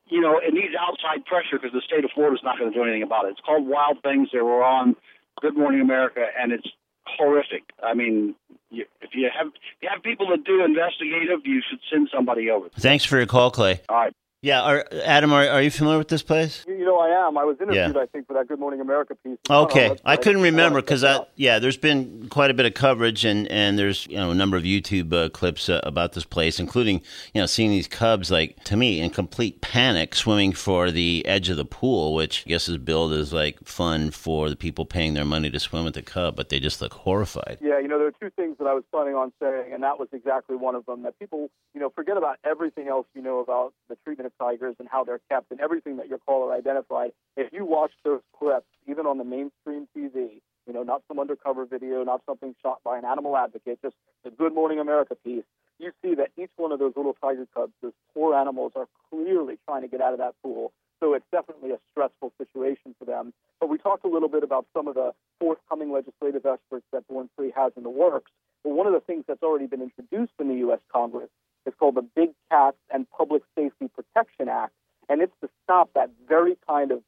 you 0.07 0.21
know, 0.21 0.39
it 0.39 0.53
needs 0.53 0.73
outside 0.79 1.25
pressure 1.25 1.59
because 1.59 1.73
the 1.73 1.81
state 1.81 2.05
of 2.05 2.11
Florida 2.15 2.35
is 2.35 2.43
not 2.43 2.57
going 2.57 2.71
to 2.71 2.77
do 2.77 2.83
anything 2.83 3.03
about 3.03 3.25
it. 3.25 3.31
It's 3.31 3.41
called 3.41 3.67
Wild 3.67 4.01
Things. 4.03 4.29
They 4.31 4.41
were 4.41 4.63
on 4.63 4.95
Good 5.41 5.57
Morning 5.57 5.81
America, 5.81 6.25
and 6.39 6.51
it's 6.51 6.67
horrific. 7.05 7.63
I 7.81 7.93
mean, 7.93 8.35
you, 8.69 8.85
if 9.01 9.11
you 9.13 9.29
have 9.35 9.47
if 9.47 9.53
you 9.81 9.89
have 9.91 10.03
people 10.03 10.29
that 10.29 10.43
do 10.43 10.63
investigative, 10.63 11.39
you 11.45 11.61
should 11.67 11.79
send 11.91 12.09
somebody 12.13 12.49
over. 12.49 12.69
Thanks 12.69 13.05
for 13.05 13.17
your 13.17 13.27
call, 13.27 13.51
Clay. 13.51 13.81
All 13.89 13.97
right. 13.97 14.13
Yeah. 14.43 14.61
Are, 14.61 14.85
Adam, 15.05 15.33
are, 15.33 15.47
are 15.47 15.61
you 15.61 15.71
familiar 15.71 15.97
with 15.97 16.09
this 16.09 16.21
place? 16.21 16.63
You, 16.67 16.75
you 16.75 16.85
know, 16.85 16.99
I 16.99 17.27
am. 17.27 17.37
I 17.37 17.45
was 17.45 17.55
interviewed, 17.61 17.95
Yeah. 17.95 18.01
I 18.01 18.05
think, 18.07 18.27
for 18.27 18.33
that 18.33 18.47
Good 18.47 18.59
Morning 18.59 18.81
America 18.81 19.15
piece. 19.15 19.37
Okay, 19.49 19.95
I 20.03 20.17
couldn't 20.17 20.41
remember 20.41 20.81
because 20.81 21.03
I 21.03 21.25
yeah, 21.35 21.59
there's 21.59 21.77
been 21.77 22.27
quite 22.29 22.51
a 22.51 22.53
bit 22.53 22.65
of 22.65 22.73
coverage 22.73 23.23
and 23.23 23.47
and 23.47 23.79
there's 23.79 24.05
you 24.07 24.17
know 24.17 24.31
a 24.31 24.35
number 24.35 24.57
of 24.57 24.63
YouTube 24.63 25.13
uh, 25.13 25.29
clips 25.29 25.69
uh, 25.69 25.79
about 25.83 26.11
this 26.13 26.25
place, 26.25 26.59
including 26.59 27.01
you 27.33 27.41
know 27.41 27.45
seeing 27.45 27.71
these 27.71 27.87
cubs 27.87 28.29
like 28.29 28.61
to 28.65 28.75
me 28.75 28.99
in 28.99 29.09
complete 29.09 29.61
panic 29.61 30.13
swimming 30.13 30.51
for 30.51 30.91
the 30.91 31.25
edge 31.25 31.49
of 31.49 31.55
the 31.55 31.65
pool, 31.65 32.13
which 32.13 32.43
I 32.45 32.49
guess 32.49 32.67
is 32.67 32.77
billed 32.77 33.13
as 33.13 33.31
like 33.31 33.63
fun 33.65 34.11
for 34.11 34.49
the 34.49 34.57
people 34.57 34.85
paying 34.85 35.13
their 35.13 35.25
money 35.25 35.49
to 35.49 35.59
swim 35.59 35.85
with 35.85 35.93
the 35.93 36.01
cub, 36.01 36.35
but 36.35 36.49
they 36.49 36.59
just 36.59 36.81
look 36.81 36.93
horrified. 36.93 37.59
Yeah, 37.61 37.79
you 37.79 37.87
know, 37.87 37.97
there 37.97 38.07
are 38.07 38.11
two 38.11 38.29
things 38.31 38.57
that 38.59 38.67
I 38.67 38.73
was 38.73 38.83
planning 38.91 39.15
on 39.15 39.31
saying, 39.41 39.73
and 39.73 39.81
that 39.83 39.99
was 39.99 40.09
exactly 40.11 40.57
one 40.57 40.75
of 40.75 40.85
them. 40.85 41.03
That 41.03 41.17
people, 41.17 41.49
you 41.73 41.79
know, 41.79 41.89
forget 41.95 42.17
about 42.17 42.39
everything 42.43 42.89
else 42.89 43.07
you 43.15 43.21
know 43.21 43.39
about 43.39 43.73
the 43.87 43.95
treatment 44.03 44.27
of 44.27 44.32
tigers 44.39 44.75
and 44.79 44.87
how 44.89 45.03
they're 45.03 45.21
kept 45.29 45.51
and 45.51 45.59
everything 45.59 45.97
that 45.97 46.07
your 46.07 46.19
caller 46.19 46.53
identified. 46.53 47.11
If 47.37 47.51
you 47.53 47.65
watch 47.65 47.91
those 48.03 48.21
clips, 48.37 48.67
even 48.87 49.05
on 49.05 49.17
the 49.17 49.23
mainstream 49.23 49.87
TV, 49.95 50.41
you 50.67 50.73
know, 50.73 50.83
not 50.83 51.03
some 51.07 51.19
undercover 51.19 51.65
video, 51.65 52.03
not 52.03 52.21
something 52.25 52.55
shot 52.61 52.79
by 52.83 52.97
an 52.97 53.05
animal 53.05 53.35
advocate, 53.35 53.79
just 53.81 53.95
the 54.23 54.31
Good 54.31 54.53
Morning 54.53 54.79
America 54.79 55.15
piece, 55.23 55.43
you 55.79 55.91
see 56.01 56.15
that 56.15 56.31
each 56.37 56.51
one 56.55 56.71
of 56.71 56.79
those 56.79 56.93
little 56.95 57.15
tiger 57.21 57.47
cubs, 57.53 57.73
those 57.81 57.93
poor 58.13 58.33
animals, 58.33 58.73
are 58.75 58.87
clearly 59.09 59.57
trying 59.65 59.81
to 59.81 59.87
get 59.87 60.01
out 60.01 60.13
of 60.13 60.19
that 60.19 60.35
pool. 60.41 60.71
So 60.99 61.13
it's 61.13 61.25
definitely 61.31 61.71
a 61.71 61.79
stressful 61.91 62.31
situation 62.37 62.95
for 62.97 63.05
them. 63.05 63.33
But 63.59 63.67
we 63.67 63.77
talked 63.77 64.05
a 64.05 64.07
little 64.07 64.29
bit 64.29 64.43
about 64.43 64.65
some 64.73 64.87
of 64.87 64.95
the 64.95 65.11
forthcoming 65.39 65.91
legislative 65.91 66.45
efforts 66.45 66.85
that 66.93 67.07
Born 67.09 67.29
Free 67.35 67.51
has 67.55 67.73
in 67.75 67.83
the 67.83 67.89
works. 67.89 68.31
But 68.63 68.71
one 68.71 68.87
of 68.87 68.93
the 68.93 69.01
things 69.01 69.25
that's 69.27 69.43
already 69.43 69.67
been 69.67 69.81
introduced 69.81 70.31
in 70.39 70.47
the 70.47 70.55
U.S. 70.55 70.79
Congress 70.91 71.29
is 71.65 71.73
called 71.79 71.95
the 71.95 72.07
Big 72.15 72.29
Cats 72.51 72.77
and 72.93 73.09
Public 73.09 73.43
Safety 73.57 73.87
Protection 73.87 74.49
Act. 74.49 74.73
And 75.09 75.21
it's 75.21 75.33
to 75.41 75.49
stop 75.63 75.89
that 75.95 76.09
very 76.27 76.57
kind 76.67 76.91
of 76.91 77.01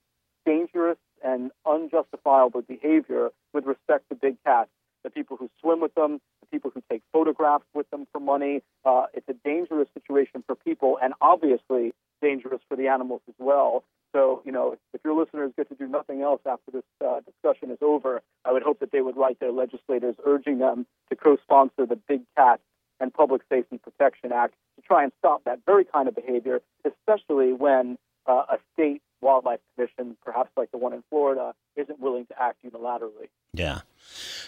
dangerous 0.46 0.98
and 1.24 1.52
unjustifiable 1.66 2.62
behavior 2.62 3.30
with 3.54 3.66
respect 3.66 4.10
to 4.10 4.16
big 4.16 4.38
cats. 4.46 4.70
The 5.04 5.10
people 5.10 5.38
who 5.38 5.50
swim 5.62 5.82
with 5.82 5.94
them, 5.96 6.20
the 6.42 6.48
people 6.48 6.72
who 6.74 6.82
take 6.90 7.02
photographs 7.14 7.66
with 7.74 7.90
them 7.92 8.06
for 8.12 8.20
money. 8.20 8.62
Uh, 8.84 9.06
it's 9.14 9.28
a 9.30 9.36
dangerous 9.44 9.88
situation 9.94 10.44
for 10.46 10.56
people 10.56 10.98
and 11.02 11.14
obviously 11.22 11.94
dangerous 12.22 12.62
for 12.68 12.76
the 12.76 12.88
animals 12.88 13.22
as 13.28 13.36
well. 13.38 13.84
So, 14.14 14.42
you 14.46 14.52
know, 14.52 14.78
if 14.94 15.02
your 15.04 15.20
listeners 15.20 15.52
get 15.58 15.68
to 15.70 15.76
do 15.76 15.88
nothing 15.88 16.22
else 16.22 16.40
after 16.46 16.72
this 16.72 16.84
uh, 17.06 17.20
discussion 17.20 17.70
is 17.70 17.80
over, 17.82 18.22
I 18.46 18.54
would 18.54 18.64
hope 18.64 18.80
that 18.80 18.92
they 18.92 19.02
would 19.02 19.18
write 19.18 19.40
their 19.42 19.52
legislators 19.52 20.16
urging 20.26 20.60
them 20.60 20.86
to 21.10 21.16
co 21.16 21.38
sponsor 21.44 21.86
the 21.86 22.00
Big 22.08 22.22
Cat 22.38 22.62
and 23.00 23.14
Public 23.14 23.42
Safety 23.50 23.78
Protection 23.78 24.32
Act 24.32 24.56
to 24.76 24.82
try 24.82 25.04
and 25.04 25.12
stop 25.20 25.44
that 25.46 25.60
very 25.66 25.86
kind 25.86 26.08
of 26.08 26.16
behavior, 26.16 26.62
especially 26.86 27.54
when 27.54 27.98
uh, 28.28 28.44
a 28.50 28.58
state 28.74 29.02
wildlife 29.22 29.60
commission, 29.76 30.16
perhaps 30.24 30.50
like 30.56 30.72
the 30.72 30.78
one 30.78 30.94
in 30.94 31.04
Florida, 31.10 31.54
isn't 31.76 32.00
willing 32.00 32.26
to 32.28 32.42
act 32.42 32.58
unilaterally. 32.66 33.30
Yeah. 33.54 33.82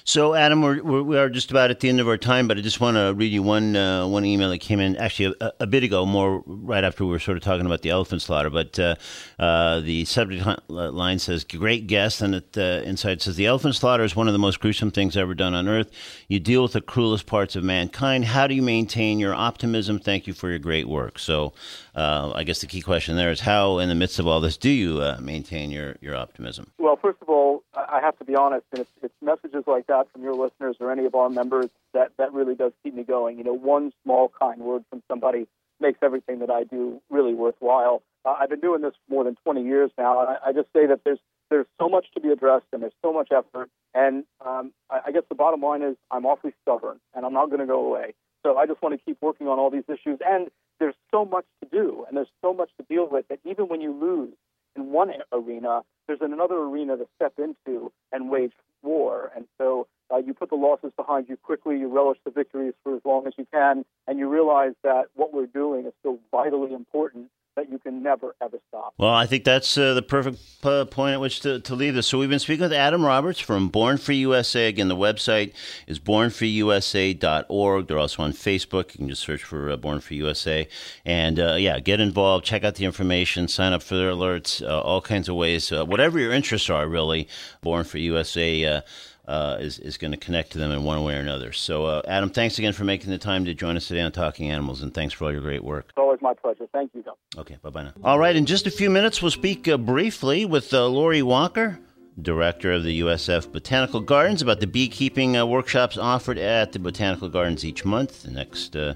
So, 0.03 0.33
Adam, 0.33 0.61
we're, 0.61 0.81
we 0.81 1.17
are 1.17 1.29
just 1.29 1.51
about 1.51 1.71
at 1.71 1.79
the 1.79 1.89
end 1.89 1.99
of 1.99 2.07
our 2.07 2.17
time, 2.17 2.47
but 2.47 2.57
I 2.57 2.61
just 2.61 2.79
want 2.79 2.95
to 2.95 3.13
read 3.13 3.31
you 3.31 3.43
one 3.43 3.75
uh, 3.75 4.07
one 4.07 4.25
email 4.25 4.49
that 4.49 4.59
came 4.59 4.79
in 4.79 4.95
actually 4.97 5.35
a, 5.41 5.51
a 5.61 5.67
bit 5.67 5.83
ago, 5.83 6.05
more 6.05 6.43
right 6.45 6.83
after 6.83 7.05
we 7.05 7.11
were 7.11 7.19
sort 7.19 7.37
of 7.37 7.43
talking 7.43 7.65
about 7.65 7.81
the 7.81 7.89
elephant 7.89 8.21
slaughter. 8.21 8.49
But 8.49 8.79
uh, 8.79 8.95
uh, 9.39 9.81
the 9.81 10.05
subject 10.05 10.45
line 10.69 11.19
says, 11.19 11.43
"Great 11.43 11.87
guest," 11.87 12.21
and 12.21 12.35
it 12.35 12.57
uh, 12.57 12.81
inside 12.85 13.21
says, 13.21 13.35
"The 13.35 13.45
elephant 13.45 13.75
slaughter 13.75 14.03
is 14.03 14.15
one 14.15 14.27
of 14.27 14.33
the 14.33 14.39
most 14.39 14.59
gruesome 14.59 14.91
things 14.91 15.17
ever 15.17 15.33
done 15.33 15.53
on 15.53 15.67
Earth. 15.67 15.91
You 16.27 16.39
deal 16.39 16.63
with 16.63 16.73
the 16.73 16.81
cruelest 16.81 17.25
parts 17.25 17.55
of 17.55 17.63
mankind. 17.63 18.25
How 18.25 18.47
do 18.47 18.55
you 18.55 18.61
maintain 18.61 19.19
your 19.19 19.33
optimism? 19.33 19.99
Thank 19.99 20.27
you 20.27 20.33
for 20.33 20.49
your 20.49 20.59
great 20.59 20.87
work." 20.87 21.19
So, 21.19 21.53
uh, 21.95 22.31
I 22.35 22.43
guess 22.43 22.61
the 22.61 22.67
key 22.67 22.81
question 22.81 23.15
there 23.15 23.31
is, 23.31 23.41
how, 23.41 23.79
in 23.79 23.89
the 23.89 23.95
midst 23.95 24.19
of 24.19 24.27
all 24.27 24.39
this, 24.39 24.57
do 24.57 24.69
you 24.69 25.01
uh, 25.01 25.17
maintain 25.21 25.71
your 25.71 25.95
your 26.01 26.15
optimism? 26.15 26.71
Well, 26.77 26.97
first 27.01 27.21
of 27.21 27.29
all, 27.29 27.56
I 27.89 28.01
have 28.01 28.17
to 28.19 28.25
be 28.25 28.35
honest, 28.35 28.65
and 28.71 28.81
it's, 28.81 28.91
it's 29.01 29.13
messages 29.21 29.63
like 29.67 29.87
that 29.87 30.11
from 30.11 30.23
your 30.23 30.33
listeners 30.33 30.77
or 30.79 30.91
any 30.91 31.05
of 31.05 31.15
our 31.15 31.29
members 31.29 31.69
that, 31.93 32.11
that 32.17 32.33
really 32.33 32.55
does 32.55 32.71
keep 32.83 32.93
me 32.93 33.03
going. 33.03 33.37
You 33.37 33.43
know, 33.43 33.53
one 33.53 33.91
small 34.03 34.31
kind 34.39 34.61
word 34.61 34.83
from 34.89 35.01
somebody 35.07 35.47
makes 35.79 35.99
everything 36.01 36.39
that 36.39 36.49
I 36.49 36.63
do 36.63 37.01
really 37.09 37.33
worthwhile. 37.33 38.01
Uh, 38.25 38.35
I've 38.39 38.49
been 38.49 38.59
doing 38.59 38.81
this 38.81 38.93
for 39.07 39.13
more 39.13 39.23
than 39.23 39.35
20 39.43 39.63
years 39.63 39.91
now, 39.97 40.21
and 40.21 40.29
I, 40.29 40.49
I 40.49 40.53
just 40.53 40.67
say 40.73 40.85
that 40.87 41.01
there's 41.03 41.19
there's 41.49 41.65
so 41.79 41.87
much 41.87 42.07
to 42.13 42.19
be 42.19 42.29
addressed 42.29 42.65
and 42.73 42.81
there's 42.81 42.93
so 43.01 43.13
much 43.13 43.29
effort. 43.31 43.69
And 43.93 44.25
um, 44.45 44.73
I, 44.89 44.99
I 45.07 45.11
guess 45.11 45.23
the 45.29 45.35
bottom 45.35 45.61
line 45.61 45.81
is 45.81 45.95
I'm 46.11 46.25
awfully 46.25 46.53
stubborn, 46.61 46.99
and 47.15 47.25
I'm 47.25 47.33
not 47.33 47.47
going 47.47 47.61
to 47.61 47.65
go 47.65 47.85
away. 47.85 48.15
So 48.43 48.57
I 48.57 48.65
just 48.65 48.81
want 48.81 48.99
to 48.99 49.05
keep 49.05 49.17
working 49.21 49.47
on 49.47 49.57
all 49.59 49.69
these 49.69 49.87
issues. 49.87 50.19
And 50.25 50.49
there's 50.79 50.95
so 51.11 51.25
much 51.25 51.45
to 51.63 51.69
do, 51.69 52.05
and 52.07 52.17
there's 52.17 52.31
so 52.41 52.53
much 52.53 52.69
to 52.79 52.85
deal 52.89 53.07
with 53.09 53.27
that 53.29 53.39
even 53.45 53.67
when 53.67 53.81
you 53.81 53.93
lose 53.93 54.33
in 54.75 54.91
one 54.91 55.11
arena, 55.31 55.81
there's 56.07 56.21
another 56.21 56.55
arena 56.55 56.97
to 56.97 57.07
step 57.15 57.33
into 57.37 57.91
and 58.11 58.29
wage 58.29 58.53
war. 58.81 59.31
And 59.35 59.45
so 59.57 59.87
uh, 60.11 60.17
you 60.17 60.33
put 60.33 60.49
the 60.49 60.55
losses 60.55 60.91
behind 60.95 61.27
you 61.29 61.37
quickly, 61.37 61.77
you 61.77 61.87
relish 61.87 62.17
the 62.23 62.31
victories 62.31 62.73
for 62.83 62.95
as 62.95 63.01
long 63.03 63.27
as 63.27 63.33
you 63.37 63.45
can, 63.51 63.85
and 64.07 64.17
you 64.17 64.29
realize 64.29 64.73
that 64.83 65.05
what 65.15 65.33
we're 65.33 65.47
doing 65.47 65.85
is 65.85 65.93
so 66.03 66.19
vitally 66.31 66.73
important 66.73 67.29
that 67.57 67.69
you 67.69 67.79
can 67.79 68.01
never, 68.01 68.35
ever 68.41 68.59
stop. 68.69 68.93
Well, 68.97 69.13
I 69.13 69.25
think 69.25 69.43
that's 69.43 69.77
uh, 69.77 69.95
the 69.95 70.01
perfect 70.01 70.39
uh, 70.63 70.85
point 70.85 71.13
at 71.13 71.19
which 71.19 71.41
to, 71.41 71.59
to 71.59 71.75
leave 71.75 71.95
this. 71.95 72.07
So 72.07 72.19
we've 72.19 72.29
been 72.29 72.39
speaking 72.39 72.61
with 72.61 72.71
Adam 72.71 73.03
Roberts 73.03 73.39
from 73.39 73.67
Born 73.67 73.97
Free 73.97 74.17
USA. 74.17 74.67
Again, 74.67 74.87
the 74.87 74.95
website 74.95 75.53
is 75.87 75.99
bornfreeusa.org. 75.99 77.87
They're 77.87 77.97
also 77.97 78.23
on 78.23 78.31
Facebook. 78.31 78.93
You 78.93 78.99
can 78.99 79.09
just 79.09 79.23
search 79.23 79.43
for 79.43 79.71
uh, 79.71 79.75
Born 79.75 79.99
Free 79.99 80.17
USA. 80.17 80.67
And 81.03 81.39
uh, 81.39 81.55
yeah, 81.55 81.79
get 81.79 81.99
involved, 81.99 82.45
check 82.45 82.63
out 82.63 82.75
the 82.75 82.85
information, 82.85 83.47
sign 83.47 83.73
up 83.73 83.81
for 83.81 83.95
their 83.95 84.11
alerts, 84.11 84.61
uh, 84.61 84.79
all 84.79 85.01
kinds 85.01 85.27
of 85.27 85.35
ways. 85.35 85.71
Uh, 85.71 85.83
whatever 85.83 86.19
your 86.19 86.31
interests 86.31 86.69
are, 86.69 86.87
really, 86.87 87.27
Born 87.61 87.83
Free 87.83 88.03
USA. 88.03 88.83
Uh, 89.27 89.57
is, 89.59 89.77
is 89.79 89.97
going 89.97 90.11
to 90.11 90.17
connect 90.17 90.53
to 90.53 90.57
them 90.57 90.71
in 90.71 90.85
one 90.85 91.03
way 91.03 91.13
or 91.13 91.19
another. 91.19 91.51
So, 91.51 91.83
uh, 91.83 92.01
Adam, 92.07 92.29
thanks 92.29 92.57
again 92.59 92.71
for 92.71 92.85
making 92.85 93.09
the 93.09 93.17
time 93.17 93.43
to 93.43 93.53
join 93.53 93.75
us 93.75 93.85
today 93.85 93.99
on 93.99 94.13
Talking 94.13 94.49
Animals, 94.49 94.81
and 94.81 94.93
thanks 94.93 95.13
for 95.13 95.25
all 95.25 95.33
your 95.33 95.41
great 95.41 95.65
work. 95.65 95.87
It's 95.89 95.97
always 95.97 96.21
my 96.21 96.33
pleasure. 96.33 96.65
Thank 96.71 96.91
you, 96.95 97.03
John. 97.03 97.15
Okay, 97.37 97.57
bye 97.61 97.69
bye 97.69 97.83
now. 97.83 97.91
All 98.05 98.19
right, 98.19 98.33
in 98.33 98.45
just 98.45 98.67
a 98.67 98.71
few 98.71 98.89
minutes, 98.89 99.21
we'll 99.21 99.31
speak 99.31 99.67
uh, 99.67 99.75
briefly 99.75 100.45
with 100.45 100.73
uh, 100.73 100.87
Lori 100.87 101.21
Walker, 101.21 101.77
director 102.21 102.71
of 102.71 102.83
the 102.85 103.01
USF 103.01 103.51
Botanical 103.51 103.99
Gardens, 103.99 104.41
about 104.41 104.61
the 104.61 104.67
beekeeping 104.67 105.35
uh, 105.35 105.45
workshops 105.45 105.97
offered 105.97 106.37
at 106.37 106.71
the 106.71 106.79
Botanical 106.79 107.27
Gardens 107.27 107.65
each 107.65 107.83
month. 107.83 108.23
The 108.23 108.31
next 108.31 108.77
uh, 108.77 108.93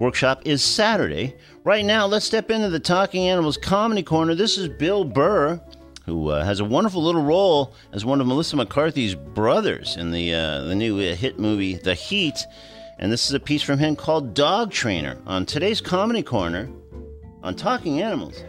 workshop 0.00 0.42
is 0.44 0.64
Saturday. 0.64 1.36
Right 1.62 1.84
now, 1.84 2.06
let's 2.06 2.26
step 2.26 2.50
into 2.50 2.70
the 2.70 2.80
Talking 2.80 3.28
Animals 3.28 3.56
Comedy 3.56 4.02
Corner. 4.02 4.34
This 4.34 4.58
is 4.58 4.68
Bill 4.68 5.04
Burr. 5.04 5.60
Who 6.06 6.30
uh, 6.30 6.44
has 6.44 6.60
a 6.60 6.64
wonderful 6.64 7.02
little 7.02 7.22
role 7.22 7.74
as 7.92 8.04
one 8.04 8.20
of 8.20 8.26
Melissa 8.26 8.56
McCarthy's 8.56 9.14
brothers 9.14 9.96
in 9.96 10.10
the 10.10 10.34
uh, 10.34 10.62
the 10.62 10.74
new 10.74 10.98
uh, 10.98 11.14
hit 11.14 11.38
movie 11.38 11.74
The 11.74 11.94
Heat, 11.94 12.46
and 12.98 13.12
this 13.12 13.28
is 13.28 13.34
a 13.34 13.40
piece 13.40 13.62
from 13.62 13.78
him 13.78 13.96
called 13.96 14.34
Dog 14.34 14.70
Trainer 14.70 15.18
on 15.26 15.46
today's 15.46 15.80
Comedy 15.80 16.22
Corner 16.22 16.68
on 17.42 17.54
Talking 17.54 18.00
Animals. 18.02 18.42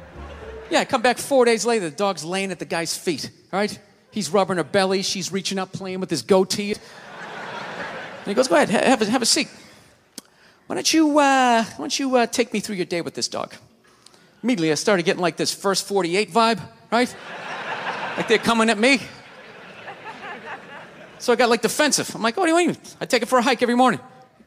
Yeah, 0.70 0.80
I 0.80 0.86
come 0.86 1.02
back 1.02 1.18
four 1.18 1.44
days 1.44 1.66
later, 1.66 1.90
the 1.90 1.96
dog's 1.96 2.24
laying 2.24 2.52
at 2.52 2.60
the 2.60 2.66
guy's 2.66 2.96
feet, 2.96 3.30
all 3.52 3.60
right? 3.60 3.78
He's 4.12 4.30
rubbing 4.30 4.58
her 4.58 4.64
belly, 4.64 5.02
she's 5.02 5.32
reaching 5.32 5.60
up, 5.60 5.74
playing 5.74 6.00
with 6.00 6.10
his 6.10 6.22
goatee. 6.22 6.72
And 6.72 8.28
he 8.28 8.34
goes, 8.34 8.48
Go 8.48 8.56
ahead, 8.56 8.70
have 8.70 9.02
a, 9.02 9.06
have 9.06 9.22
a 9.22 9.26
seat. 9.26 9.50
Why 10.68 10.76
don't 10.76 10.94
you, 10.94 11.20
uh, 11.20 11.64
why 11.64 11.78
don't 11.78 12.00
you 12.00 12.16
uh, 12.16 12.26
take 12.26 12.54
me 12.54 12.62
through 12.62 12.76
your 12.76 12.86
day 12.86 13.02
with 13.02 13.14
this 13.14 13.28
dog? 13.28 13.54
Immediately, 14.44 14.72
I 14.72 14.76
started 14.76 15.04
getting 15.04 15.22
like 15.22 15.36
this 15.38 15.54
first 15.54 15.88
48 15.88 16.32
vibe, 16.32 16.62
right? 16.92 17.16
like 18.18 18.28
they're 18.28 18.38
coming 18.38 18.70
at 18.70 18.78
me. 18.78 19.02
So 21.20 21.34
I 21.34 21.36
got 21.36 21.50
like 21.50 21.62
defensive. 21.62 22.14
I'm 22.16 22.22
like, 22.22 22.38
oh, 22.38 22.42
what 22.42 22.48
do 22.48 22.60
you 22.60 22.68
mean? 22.68 22.78
I 23.00 23.06
take 23.06 23.22
it 23.22 23.28
for 23.28 23.40
a 23.40 23.42
hike 23.42 23.62
every 23.62 23.76
morning. 23.76 24.00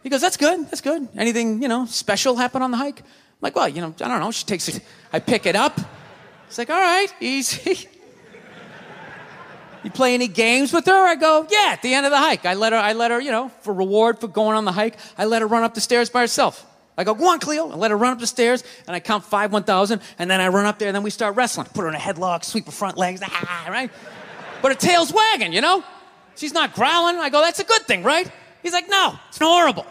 He 0.02 0.10
goes, 0.10 0.20
that's 0.20 0.36
good, 0.36 0.66
that's 0.66 0.80
good. 0.80 1.08
Anything, 1.16 1.62
you 1.62 1.68
know, 1.68 1.86
special 1.86 2.36
happen 2.36 2.62
on 2.62 2.70
the 2.70 2.76
hike? 2.76 3.00
I'm 3.00 3.06
like, 3.40 3.56
well, 3.56 3.68
you 3.68 3.80
know, 3.80 3.94
I 4.00 4.08
don't 4.08 4.20
know. 4.20 4.30
She 4.32 4.44
takes 4.44 4.68
it, 4.68 4.82
I 5.12 5.20
pick 5.20 5.46
it 5.46 5.56
up. 5.56 5.80
It's 6.48 6.58
like, 6.58 6.70
all 6.70 6.80
right, 6.80 7.08
easy. 7.20 7.88
You 9.84 9.90
play 9.90 10.14
any 10.14 10.28
games 10.28 10.72
with 10.72 10.86
her? 10.86 11.06
I 11.06 11.14
go, 11.14 11.46
yeah, 11.50 11.72
at 11.72 11.82
the 11.82 11.92
end 11.92 12.06
of 12.06 12.10
the 12.10 12.16
hike. 12.16 12.46
I 12.46 12.54
let 12.54 12.72
her, 12.72 12.78
I 12.78 12.94
let 12.94 13.10
her, 13.10 13.20
you 13.20 13.30
know, 13.30 13.50
for 13.60 13.74
reward 13.74 14.18
for 14.18 14.28
going 14.28 14.56
on 14.56 14.64
the 14.64 14.72
hike, 14.72 14.96
I 15.18 15.26
let 15.26 15.42
her 15.42 15.46
run 15.46 15.62
up 15.62 15.74
the 15.74 15.82
stairs 15.82 16.08
by 16.08 16.20
herself. 16.20 16.64
I 16.96 17.04
go, 17.04 17.14
go 17.14 17.28
on, 17.28 17.40
Cleo. 17.40 17.68
I 17.70 17.74
let 17.74 17.90
her 17.90 17.96
run 17.96 18.12
up 18.12 18.20
the 18.20 18.26
stairs, 18.26 18.62
and 18.86 18.94
I 18.94 19.00
count 19.00 19.24
five, 19.24 19.52
1,000, 19.52 20.00
and 20.18 20.30
then 20.30 20.40
I 20.40 20.48
run 20.48 20.64
up 20.64 20.78
there, 20.78 20.88
and 20.88 20.94
then 20.94 21.02
we 21.02 21.10
start 21.10 21.34
wrestling. 21.34 21.66
Put 21.74 21.82
her 21.82 21.88
in 21.88 21.94
a 21.94 21.98
headlock, 21.98 22.44
sweep 22.44 22.66
her 22.66 22.72
front 22.72 22.96
legs, 22.96 23.20
ah, 23.24 23.66
right? 23.68 23.90
But 24.62 24.72
her 24.72 24.78
tail's 24.78 25.12
wagging, 25.12 25.52
you 25.52 25.60
know? 25.60 25.82
She's 26.36 26.54
not 26.54 26.74
growling. 26.74 27.16
I 27.16 27.30
go, 27.30 27.40
that's 27.40 27.60
a 27.60 27.64
good 27.64 27.82
thing, 27.82 28.02
right? 28.02 28.30
He's 28.62 28.72
like, 28.72 28.88
no, 28.88 29.18
it's 29.28 29.38
horrible. 29.38 29.86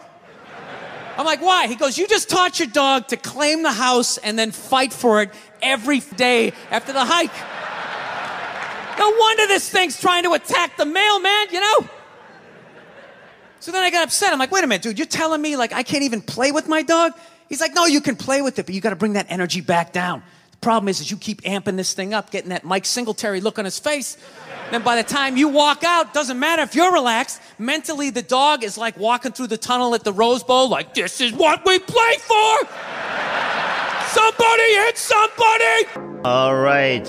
I'm 1.16 1.26
like, 1.26 1.40
why? 1.40 1.68
He 1.68 1.76
goes, 1.76 1.96
you 1.96 2.08
just 2.08 2.28
taught 2.28 2.58
your 2.58 2.68
dog 2.68 3.08
to 3.08 3.16
claim 3.16 3.62
the 3.62 3.72
house 3.72 4.18
and 4.18 4.38
then 4.38 4.50
fight 4.50 4.92
for 4.92 5.22
it 5.22 5.30
every 5.62 6.00
day 6.00 6.52
after 6.70 6.92
the 6.92 7.04
hike. 7.04 7.30
No 8.98 9.10
wonder 9.10 9.46
this 9.46 9.68
thing's 9.68 10.00
trying 10.00 10.24
to 10.24 10.32
attack 10.32 10.76
the 10.76 10.84
mailman, 10.84 11.46
you 11.52 11.60
know? 11.60 11.88
So 13.64 13.72
then 13.72 13.82
I 13.82 13.90
got 13.90 14.04
upset. 14.04 14.30
I'm 14.30 14.38
like, 14.38 14.50
wait 14.50 14.62
a 14.62 14.66
minute, 14.66 14.82
dude, 14.82 14.98
you're 14.98 15.06
telling 15.06 15.40
me 15.40 15.56
like 15.56 15.72
I 15.72 15.82
can't 15.82 16.02
even 16.02 16.20
play 16.20 16.52
with 16.52 16.68
my 16.68 16.82
dog? 16.82 17.14
He's 17.48 17.62
like, 17.62 17.72
no, 17.72 17.86
you 17.86 18.02
can 18.02 18.14
play 18.14 18.42
with 18.42 18.58
it, 18.58 18.66
but 18.66 18.74
you 18.74 18.82
got 18.82 18.90
to 18.90 18.96
bring 18.96 19.14
that 19.14 19.24
energy 19.30 19.62
back 19.62 19.90
down. 19.90 20.22
The 20.50 20.58
problem 20.58 20.90
is, 20.90 21.00
is 21.00 21.10
you 21.10 21.16
keep 21.16 21.40
amping 21.44 21.78
this 21.78 21.94
thing 21.94 22.12
up, 22.12 22.30
getting 22.30 22.50
that 22.50 22.64
Mike 22.64 22.84
Singletary 22.84 23.40
look 23.40 23.58
on 23.58 23.64
his 23.64 23.78
face. 23.78 24.18
Then 24.70 24.82
by 24.82 24.96
the 24.96 25.02
time 25.02 25.38
you 25.38 25.48
walk 25.48 25.82
out, 25.82 26.12
doesn't 26.12 26.38
matter 26.38 26.60
if 26.60 26.74
you're 26.74 26.92
relaxed. 26.92 27.40
Mentally, 27.58 28.10
the 28.10 28.20
dog 28.20 28.64
is 28.64 28.76
like 28.76 28.98
walking 28.98 29.32
through 29.32 29.46
the 29.46 29.56
tunnel 29.56 29.94
at 29.94 30.04
the 30.04 30.12
Rose 30.12 30.42
Bowl, 30.42 30.68
like 30.68 30.92
this 30.92 31.22
is 31.22 31.32
what 31.32 31.64
we 31.64 31.78
play 31.78 32.16
for. 32.18 32.68
Somebody 34.08 34.74
hit 34.74 34.98
somebody. 34.98 36.20
All 36.22 36.54
right. 36.54 37.08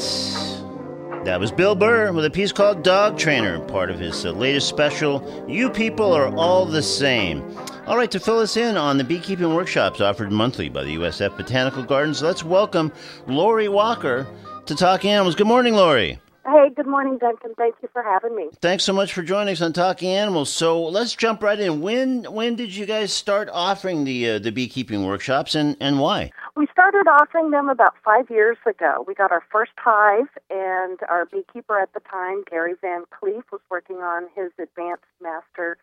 That 1.25 1.39
was 1.39 1.51
Bill 1.51 1.73
Burr 1.73 2.11
with 2.11 2.23
a 2.25 2.29
piece 2.29 2.51
called 2.51 2.83
Dog 2.83 3.17
Trainer, 3.17 3.59
part 3.61 3.89
of 3.89 3.97
his 3.97 4.27
uh, 4.27 4.31
latest 4.31 4.69
special, 4.69 5.43
You 5.47 5.71
People 5.71 6.13
Are 6.13 6.27
All 6.35 6.67
the 6.67 6.83
Same. 6.83 7.43
All 7.87 7.97
right, 7.97 8.11
to 8.11 8.19
fill 8.19 8.37
us 8.37 8.57
in 8.57 8.77
on 8.77 8.99
the 8.99 9.03
beekeeping 9.03 9.55
workshops 9.55 10.01
offered 10.01 10.31
monthly 10.31 10.69
by 10.69 10.83
the 10.83 10.95
USF 10.97 11.35
Botanical 11.35 11.81
Gardens, 11.81 12.21
let's 12.21 12.43
welcome 12.43 12.93
Lori 13.25 13.67
Walker 13.67 14.27
to 14.67 14.75
Talking 14.75 15.09
Animals. 15.09 15.33
Good 15.33 15.47
morning, 15.47 15.73
Lori. 15.73 16.19
Hey, 16.45 16.69
good 16.75 16.85
morning, 16.85 17.17
Duncan. 17.17 17.55
Thank 17.57 17.73
you 17.81 17.89
for 17.91 18.03
having 18.03 18.35
me. 18.35 18.49
Thanks 18.61 18.83
so 18.83 18.93
much 18.93 19.11
for 19.11 19.23
joining 19.23 19.53
us 19.53 19.63
on 19.63 19.73
Talking 19.73 20.11
Animals. 20.11 20.51
So 20.51 20.83
let's 20.83 21.15
jump 21.15 21.41
right 21.41 21.59
in. 21.59 21.81
When 21.81 22.25
when 22.31 22.55
did 22.55 22.75
you 22.75 22.85
guys 22.85 23.11
start 23.11 23.49
offering 23.51 24.03
the 24.03 24.29
uh, 24.29 24.39
the 24.39 24.51
beekeeping 24.51 25.07
workshops, 25.07 25.55
and, 25.55 25.75
and 25.79 25.99
why? 25.99 26.31
We 26.55 26.67
started 26.71 27.05
offering 27.09 27.51
them 27.51 27.67
about 27.67 27.95
five 28.03 28.29
years 28.29 28.57
ago. 28.65 29.03
We 29.05 29.13
got 29.13 29.31
our 29.31 29.43
first 29.51 29.73
hive, 29.77 30.29
and 30.49 30.97
our 31.09 31.25
beekeeper 31.25 31.77
at 31.77 31.93
the 31.93 31.99
time, 31.99 32.43
Gary 32.49 32.75
Van 32.79 33.03
Cleef, 33.11 33.43
was 33.51 33.59
working 33.69 33.97
on 33.97 34.27
his 34.35 34.51
advanced 34.57 35.03
master 35.21 35.77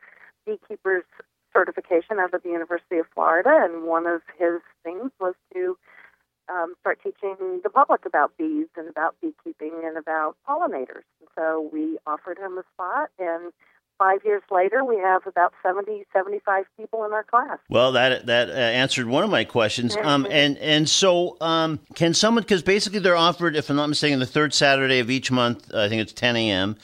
beekeeper's 0.47 1.05
certification 1.53 2.19
out 2.19 2.33
of 2.33 2.43
the 2.43 2.49
University 2.49 2.97
of 2.97 3.07
Florida, 3.15 3.51
and 3.53 3.85
one 3.85 4.07
of 4.07 4.23
his 4.39 4.61
things 4.83 5.11
was 5.21 5.35
to 5.53 5.77
um, 6.49 6.73
start 6.81 6.99
teaching 7.03 7.61
the 7.63 7.71
public 7.71 8.07
about 8.07 8.37
bees 8.39 8.69
and 8.75 8.89
about 8.89 9.15
beekeeping 9.21 9.83
and 9.85 9.99
about 9.99 10.37
pollinators. 10.49 11.05
And 11.21 11.29
so 11.37 11.69
we 11.71 11.99
offered 12.07 12.39
him 12.39 12.57
a 12.57 12.65
spot, 12.73 13.11
and 13.19 13.53
five 13.99 14.25
years 14.25 14.43
later, 14.51 14.85
we 14.85 14.97
have 14.97 15.27
about 15.27 15.53
70, 15.63 16.05
75 16.13 16.65
people 16.77 17.05
in 17.05 17.13
our 17.13 17.23
class. 17.25 17.59
Well, 17.69 17.93
that 17.93 18.27
that 18.27 18.49
uh, 18.51 18.53
answered 18.53 19.07
one 19.07 19.25
of 19.25 19.31
my 19.31 19.45
questions. 19.45 19.97
Um, 20.03 20.27
and 20.31 20.59
and 20.59 20.89
so, 20.89 21.37
um, 21.41 21.81
can 21.95 22.15
someone 22.15 22.43
because 22.43 22.63
basically 22.63 22.99
they're 22.99 23.17
offered, 23.17 23.57
if 23.57 23.71
I'm 23.71 23.77
not 23.77 23.89
mistaken, 23.89 24.19
the 24.19 24.27
third 24.27 24.55
Saturday 24.55 24.99
of 24.99 25.11
each 25.11 25.31
month. 25.31 25.73
I 25.75 25.89
think 25.89 26.03
it's 26.03 26.13
10 26.13 26.37
a.m. 26.37 26.77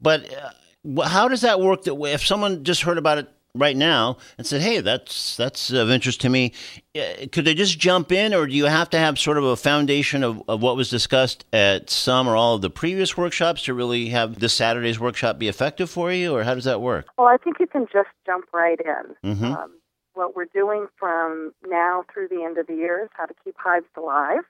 But 0.00 0.28
uh, 0.32 1.08
how 1.08 1.28
does 1.28 1.42
that 1.42 1.60
work? 1.60 1.82
That 1.84 1.94
if 1.94 2.24
someone 2.24 2.64
just 2.64 2.82
heard 2.82 2.98
about 2.98 3.18
it 3.18 3.28
right 3.58 3.76
now 3.76 4.18
and 4.38 4.46
said, 4.46 4.60
"Hey, 4.60 4.80
that's 4.80 5.36
that's 5.36 5.70
of 5.70 5.90
interest 5.90 6.20
to 6.22 6.28
me," 6.28 6.52
uh, 6.96 7.26
could 7.32 7.44
they 7.44 7.54
just 7.54 7.78
jump 7.78 8.12
in, 8.12 8.34
or 8.34 8.46
do 8.46 8.54
you 8.54 8.66
have 8.66 8.90
to 8.90 8.98
have 8.98 9.18
sort 9.18 9.38
of 9.38 9.44
a 9.44 9.56
foundation 9.56 10.22
of, 10.22 10.42
of 10.48 10.62
what 10.62 10.76
was 10.76 10.90
discussed 10.90 11.44
at 11.52 11.90
some 11.90 12.28
or 12.28 12.36
all 12.36 12.54
of 12.54 12.62
the 12.62 12.70
previous 12.70 13.16
workshops 13.16 13.62
to 13.64 13.74
really 13.74 14.08
have 14.08 14.38
this 14.38 14.54
Saturday's 14.54 15.00
workshop 15.00 15.38
be 15.38 15.48
effective 15.48 15.90
for 15.90 16.12
you, 16.12 16.34
or 16.34 16.44
how 16.44 16.54
does 16.54 16.64
that 16.64 16.80
work? 16.80 17.06
Well, 17.18 17.28
I 17.28 17.36
think 17.36 17.56
you 17.60 17.66
can 17.66 17.86
just 17.92 18.08
jump 18.24 18.46
right 18.52 18.80
in. 18.80 19.34
Mm-hmm. 19.34 19.44
Um, 19.44 19.72
what 20.14 20.34
we're 20.34 20.46
doing 20.46 20.86
from 20.98 21.52
now 21.66 22.04
through 22.12 22.28
the 22.28 22.42
end 22.42 22.58
of 22.58 22.66
the 22.66 22.74
year 22.74 23.02
is 23.04 23.10
how 23.12 23.26
to 23.26 23.34
keep 23.44 23.54
hives 23.58 23.86
alive, 23.96 24.44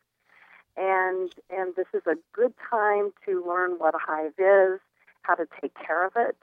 and 0.76 1.32
and 1.50 1.74
this 1.76 1.86
is 1.94 2.02
a 2.06 2.14
good 2.32 2.54
time 2.70 3.12
to 3.26 3.44
learn 3.46 3.72
what 3.78 3.94
a 3.94 3.98
hive 4.00 4.34
is, 4.38 4.80
how 5.22 5.34
to 5.34 5.46
take 5.60 5.72
care 5.74 6.06
of 6.06 6.12
it, 6.16 6.36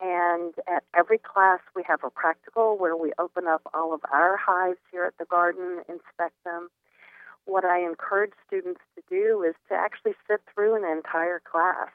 and 0.00 0.54
at 0.68 0.84
every 0.96 1.18
class, 1.18 1.60
we 1.74 1.82
have 1.86 2.04
a 2.04 2.10
practical 2.10 2.78
where 2.78 2.96
we 2.96 3.12
open 3.18 3.46
up 3.46 3.62
all 3.74 3.92
of 3.92 4.00
our 4.12 4.36
hives 4.36 4.78
here 4.92 5.04
at 5.04 5.18
the 5.18 5.24
garden, 5.24 5.80
inspect 5.88 6.34
them. 6.44 6.68
What 7.46 7.64
I 7.64 7.80
encourage 7.80 8.32
students 8.46 8.80
to 8.94 9.02
do 9.08 9.42
is 9.42 9.54
to 9.68 9.74
actually 9.74 10.14
sit 10.28 10.40
through 10.54 10.76
an 10.76 10.84
entire 10.84 11.40
class, 11.50 11.88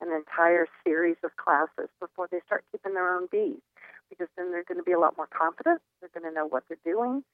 an 0.00 0.12
entire 0.12 0.68
series 0.84 1.16
of 1.22 1.36
classes 1.36 1.90
before 1.98 2.28
they 2.30 2.40
start 2.46 2.64
keeping 2.72 2.94
their 2.94 3.14
own 3.14 3.26
bees, 3.30 3.60
because 4.08 4.28
then 4.36 4.52
they're 4.52 4.64
going 4.64 4.78
to 4.78 4.84
be 4.84 4.92
a 4.92 5.00
lot 5.00 5.16
more 5.16 5.28
confident. 5.28 5.82
They're 6.00 6.10
going 6.14 6.32
to 6.32 6.34
know 6.34 6.46
what 6.46 6.64
they're 6.68 6.78
doing, 6.84 7.24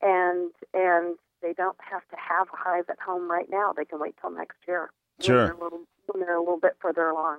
and 0.00 0.52
and 0.72 1.18
they 1.42 1.52
don't 1.52 1.76
have 1.80 2.08
to 2.08 2.16
have 2.16 2.46
a 2.54 2.56
hive 2.56 2.86
at 2.88 2.98
home 3.00 3.30
right 3.30 3.50
now. 3.50 3.74
They 3.76 3.84
can 3.84 4.00
wait 4.00 4.14
till 4.20 4.30
next 4.30 4.56
year. 4.66 4.90
Sure. 5.20 5.46
they're 5.46 5.54
a 5.54 5.62
little, 5.62 5.80
when 6.06 6.20
they're 6.20 6.36
a 6.36 6.40
little 6.40 6.58
bit 6.58 6.76
further 6.80 7.08
along. 7.08 7.38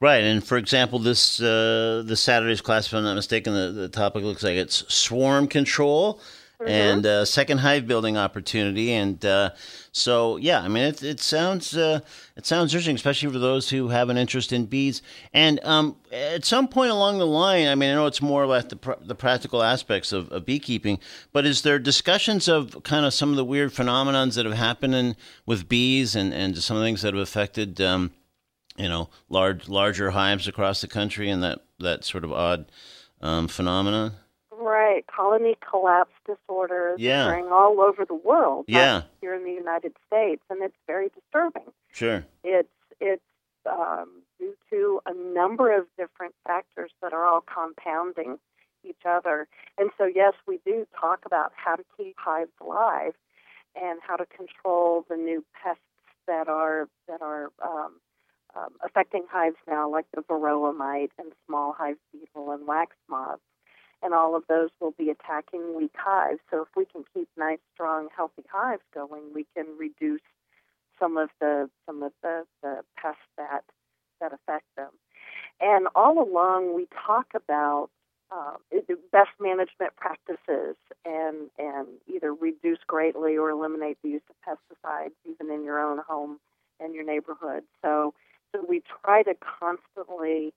Right, 0.00 0.22
and 0.22 0.44
for 0.44 0.56
example, 0.56 0.98
this 0.98 1.40
uh, 1.40 2.02
this 2.04 2.20
Saturday's 2.20 2.60
class, 2.60 2.86
if 2.86 2.94
I'm 2.94 3.04
not 3.04 3.14
mistaken, 3.14 3.54
the, 3.54 3.72
the 3.72 3.88
topic 3.88 4.22
looks 4.22 4.42
like 4.42 4.54
it's 4.54 4.84
swarm 4.92 5.48
control 5.48 6.20
and 6.64 7.04
uh, 7.04 7.24
second 7.24 7.58
hive 7.58 7.86
building 7.86 8.16
opportunity, 8.16 8.92
and 8.92 9.24
uh, 9.24 9.50
so 9.92 10.36
yeah, 10.36 10.60
I 10.60 10.68
mean 10.68 10.84
it, 10.84 11.02
it 11.02 11.20
sounds 11.20 11.76
uh, 11.76 12.00
it 12.36 12.46
sounds 12.46 12.72
interesting, 12.72 12.94
especially 12.94 13.30
for 13.32 13.38
those 13.38 13.70
who 13.70 13.88
have 13.88 14.08
an 14.08 14.16
interest 14.16 14.52
in 14.52 14.66
bees. 14.66 15.02
And 15.34 15.62
um, 15.64 15.96
at 16.12 16.44
some 16.44 16.68
point 16.68 16.90
along 16.90 17.18
the 17.18 17.26
line, 17.26 17.68
I 17.68 17.74
mean, 17.74 17.90
I 17.90 17.94
know 17.94 18.06
it's 18.06 18.22
more 18.22 18.44
about 18.44 18.70
the 18.70 18.76
pr- 18.76 18.92
the 19.02 19.14
practical 19.14 19.62
aspects 19.62 20.12
of, 20.12 20.30
of 20.30 20.46
beekeeping, 20.46 20.98
but 21.32 21.44
is 21.44 21.62
there 21.62 21.78
discussions 21.78 22.48
of 22.48 22.82
kind 22.84 23.04
of 23.04 23.12
some 23.12 23.30
of 23.30 23.36
the 23.36 23.44
weird 23.44 23.72
phenomenons 23.72 24.36
that 24.36 24.46
have 24.46 24.56
happened 24.56 24.94
in, 24.94 25.16
with 25.44 25.68
bees 25.68 26.16
and 26.16 26.32
and 26.32 26.56
some 26.58 26.76
of 26.76 26.82
the 26.82 26.86
things 26.86 27.02
that 27.02 27.14
have 27.14 27.22
affected. 27.22 27.80
Um, 27.80 28.12
you 28.78 28.88
know, 28.88 29.08
large 29.28 29.68
larger 29.68 30.10
hives 30.10 30.46
across 30.46 30.80
the 30.80 30.88
country 30.88 31.30
and 31.30 31.42
that 31.42 31.60
that 31.78 32.04
sort 32.04 32.24
of 32.24 32.32
odd 32.32 32.70
um, 33.20 33.48
phenomenon. 33.48 34.12
Right, 34.66 35.06
colony 35.06 35.56
collapse 35.60 36.12
disorders 36.26 36.98
Yeah. 36.98 37.26
occurring 37.28 37.52
all 37.52 37.80
over 37.80 38.04
the 38.04 38.14
world, 38.14 38.64
Yeah. 38.66 39.02
here 39.20 39.32
in 39.32 39.44
the 39.44 39.52
United 39.52 39.96
States, 40.08 40.42
and 40.50 40.60
it's 40.60 40.76
very 40.88 41.08
disturbing. 41.10 41.72
Sure. 41.92 42.24
It's 42.42 42.68
it's 42.98 43.22
um, 43.66 44.22
due 44.38 44.56
to 44.70 45.00
a 45.06 45.12
number 45.14 45.72
of 45.72 45.86
different 45.96 46.34
factors 46.44 46.90
that 47.00 47.12
are 47.12 47.24
all 47.24 47.42
compounding 47.42 48.40
each 48.82 49.04
other. 49.04 49.46
And 49.78 49.90
so, 49.98 50.04
yes, 50.04 50.34
we 50.46 50.58
do 50.64 50.86
talk 50.98 51.24
about 51.26 51.52
how 51.54 51.76
to 51.76 51.84
keep 51.96 52.16
hives 52.18 52.52
alive 52.60 53.14
and 53.74 54.00
how 54.02 54.16
to 54.16 54.26
control 54.26 55.04
the 55.08 55.16
new 55.16 55.44
pests 55.62 55.82
that 56.26 56.48
are 56.48 56.88
that 57.06 57.22
are 57.22 57.52
um, 57.62 58.00
um, 58.56 58.74
affecting 58.84 59.26
hives 59.30 59.56
now, 59.68 59.88
like 59.88 60.06
the 60.14 60.22
varroa 60.22 60.74
mite 60.74 61.12
and 61.18 61.32
small 61.46 61.72
hive 61.72 61.98
beetle 62.12 62.50
and 62.50 62.66
wax 62.66 62.96
moths. 63.08 63.42
And 64.02 64.14
all 64.14 64.36
of 64.36 64.44
those 64.48 64.70
will 64.80 64.92
be 64.98 65.10
attacking 65.10 65.76
weak 65.76 65.94
hives. 65.96 66.40
So 66.50 66.62
if 66.62 66.68
we 66.76 66.84
can 66.86 67.04
keep 67.14 67.28
nice, 67.36 67.58
strong, 67.74 68.08
healthy 68.16 68.44
hives 68.52 68.82
going, 68.94 69.32
we 69.34 69.46
can 69.56 69.66
reduce 69.78 70.20
some 70.98 71.16
of 71.16 71.30
the 71.40 71.70
some 71.86 72.02
of 72.02 72.12
the, 72.22 72.44
the 72.62 72.82
pests 72.96 73.20
that 73.36 73.64
that 74.20 74.32
affect 74.32 74.66
them. 74.76 74.90
And 75.60 75.88
all 75.94 76.22
along, 76.22 76.74
we 76.74 76.88
talk 77.06 77.28
about 77.34 77.90
um, 78.30 78.58
it- 78.70 78.88
best 79.12 79.30
management 79.40 79.96
practices 79.96 80.76
and 81.04 81.50
and 81.58 81.88
either 82.08 82.34
reduce 82.34 82.80
greatly 82.86 83.36
or 83.36 83.50
eliminate 83.50 83.98
the 84.02 84.10
use 84.10 84.22
of 84.30 84.36
pesticides, 84.58 85.14
even 85.24 85.50
in 85.52 85.64
your 85.64 85.80
own 85.80 85.98
home 86.08 86.38
and 86.80 86.94
your 86.94 87.04
neighborhood. 87.04 87.64
So 87.82 88.14
so 88.52 88.64
we 88.68 88.82
try 89.04 89.22
to 89.22 89.34
constantly 89.60 90.52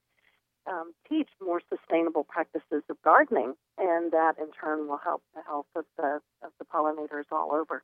um, 0.69 0.93
teach 1.07 1.29
more 1.41 1.61
sustainable 1.69 2.23
practices 2.23 2.83
of 2.89 3.01
gardening, 3.03 3.55
and 3.77 4.11
that 4.11 4.35
in 4.37 4.51
turn 4.51 4.87
will 4.87 4.99
help 5.03 5.23
the 5.33 5.41
health 5.45 5.67
of 5.75 5.85
the 5.97 6.21
of 6.43 6.51
the 6.59 6.65
pollinators 6.65 7.25
all 7.31 7.53
over. 7.53 7.83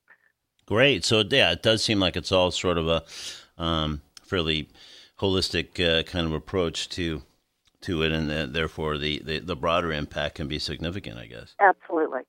Great. 0.66 1.04
So 1.04 1.24
yeah, 1.30 1.52
it 1.52 1.64
does 1.64 1.84
seem 1.84 2.00
like 2.00 2.16
it's 2.16 2.32
all 2.32 2.52
sort 2.52 2.78
of 2.78 2.88
a 2.88 3.04
um, 3.58 4.02
fairly 4.24 4.70
holistic 5.20 5.80
uh, 5.80 6.04
kind 6.04 6.26
of 6.26 6.34
approach 6.34 6.90
to 6.90 7.22
to 7.82 8.04
it, 8.04 8.12
and 8.12 8.32
uh, 8.32 8.46
therefore 8.48 8.98
the, 8.98 9.22
the 9.24 9.40
the 9.40 9.56
broader 9.56 9.92
impact 9.92 10.36
can 10.36 10.48
be 10.48 10.60
significant, 10.60 11.18
I 11.18 11.28
guess. 11.28 11.56
Absolutely, 11.60 12.22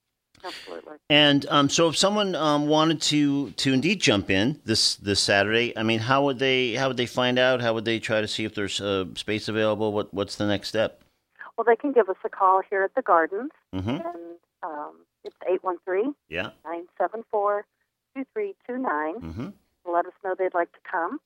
absolutely. 0.47 0.95
And 1.11 1.47
um, 1.49 1.69
so, 1.69 1.89
if 1.89 1.97
someone 1.97 2.35
um, 2.35 2.67
wanted 2.69 3.01
to 3.03 3.51
to 3.53 3.73
indeed 3.73 4.01
jump 4.01 4.31
in 4.31 4.61
this 4.65 4.97
this 4.97 5.21
Saturday, 5.21 5.77
I 5.77 5.83
mean, 5.83 6.01
how 6.01 6.25
would 6.25 6.39
they 6.39 6.75
how 6.75 6.89
would 6.89 6.97
they 6.97 7.07
find 7.07 7.39
out? 7.39 7.61
How 7.61 7.75
would 7.75 7.85
they 7.85 7.99
try 7.99 8.21
to 8.21 8.29
see 8.29 8.45
if 8.45 8.55
there's 8.55 8.81
uh, 8.81 9.07
space 9.15 9.49
available? 9.49 9.93
What 9.93 10.13
what's 10.15 10.37
the 10.37 10.47
next 10.47 10.69
step? 10.69 11.03
Well, 11.57 11.65
they 11.65 11.77
can 11.77 11.93
give 11.93 12.09
us 12.09 12.17
a 12.25 12.29
call 12.29 12.61
here 12.69 12.83
at 12.83 12.95
the 12.95 13.03
Gardens, 13.03 13.51
hmm 13.73 13.89
and 13.89 14.37
um, 14.63 14.93
it's 15.25 15.37
eight 15.51 15.63
one 15.65 15.77
three 15.85 16.11
Yeah. 16.29 16.51
nine 16.65 16.87
seven 16.99 17.25
four 17.31 17.65
two 18.15 18.25
three 18.33 18.55
two 18.67 18.79
nine. 18.79 19.15
hmm 19.17 19.49
Let 19.91 20.07
us 20.07 20.13
know 20.25 20.35
they'd 20.39 20.55
like 20.55 20.73
to 20.73 20.79
come, 20.91 21.19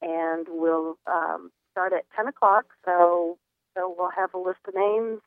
and 0.00 0.46
we'll 0.48 0.96
um, 1.06 1.50
start 1.72 1.92
at 1.92 2.04
ten 2.16 2.26
o'clock. 2.28 2.66
So, 2.84 3.36
so 3.76 3.94
we'll 3.98 4.10
have 4.16 4.32
a 4.34 4.38
list 4.38 4.60
of 4.68 4.74
names. 4.74 5.20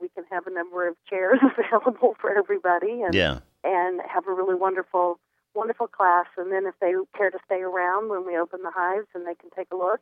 We 0.00 0.08
can 0.08 0.24
have 0.30 0.46
a 0.46 0.50
number 0.50 0.88
of 0.88 0.96
chairs 1.08 1.38
available 1.58 2.16
for 2.20 2.36
everybody, 2.36 3.02
and 3.02 3.14
Yeah. 3.14 3.38
and 3.64 4.00
have 4.08 4.26
a 4.26 4.32
really 4.32 4.54
wonderful, 4.54 5.18
wonderful 5.54 5.86
class. 5.88 6.26
And 6.36 6.50
then 6.52 6.66
if 6.66 6.74
they 6.80 6.92
care 7.16 7.30
to 7.30 7.38
stay 7.44 7.60
around 7.60 8.08
when 8.08 8.26
we 8.26 8.36
open 8.38 8.60
the 8.62 8.70
hives 8.70 9.08
and 9.14 9.26
they 9.26 9.34
can 9.34 9.50
take 9.54 9.68
a 9.72 9.76
look, 9.76 10.00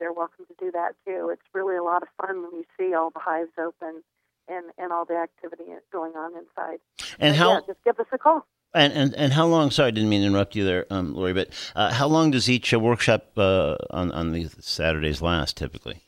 they're 0.00 0.12
welcome 0.12 0.44
to 0.46 0.54
do 0.58 0.70
that 0.72 0.94
too. 1.06 1.30
It's 1.32 1.42
really 1.54 1.76
a 1.76 1.82
lot 1.82 2.02
of 2.02 2.08
fun 2.20 2.42
when 2.42 2.52
you 2.52 2.64
see 2.78 2.94
all 2.94 3.10
the 3.10 3.20
hives 3.20 3.52
open 3.58 4.02
and 4.48 4.66
and 4.78 4.92
all 4.92 5.04
the 5.04 5.16
activity 5.16 5.64
going 5.92 6.12
on 6.16 6.32
inside. 6.36 6.80
And 7.20 7.36
So, 7.36 7.42
how 7.42 7.52
yeah, 7.52 7.60
just 7.68 7.84
give 7.84 8.00
us 8.00 8.06
a 8.12 8.18
call. 8.18 8.46
And, 8.74 8.92
and 8.94 9.14
and 9.14 9.32
how 9.34 9.46
long? 9.46 9.70
Sorry, 9.70 9.88
I 9.88 9.90
didn't 9.90 10.08
mean 10.08 10.22
to 10.22 10.28
interrupt 10.28 10.56
you 10.56 10.64
there, 10.64 10.86
um, 10.90 11.14
Lori. 11.14 11.34
But 11.34 11.50
uh, 11.76 11.92
how 11.92 12.06
long 12.08 12.30
does 12.30 12.48
each 12.48 12.72
uh, 12.72 12.80
workshop 12.80 13.26
uh, 13.36 13.76
on 13.90 14.10
on 14.12 14.32
these 14.32 14.56
Saturdays 14.64 15.20
last 15.20 15.56
typically? 15.58 16.00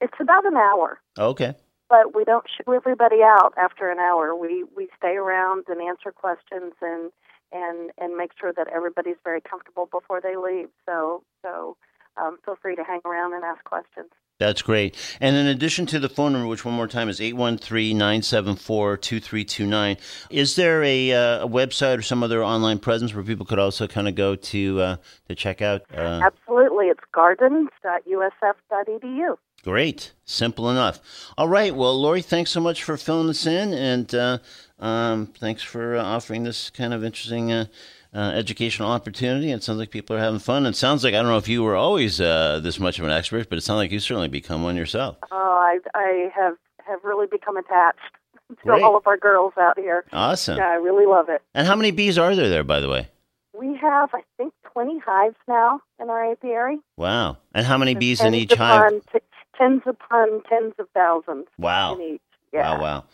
It's 0.00 0.14
about 0.20 0.46
an 0.46 0.56
hour. 0.56 1.00
Okay. 1.18 1.54
But 1.92 2.16
we 2.16 2.24
don't 2.24 2.46
shoo 2.48 2.72
everybody 2.72 3.22
out 3.22 3.52
after 3.58 3.90
an 3.90 3.98
hour. 3.98 4.34
We 4.34 4.64
we 4.74 4.88
stay 4.96 5.16
around 5.16 5.66
and 5.68 5.82
answer 5.82 6.10
questions 6.10 6.72
and 6.80 7.12
and 7.52 7.90
and 7.98 8.16
make 8.16 8.30
sure 8.40 8.50
that 8.54 8.68
everybody's 8.68 9.18
very 9.22 9.42
comfortable 9.42 9.90
before 9.92 10.22
they 10.22 10.36
leave. 10.36 10.70
So 10.86 11.22
so 11.42 11.76
um, 12.16 12.38
feel 12.46 12.56
free 12.62 12.76
to 12.76 12.82
hang 12.82 13.02
around 13.04 13.34
and 13.34 13.44
ask 13.44 13.62
questions. 13.64 14.08
That's 14.38 14.62
great. 14.62 14.96
And 15.20 15.36
in 15.36 15.46
addition 15.46 15.84
to 15.86 15.98
the 16.00 16.08
phone 16.08 16.32
number, 16.32 16.48
which 16.48 16.64
one 16.64 16.74
more 16.74 16.88
time 16.88 17.10
is 17.10 17.20
813-974-2329, 17.20 19.98
is 20.30 20.56
there 20.56 20.82
a, 20.82 21.12
uh, 21.12 21.44
a 21.44 21.48
website 21.48 21.98
or 21.98 22.02
some 22.02 22.24
other 22.24 22.42
online 22.42 22.80
presence 22.80 23.14
where 23.14 23.22
people 23.22 23.46
could 23.46 23.60
also 23.60 23.86
kind 23.86 24.08
of 24.08 24.16
go 24.16 24.34
to 24.34 24.80
uh, 24.80 24.96
to 25.28 25.36
check 25.36 25.62
out? 25.62 25.82
Uh, 25.94 26.22
Absolutely, 26.24 26.86
it's 26.86 27.04
gardens.usf.edu. 27.12 29.36
Great. 29.64 30.12
Simple 30.24 30.70
enough. 30.70 30.98
All 31.38 31.48
right. 31.48 31.74
Well, 31.74 32.00
Lori, 32.00 32.22
thanks 32.22 32.50
so 32.50 32.60
much 32.60 32.82
for 32.82 32.96
filling 32.96 33.28
us 33.28 33.46
in, 33.46 33.72
and 33.72 34.12
uh, 34.14 34.38
um, 34.80 35.26
thanks 35.38 35.62
for 35.62 35.96
uh, 35.96 36.02
offering 36.02 36.42
this 36.42 36.68
kind 36.70 36.92
of 36.92 37.04
interesting 37.04 37.52
uh, 37.52 37.66
uh, 38.14 38.32
educational 38.34 38.90
opportunity. 38.90 39.52
It 39.52 39.62
sounds 39.62 39.78
like 39.78 39.90
people 39.90 40.16
are 40.16 40.20
having 40.20 40.40
fun. 40.40 40.66
It 40.66 40.74
sounds 40.74 41.04
like 41.04 41.14
I 41.14 41.18
don't 41.18 41.28
know 41.28 41.38
if 41.38 41.48
you 41.48 41.62
were 41.62 41.76
always 41.76 42.20
uh, 42.20 42.60
this 42.60 42.80
much 42.80 42.98
of 42.98 43.04
an 43.04 43.12
expert, 43.12 43.48
but 43.48 43.56
it 43.56 43.60
sounds 43.60 43.78
like 43.78 43.92
you've 43.92 44.02
certainly 44.02 44.28
become 44.28 44.62
one 44.64 44.76
yourself. 44.76 45.16
Oh, 45.30 45.58
I 45.60 45.78
I 45.94 46.30
have 46.34 46.56
have 46.84 46.98
really 47.04 47.26
become 47.30 47.56
attached 47.56 47.98
to 48.48 48.56
Great. 48.64 48.82
all 48.82 48.96
of 48.96 49.06
our 49.06 49.16
girls 49.16 49.52
out 49.60 49.78
here. 49.78 50.04
Awesome. 50.12 50.58
Yeah, 50.58 50.70
I 50.70 50.74
really 50.74 51.06
love 51.06 51.28
it. 51.28 51.40
And 51.54 51.68
how 51.68 51.76
many 51.76 51.92
bees 51.92 52.18
are 52.18 52.34
there 52.34 52.48
there, 52.48 52.64
by 52.64 52.80
the 52.80 52.88
way? 52.88 53.08
We 53.56 53.76
have, 53.76 54.10
I 54.12 54.22
think, 54.38 54.54
20 54.72 54.98
hives 55.06 55.36
now 55.46 55.80
in 56.00 56.08
our 56.10 56.32
apiary. 56.32 56.78
Wow. 56.96 57.36
And 57.54 57.64
how 57.66 57.76
many 57.78 57.94
bees 57.94 58.20
in 58.20 58.34
each 58.34 58.54
hive? 58.54 58.80
upon 58.88 59.00
t- 59.12 59.18
tens 59.56 59.82
upon 59.86 60.42
tens 60.48 60.74
of 60.78 60.88
thousands 60.94 61.46
Wow. 61.58 61.94
in 61.96 62.14
each. 62.14 62.20
Yeah. 62.52 62.74
Wow, 62.74 62.80
wow. 62.82 63.04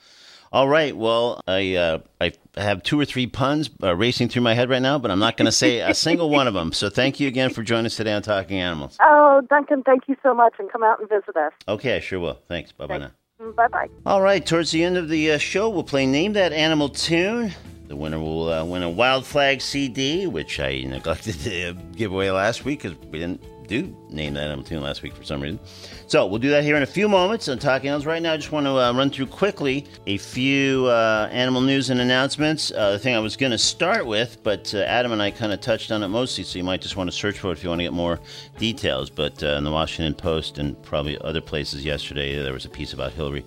All 0.50 0.66
right. 0.68 0.96
Well, 0.96 1.40
I 1.46 1.74
uh, 1.76 1.98
I 2.20 2.32
have 2.56 2.82
two 2.82 2.98
or 2.98 3.04
three 3.04 3.26
puns 3.26 3.68
uh, 3.82 3.94
racing 3.94 4.30
through 4.30 4.40
my 4.42 4.54
head 4.54 4.70
right 4.70 4.80
now, 4.80 4.98
but 4.98 5.10
I'm 5.10 5.18
not 5.18 5.36
going 5.36 5.44
to 5.46 5.52
say 5.52 5.80
a 5.80 5.92
single 5.94 6.30
one 6.30 6.48
of 6.48 6.54
them. 6.54 6.72
So 6.72 6.88
thank 6.88 7.20
you 7.20 7.28
again 7.28 7.50
for 7.50 7.62
joining 7.62 7.84
us 7.86 7.96
today 7.96 8.14
on 8.14 8.22
Talking 8.22 8.58
Animals. 8.58 8.96
Oh, 9.00 9.42
Duncan, 9.50 9.82
thank 9.82 10.08
you 10.08 10.16
so 10.22 10.32
much, 10.32 10.54
and 10.58 10.72
come 10.72 10.82
out 10.82 11.00
and 11.00 11.08
visit 11.08 11.36
us. 11.36 11.52
Okay, 11.68 11.96
I 11.96 12.00
sure 12.00 12.18
will. 12.18 12.40
Thanks. 12.48 12.72
Bye 12.72 12.86
bye 12.86 12.96
now. 12.98 13.10
Bye 13.56 13.68
bye. 13.68 13.88
All 14.06 14.22
right, 14.22 14.44
towards 14.44 14.70
the 14.70 14.82
end 14.82 14.96
of 14.96 15.10
the 15.10 15.32
uh, 15.32 15.38
show, 15.38 15.68
we'll 15.68 15.84
play 15.84 16.06
Name 16.06 16.32
That 16.32 16.52
Animal 16.54 16.88
Tune. 16.88 17.52
The 17.88 17.96
winner 17.96 18.18
will 18.18 18.50
uh, 18.50 18.64
win 18.64 18.82
a 18.82 18.90
Wild 18.90 19.26
Flag 19.26 19.60
CD, 19.60 20.26
which 20.26 20.58
I 20.60 20.82
neglected 20.86 21.38
to 21.40 21.74
give 21.94 22.10
away 22.12 22.30
last 22.30 22.64
week 22.64 22.82
because 22.82 22.98
we 23.10 23.18
didn't 23.18 23.42
do 23.68 23.94
Name 24.08 24.34
That 24.34 24.44
Animal 24.44 24.64
Tune 24.64 24.82
last 24.82 25.02
week 25.02 25.14
for 25.14 25.22
some 25.22 25.40
reason. 25.40 25.60
So 26.06 26.26
we'll 26.26 26.38
do 26.38 26.48
that 26.50 26.64
here 26.64 26.76
in 26.76 26.82
a 26.82 26.86
few 26.86 27.06
moments 27.08 27.48
on 27.48 27.58
Talking 27.58 27.88
Animals. 27.88 28.06
Right 28.06 28.22
now, 28.22 28.32
I 28.32 28.36
just 28.38 28.50
want 28.50 28.64
to 28.64 28.72
uh, 28.72 28.92
run 28.94 29.10
through 29.10 29.26
quickly 29.26 29.86
a 30.06 30.16
few 30.16 30.86
uh, 30.86 31.28
animal 31.30 31.60
news 31.60 31.90
and 31.90 32.00
announcements. 32.00 32.72
Uh, 32.72 32.92
the 32.92 32.98
thing 32.98 33.14
I 33.14 33.18
was 33.18 33.36
going 33.36 33.52
to 33.52 33.58
start 33.58 34.06
with, 34.06 34.42
but 34.42 34.74
uh, 34.74 34.78
Adam 34.78 35.12
and 35.12 35.20
I 35.20 35.30
kind 35.30 35.52
of 35.52 35.60
touched 35.60 35.92
on 35.92 36.02
it 36.02 36.08
mostly, 36.08 36.44
so 36.44 36.58
you 36.58 36.64
might 36.64 36.80
just 36.80 36.96
want 36.96 37.10
to 37.10 37.16
search 37.16 37.38
for 37.38 37.48
it 37.48 37.52
if 37.52 37.62
you 37.62 37.68
want 37.68 37.80
to 37.80 37.84
get 37.84 37.92
more 37.92 38.18
details. 38.58 39.10
But 39.10 39.42
uh, 39.42 39.48
in 39.48 39.64
the 39.64 39.70
Washington 39.70 40.14
Post 40.14 40.56
and 40.56 40.82
probably 40.82 41.18
other 41.20 41.42
places 41.42 41.84
yesterday, 41.84 42.42
there 42.42 42.54
was 42.54 42.64
a 42.64 42.70
piece 42.70 42.94
about 42.94 43.12
Hillary 43.12 43.44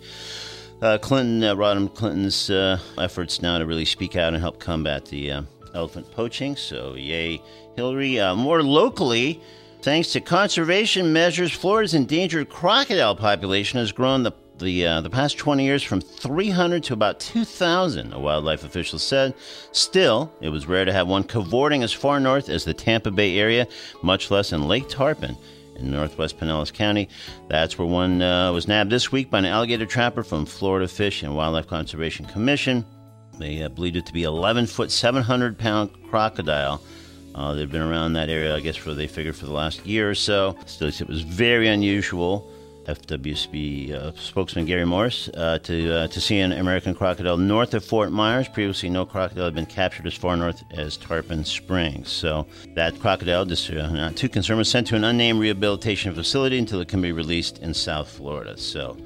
uh, 0.84 1.00
Clinton, 1.00 1.42
Rodham 1.58 1.94
Clinton's 1.94 2.50
efforts 3.00 3.42
now 3.42 3.58
to 3.58 3.66
really 3.66 3.86
speak 3.86 4.16
out 4.16 4.34
and 4.34 4.42
help 4.42 4.60
combat 4.60 5.06
the 5.06 5.44
elephant 5.74 6.12
poaching. 6.12 6.56
So, 6.56 6.94
yay, 6.94 7.42
Hillary. 7.76 8.16
More 8.36 8.62
locally, 8.64 9.42
thanks 9.82 10.12
to 10.14 10.22
conservation 10.22 11.12
measures, 11.12 11.52
Florida's 11.52 11.94
endangered 11.94 12.50
crocodile 12.50 13.16
population 13.16 13.80
has 13.80 13.92
grown 13.92 14.24
the 14.24 14.32
the, 14.60 14.86
uh, 14.86 15.02
the 15.02 15.10
past 15.10 15.40
20 15.40 15.64
years 15.64 15.82
from 15.82 16.00
300 16.00 16.84
to 16.84 16.94
about 16.94 17.20
2,000, 17.20 18.14
a 18.14 18.20
wildlife 18.20 18.64
official 18.64 19.00
said. 19.00 19.34
Still, 19.72 20.32
it 20.40 20.50
was 20.50 20.68
rare 20.68 20.86
to 20.86 20.94
have 20.94 21.08
one 21.08 21.24
cavorting 21.24 21.82
as 21.82 21.92
far 21.92 22.20
north 22.20 22.48
as 22.48 22.64
the 22.64 22.74
Tampa 22.74 23.10
Bay 23.10 23.40
area, 23.40 23.68
much 24.04 24.30
less 24.30 24.54
in 24.54 24.68
Lake 24.68 24.88
Tarpon 24.88 25.36
in 25.76 25.92
northwest 25.92 26.38
Pinellas 26.38 26.72
County. 26.72 27.10
That's 27.48 27.78
where 27.78 27.88
one 27.88 28.22
uh, 28.22 28.52
was 28.54 28.68
nabbed 28.68 28.92
this 28.92 29.12
week 29.12 29.30
by 29.30 29.40
an 29.40 29.46
alligator 29.46 29.86
trapper 29.86 30.24
from 30.24 30.46
Florida 30.46 30.88
Fish 30.88 31.24
and 31.24 31.36
Wildlife 31.36 31.68
Conservation 31.68 32.26
Commission. 32.26 32.86
They 33.40 33.64
uh, 33.64 33.70
believed 33.70 33.96
it 33.96 34.06
to 34.06 34.14
be 34.14 34.24
11 34.24 34.68
foot, 34.68 34.92
700 34.92 35.58
pound 35.58 35.92
crocodile. 36.10 36.82
Uh, 37.36 37.54
they've 37.54 37.72
been 37.72 37.82
around 37.82 38.14
that 38.14 38.30
area, 38.30 38.56
I 38.56 38.60
guess, 38.60 38.76
for 38.76 38.94
they 38.94 39.08
figured 39.08 39.36
for 39.36 39.46
the 39.46 39.54
last 39.54 39.86
year 39.86 40.10
or 40.10 40.16
so. 40.16 40.58
Still, 40.66 40.90
it 40.90 41.08
was 41.08 41.22
very 41.22 41.68
unusual. 41.68 42.50
FWSB 42.86 43.94
uh, 43.94 44.12
spokesman 44.16 44.66
Gary 44.66 44.86
Morris 44.86 45.30
uh, 45.36 45.60
to 45.60 45.94
uh, 45.94 46.08
to 46.08 46.20
see 46.20 46.40
an 46.40 46.52
American 46.52 46.96
crocodile 46.96 47.38
north 47.38 47.74
of 47.74 47.86
Fort 47.86 48.12
Myers. 48.12 48.48
Previously, 48.48 48.90
no 48.90 49.06
crocodile 49.06 49.46
had 49.46 49.54
been 49.54 49.66
captured 49.66 50.08
as 50.08 50.16
far 50.16 50.36
north 50.36 50.64
as 50.72 50.98
Tarpon 50.98 51.46
Springs. 51.46 52.10
So 52.10 52.48
that 52.74 53.00
crocodile, 53.00 53.46
just 53.46 53.70
uh, 53.70 53.88
not 53.90 54.16
too 54.16 54.30
concerned, 54.30 54.58
was 54.58 54.70
sent 54.70 54.88
to 54.88 54.96
an 54.96 55.04
unnamed 55.04 55.40
rehabilitation 55.40 56.14
facility 56.16 56.58
until 56.58 56.82
it 56.82 56.88
can 56.88 57.02
be 57.02 57.12
released 57.12 57.60
in 57.60 57.74
South 57.74 58.10
Florida. 58.10 58.58
So. 58.58 58.98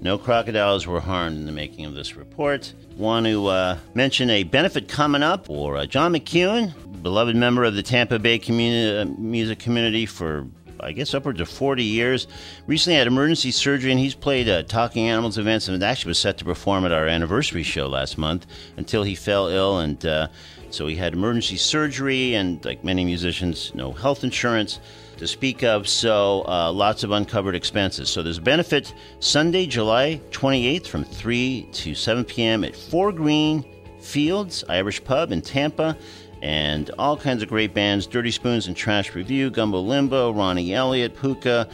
No 0.00 0.18
crocodiles 0.18 0.86
were 0.86 1.00
harmed 1.00 1.36
in 1.36 1.46
the 1.46 1.52
making 1.52 1.86
of 1.86 1.94
this 1.94 2.16
report. 2.16 2.72
Want 2.96 3.26
to 3.26 3.46
uh, 3.46 3.78
mention 3.94 4.30
a 4.30 4.42
benefit 4.42 4.88
coming 4.88 5.22
up 5.22 5.46
for 5.46 5.76
uh, 5.76 5.86
John 5.86 6.12
McEwen, 6.12 7.02
beloved 7.02 7.36
member 7.36 7.64
of 7.64 7.74
the 7.74 7.82
Tampa 7.82 8.18
Bay 8.18 8.38
uh, 8.38 9.04
music 9.18 9.58
community 9.58 10.06
for 10.06 10.46
I 10.80 10.92
guess 10.92 11.14
upwards 11.14 11.40
of 11.40 11.48
40 11.48 11.82
years. 11.82 12.26
Recently 12.66 12.98
had 12.98 13.06
emergency 13.06 13.50
surgery, 13.50 13.90
and 13.90 13.98
he's 13.98 14.14
played 14.14 14.48
uh, 14.48 14.64
Talking 14.64 15.08
Animals 15.08 15.38
events 15.38 15.68
and 15.68 15.82
actually 15.82 16.10
was 16.10 16.18
set 16.18 16.36
to 16.38 16.44
perform 16.44 16.84
at 16.84 16.92
our 16.92 17.06
anniversary 17.06 17.62
show 17.62 17.86
last 17.86 18.18
month 18.18 18.46
until 18.76 19.02
he 19.02 19.14
fell 19.14 19.48
ill. 19.48 19.78
And 19.78 20.04
uh, 20.04 20.28
so 20.70 20.86
he 20.86 20.96
had 20.96 21.14
emergency 21.14 21.56
surgery, 21.56 22.34
and 22.34 22.62
like 22.64 22.84
many 22.84 23.04
musicians, 23.04 23.74
no 23.74 23.92
health 23.92 24.24
insurance 24.24 24.80
to 25.18 25.26
speak 25.26 25.62
of, 25.62 25.88
so 25.88 26.44
uh, 26.46 26.72
lots 26.72 27.04
of 27.04 27.10
uncovered 27.10 27.54
expenses. 27.54 28.08
So 28.10 28.22
there's 28.22 28.38
a 28.38 28.42
benefit 28.42 28.94
Sunday, 29.20 29.66
July 29.66 30.20
28th 30.30 30.86
from 30.86 31.04
3 31.04 31.68
to 31.72 31.94
7 31.94 32.24
p.m. 32.24 32.64
at 32.64 32.74
Four 32.74 33.12
Green 33.12 33.64
Fields 34.00 34.64
Irish 34.68 35.02
Pub 35.02 35.32
in 35.32 35.40
Tampa 35.40 35.96
and 36.42 36.90
all 36.98 37.16
kinds 37.16 37.42
of 37.42 37.48
great 37.48 37.72
bands 37.72 38.06
Dirty 38.06 38.30
Spoons 38.30 38.66
and 38.66 38.76
Trash 38.76 39.14
Review, 39.14 39.50
Gumbo 39.50 39.80
Limbo, 39.80 40.30
Ronnie 40.32 40.74
Elliott, 40.74 41.18
Puka, 41.18 41.68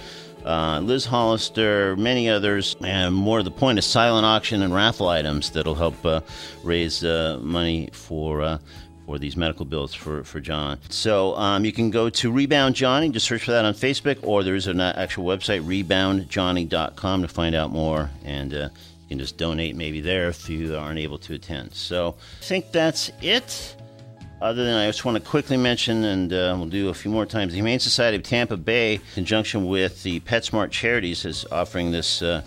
uh, 0.45 0.81
Liz 0.81 1.05
Hollister, 1.05 1.97
many 1.97 2.29
others, 2.29 2.77
and 2.83 3.15
more 3.15 3.39
to 3.39 3.45
the 3.45 3.51
point, 3.51 3.79
a 3.79 3.83
silent 3.83 4.25
auction 4.25 4.63
and 4.63 4.73
raffle 4.73 5.09
items 5.09 5.51
that'll 5.51 5.75
help 5.75 6.05
uh, 6.07 6.21
raise 6.63 7.05
uh, 7.05 7.39
money 7.43 7.91
for. 7.93 8.59
For 9.11 9.19
these 9.19 9.37
medical 9.37 9.65
bills 9.65 9.93
for, 9.93 10.23
for 10.23 10.39
John. 10.39 10.79
So 10.89 11.35
um, 11.35 11.65
you 11.65 11.73
can 11.73 11.91
go 11.91 12.11
to 12.11 12.31
Rebound 12.31 12.77
Johnny, 12.77 13.09
just 13.09 13.27
search 13.27 13.43
for 13.43 13.51
that 13.51 13.65
on 13.65 13.75
Facebook, 13.75 14.21
or 14.23 14.45
there's 14.45 14.69
an 14.69 14.79
actual 14.81 15.25
website, 15.25 15.65
reboundjohnny.com, 15.65 17.23
to 17.23 17.27
find 17.27 17.57
out 17.57 17.73
more. 17.73 18.09
And 18.25 18.55
uh, 18.55 18.69
you 19.03 19.09
can 19.09 19.19
just 19.19 19.37
donate 19.37 19.75
maybe 19.75 20.01
there 20.01 20.29
if 20.29 20.49
you 20.49 20.77
aren't 20.77 21.01
able 21.01 21.19
to 21.19 21.35
attend. 21.35 21.75
So 21.75 22.15
I 22.41 22.45
think 22.45 22.71
that's 22.71 23.11
it. 23.21 23.75
Other 24.41 24.65
than 24.65 24.77
I 24.77 24.87
just 24.87 25.05
want 25.05 25.17
to 25.17 25.29
quickly 25.29 25.57
mention, 25.57 26.05
and 26.05 26.33
uh, 26.33 26.55
we'll 26.57 26.69
do 26.69 26.89
a 26.91 26.95
few 26.95 27.11
more 27.11 27.27
times, 27.27 27.51
the 27.51 27.57
Humane 27.57 27.81
Society 27.81 28.17
of 28.17 28.23
Tampa 28.23 28.57
Bay, 28.57 28.95
in 28.95 29.01
conjunction 29.15 29.67
with 29.67 30.05
the 30.05 30.21
PetSmart 30.21 30.71
Charities, 30.71 31.25
is 31.25 31.45
offering 31.51 31.91
this 31.91 32.23
uh, 32.23 32.43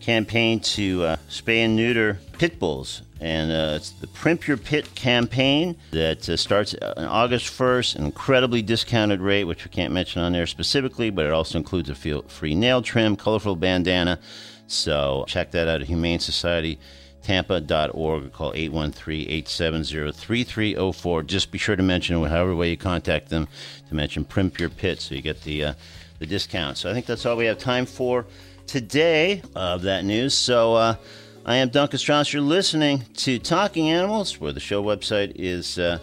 campaign 0.00 0.58
to 0.58 1.04
uh, 1.04 1.16
spay 1.30 1.58
and 1.58 1.76
neuter 1.76 2.18
pit 2.38 2.58
bulls. 2.58 3.02
And 3.22 3.50
uh, 3.52 3.74
it's 3.76 3.90
the 3.90 4.08
Primp 4.08 4.48
Your 4.48 4.56
Pit 4.56 4.96
campaign 4.96 5.76
that 5.92 6.28
uh, 6.28 6.36
starts 6.36 6.74
on 6.74 7.04
August 7.04 7.56
1st, 7.56 7.94
an 7.94 8.04
incredibly 8.04 8.62
discounted 8.62 9.20
rate, 9.20 9.44
which 9.44 9.64
we 9.64 9.70
can't 9.70 9.92
mention 9.92 10.22
on 10.22 10.32
there 10.32 10.48
specifically, 10.48 11.08
but 11.08 11.24
it 11.24 11.30
also 11.30 11.56
includes 11.56 11.88
a 11.88 11.94
free 11.94 12.56
nail 12.56 12.82
trim, 12.82 13.14
colorful 13.14 13.54
bandana. 13.54 14.18
So 14.66 15.24
check 15.28 15.52
that 15.52 15.68
out 15.68 15.82
at 15.82 15.86
Humane 15.86 16.18
Society 16.18 16.80
tampa.org 17.22 17.94
or 17.94 18.22
call 18.30 18.52
813-870-3304 18.54 21.24
just 21.24 21.52
be 21.52 21.58
sure 21.58 21.76
to 21.76 21.82
mention 21.84 22.20
however 22.24 22.56
way 22.56 22.70
you 22.70 22.76
contact 22.76 23.28
them 23.28 23.46
to 23.88 23.94
mention 23.94 24.24
primp 24.24 24.58
your 24.58 24.68
pit 24.68 25.00
so 25.00 25.14
you 25.14 25.22
get 25.22 25.40
the 25.42 25.66
uh, 25.66 25.74
the 26.18 26.26
discount. 26.26 26.76
So 26.76 26.90
i 26.90 26.92
think 26.92 27.06
that's 27.06 27.24
all 27.24 27.36
we 27.36 27.46
have 27.46 27.58
time 27.58 27.86
for 27.86 28.26
today 28.66 29.40
of 29.54 29.82
that 29.82 30.04
news. 30.04 30.34
So 30.34 30.74
uh, 30.74 30.96
i 31.44 31.56
am 31.56 31.68
duncan 31.68 31.98
strauss 31.98 32.32
you're 32.32 32.42
listening 32.42 33.02
to 33.14 33.38
talking 33.38 33.88
animals 33.88 34.40
where 34.40 34.52
the 34.52 34.60
show 34.60 34.82
website 34.82 35.32
is 35.34 35.78
uh, 35.78 35.98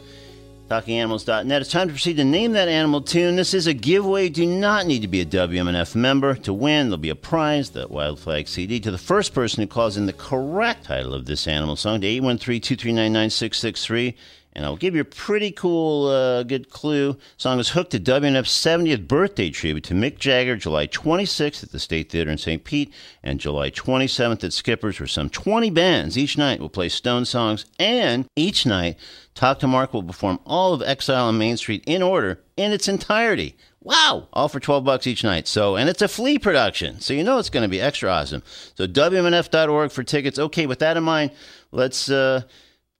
TalkingAnimals.net. 0.69 1.61
It's 1.61 1.71
time 1.71 1.87
to 1.87 1.93
proceed 1.93 2.17
to 2.17 2.23
name 2.23 2.51
that 2.51 2.67
animal 2.67 3.01
tune. 3.01 3.35
This 3.35 3.55
is 3.55 3.65
a 3.65 3.73
giveaway. 3.73 4.25
You 4.25 4.29
do 4.29 4.45
not 4.45 4.85
need 4.85 5.01
to 5.01 5.07
be 5.07 5.21
a 5.21 5.25
WMNF 5.25 5.95
member 5.95 6.35
to 6.35 6.53
win. 6.53 6.87
There'll 6.89 6.97
be 6.99 7.09
a 7.09 7.15
prize, 7.15 7.71
the 7.71 7.87
Wild 7.87 8.19
Flag 8.19 8.47
CD, 8.47 8.79
to 8.81 8.91
the 8.91 8.99
first 8.99 9.33
person 9.33 9.61
who 9.61 9.67
calls 9.67 9.97
in 9.97 10.05
the 10.05 10.13
correct 10.13 10.85
title 10.85 11.15
of 11.15 11.25
this 11.25 11.47
animal 11.47 11.75
song 11.75 12.01
to 12.01 12.07
813 12.07 12.61
239 12.61 13.11
9663. 13.11 14.15
And 14.59 14.65
I'll 14.65 14.75
give 14.75 14.93
you 14.93 14.99
a 14.99 15.05
pretty 15.05 15.51
cool, 15.51 16.07
uh, 16.07 16.43
good 16.43 16.69
clue. 16.69 17.17
Song 17.37 17.59
is 17.59 17.69
hooked 17.69 17.91
to 17.91 17.99
WMNF's 17.99 18.51
70th 18.51 19.07
birthday 19.07 19.51
tribute 19.51 19.85
to 19.85 19.93
Mick 19.93 20.19
Jagger, 20.19 20.57
July 20.57 20.85
26th 20.85 21.63
at 21.63 21.71
the 21.71 21.79
State 21.79 22.11
Theater 22.11 22.29
in 22.29 22.37
St. 22.37 22.61
Pete, 22.65 22.93
and 23.23 23.39
July 23.39 23.71
27th 23.71 24.43
at 24.43 24.51
Skippers, 24.51 24.99
where 24.99 25.07
some 25.07 25.29
20 25.29 25.69
bands 25.69 26.17
each 26.17 26.37
night 26.37 26.59
will 26.59 26.67
play 26.67 26.89
Stone 26.89 27.23
songs. 27.23 27.67
And 27.79 28.27
each 28.35 28.65
night, 28.65 28.97
Talk 29.33 29.59
to 29.59 29.67
Mark 29.67 29.93
will 29.93 30.03
perform 30.03 30.41
all 30.45 30.73
of 30.73 30.81
Exile 30.81 31.27
on 31.27 31.37
Main 31.37 31.55
Street 31.55 31.81
in 31.87 32.01
order 32.01 32.41
in 32.57 32.73
its 32.73 32.89
entirety. 32.89 33.55
Wow! 33.81 34.27
All 34.33 34.49
for 34.49 34.59
12 34.59 34.83
bucks 34.83 35.07
each 35.07 35.23
night. 35.23 35.47
So, 35.47 35.77
and 35.77 35.87
it's 35.87 36.01
a 36.01 36.09
flea 36.09 36.37
production. 36.37 36.99
So 36.99 37.13
you 37.13 37.23
know 37.23 37.37
it's 37.37 37.49
going 37.49 37.63
to 37.63 37.69
be 37.69 37.79
extra 37.79 38.09
awesome. 38.09 38.43
So 38.75 38.87
WMNF.org 38.87 39.91
for 39.91 40.03
tickets. 40.03 40.37
Okay, 40.37 40.65
with 40.65 40.79
that 40.79 40.97
in 40.97 41.03
mind, 41.03 41.31
let's 41.71 42.09
uh, 42.09 42.41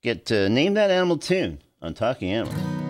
get 0.02 0.32
uh, 0.32 0.48
Name 0.48 0.74
That 0.76 0.92
Animal 0.92 1.18
Tune 1.18 1.60
on 1.82 1.94
Talking 1.94 2.32
Animals. 2.32 2.89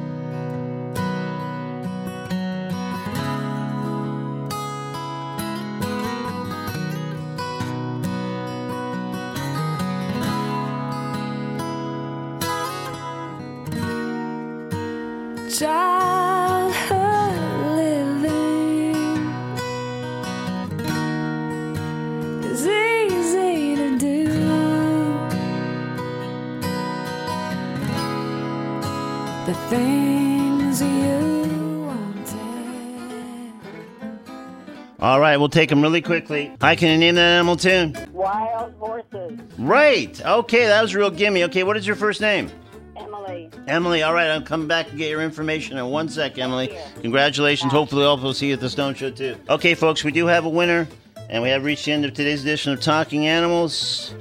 Right, 35.30 35.38
we'll 35.38 35.50
take 35.50 35.70
them 35.70 35.82
really 35.82 36.02
quickly. 36.02 36.52
Hi, 36.62 36.76
can 36.76 36.90
you 36.90 36.98
name 36.98 37.16
that 37.16 37.38
animal 37.38 37.56
tune? 37.56 37.96
Wild 38.12 38.74
horses, 38.80 39.40
Right. 39.58 40.20
Okay, 40.26 40.66
that 40.66 40.82
was 40.82 40.94
a 40.94 40.98
real 40.98 41.12
gimme. 41.12 41.44
Okay, 41.46 41.64
what 41.64 41.78
is 41.78 41.86
your 41.86 41.96
first 41.96 42.22
name? 42.22 42.50
Emily. 42.96 43.50
Emily, 43.68 44.04
all 44.04 44.14
right, 44.14 44.28
I'll 44.30 44.42
come 44.42 44.68
back 44.68 44.90
and 44.90 44.98
get 44.98 45.10
your 45.10 45.22
information 45.22 45.78
in 45.78 45.86
one 45.88 46.10
sec, 46.10 46.38
Emily. 46.38 46.76
Congratulations. 47.02 47.72
Hopefully, 47.72 48.04
all 48.06 48.18
will 48.18 48.34
see 48.34 48.48
you 48.48 48.54
at 48.54 48.60
the 48.60 48.70
Stone 48.70 48.96
Show, 48.96 49.12
too. 49.12 49.36
Okay, 49.50 49.76
folks, 49.76 50.04
we 50.04 50.12
do 50.12 50.26
have 50.26 50.46
a 50.46 50.50
winner, 50.50 50.88
and 51.30 51.44
we 51.44 51.50
have 51.50 51.64
reached 51.64 51.86
the 51.86 51.92
end 51.92 52.06
of 52.06 52.14
today's 52.14 52.42
edition 52.42 52.74
of 52.74 52.82
Talking 52.82 53.28
Animals 53.28 54.14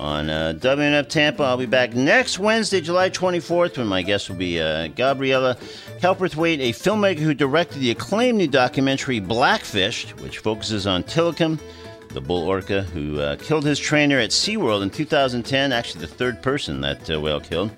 on 0.00 0.30
uh, 0.30 0.54
WMNF 0.56 1.08
Tampa. 1.08 1.42
I'll 1.42 1.58
be 1.58 1.66
back 1.66 1.94
next 1.94 2.38
Wednesday, 2.38 2.80
July 2.80 3.10
24th, 3.10 3.76
when 3.76 3.86
my 3.86 4.00
guest 4.00 4.30
will 4.30 4.36
be 4.36 4.60
uh, 4.60 4.88
Gabriela 4.88 5.56
Cowperthwaite, 5.98 6.60
a 6.60 6.72
filmmaker 6.72 7.18
who 7.18 7.34
directed 7.34 7.80
the 7.80 7.90
acclaimed 7.90 8.38
new 8.38 8.48
documentary 8.48 9.20
Blackfish, 9.20 10.10
which 10.16 10.38
focuses 10.38 10.86
on 10.86 11.04
Tilikum, 11.04 11.60
the 12.08 12.20
bull 12.20 12.48
orca 12.48 12.82
who 12.82 13.20
uh, 13.20 13.36
killed 13.36 13.64
his 13.64 13.78
trainer 13.78 14.18
at 14.18 14.30
SeaWorld 14.30 14.82
in 14.82 14.90
2010, 14.90 15.72
actually 15.72 16.00
the 16.00 16.06
third 16.12 16.42
person 16.42 16.80
that 16.80 17.10
uh, 17.10 17.20
whale 17.20 17.40
killed 17.40 17.70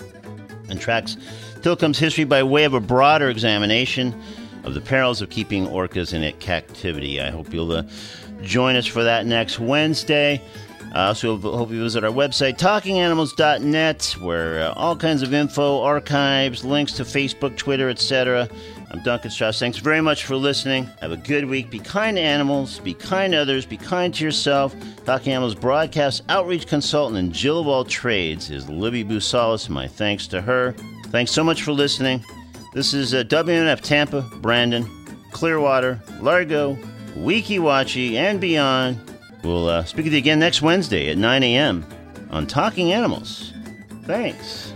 and 0.68 0.80
tracks 0.80 1.16
Tilikum's 1.60 1.98
history 1.98 2.24
by 2.24 2.42
way 2.42 2.64
of 2.64 2.74
a 2.74 2.80
broader 2.80 3.28
examination 3.30 4.14
of 4.64 4.74
the 4.74 4.80
perils 4.80 5.20
of 5.20 5.28
keeping 5.28 5.66
orcas 5.66 6.14
in 6.14 6.32
captivity. 6.38 7.20
I 7.20 7.30
hope 7.30 7.52
you'll 7.52 7.72
uh, 7.72 7.82
join 8.42 8.76
us 8.76 8.86
for 8.86 9.02
that 9.02 9.26
next 9.26 9.58
Wednesday. 9.58 10.40
I 10.94 11.06
also 11.06 11.38
hope 11.38 11.70
you 11.70 11.82
visit 11.82 12.04
our 12.04 12.10
website, 12.10 12.58
talkinganimals.net, 12.58 14.16
where 14.20 14.60
uh, 14.60 14.72
all 14.74 14.94
kinds 14.94 15.22
of 15.22 15.32
info, 15.32 15.80
archives, 15.80 16.66
links 16.66 16.92
to 16.94 17.04
Facebook, 17.04 17.56
Twitter, 17.56 17.88
etc. 17.88 18.46
I'm 18.90 19.02
Duncan 19.02 19.30
Strauss. 19.30 19.58
Thanks 19.58 19.78
very 19.78 20.02
much 20.02 20.26
for 20.26 20.36
listening. 20.36 20.84
Have 21.00 21.12
a 21.12 21.16
good 21.16 21.46
week. 21.46 21.70
Be 21.70 21.78
kind 21.78 22.18
to 22.18 22.22
animals, 22.22 22.78
be 22.80 22.92
kind 22.92 23.32
to 23.32 23.38
others, 23.38 23.64
be 23.64 23.78
kind 23.78 24.12
to 24.12 24.22
yourself. 24.22 24.76
Talking 25.06 25.32
Animals 25.32 25.54
broadcast 25.54 26.24
outreach 26.28 26.66
consultant 26.66 27.18
and 27.18 27.32
Jill 27.32 27.60
of 27.60 27.68
all 27.68 27.86
trades 27.86 28.50
is 28.50 28.68
Libby 28.68 29.02
Busalis. 29.02 29.70
My 29.70 29.88
thanks 29.88 30.26
to 30.26 30.42
her. 30.42 30.74
Thanks 31.06 31.30
so 31.32 31.42
much 31.42 31.62
for 31.62 31.72
listening. 31.72 32.22
This 32.74 32.92
is 32.92 33.14
uh, 33.14 33.22
WMNF 33.24 33.80
Tampa, 33.80 34.28
Brandon, 34.42 34.86
Clearwater, 35.30 36.02
Largo, 36.20 36.74
Weeki 37.14 37.58
Wachee 37.60 38.14
and 38.14 38.42
beyond. 38.42 39.11
We'll 39.42 39.68
uh, 39.68 39.84
speak 39.84 40.04
with 40.04 40.12
you 40.12 40.18
again 40.18 40.38
next 40.38 40.62
Wednesday 40.62 41.10
at 41.10 41.18
9 41.18 41.42
a.m. 41.42 41.84
on 42.30 42.46
Talking 42.46 42.92
Animals. 42.92 43.52
Thanks. 44.04 44.71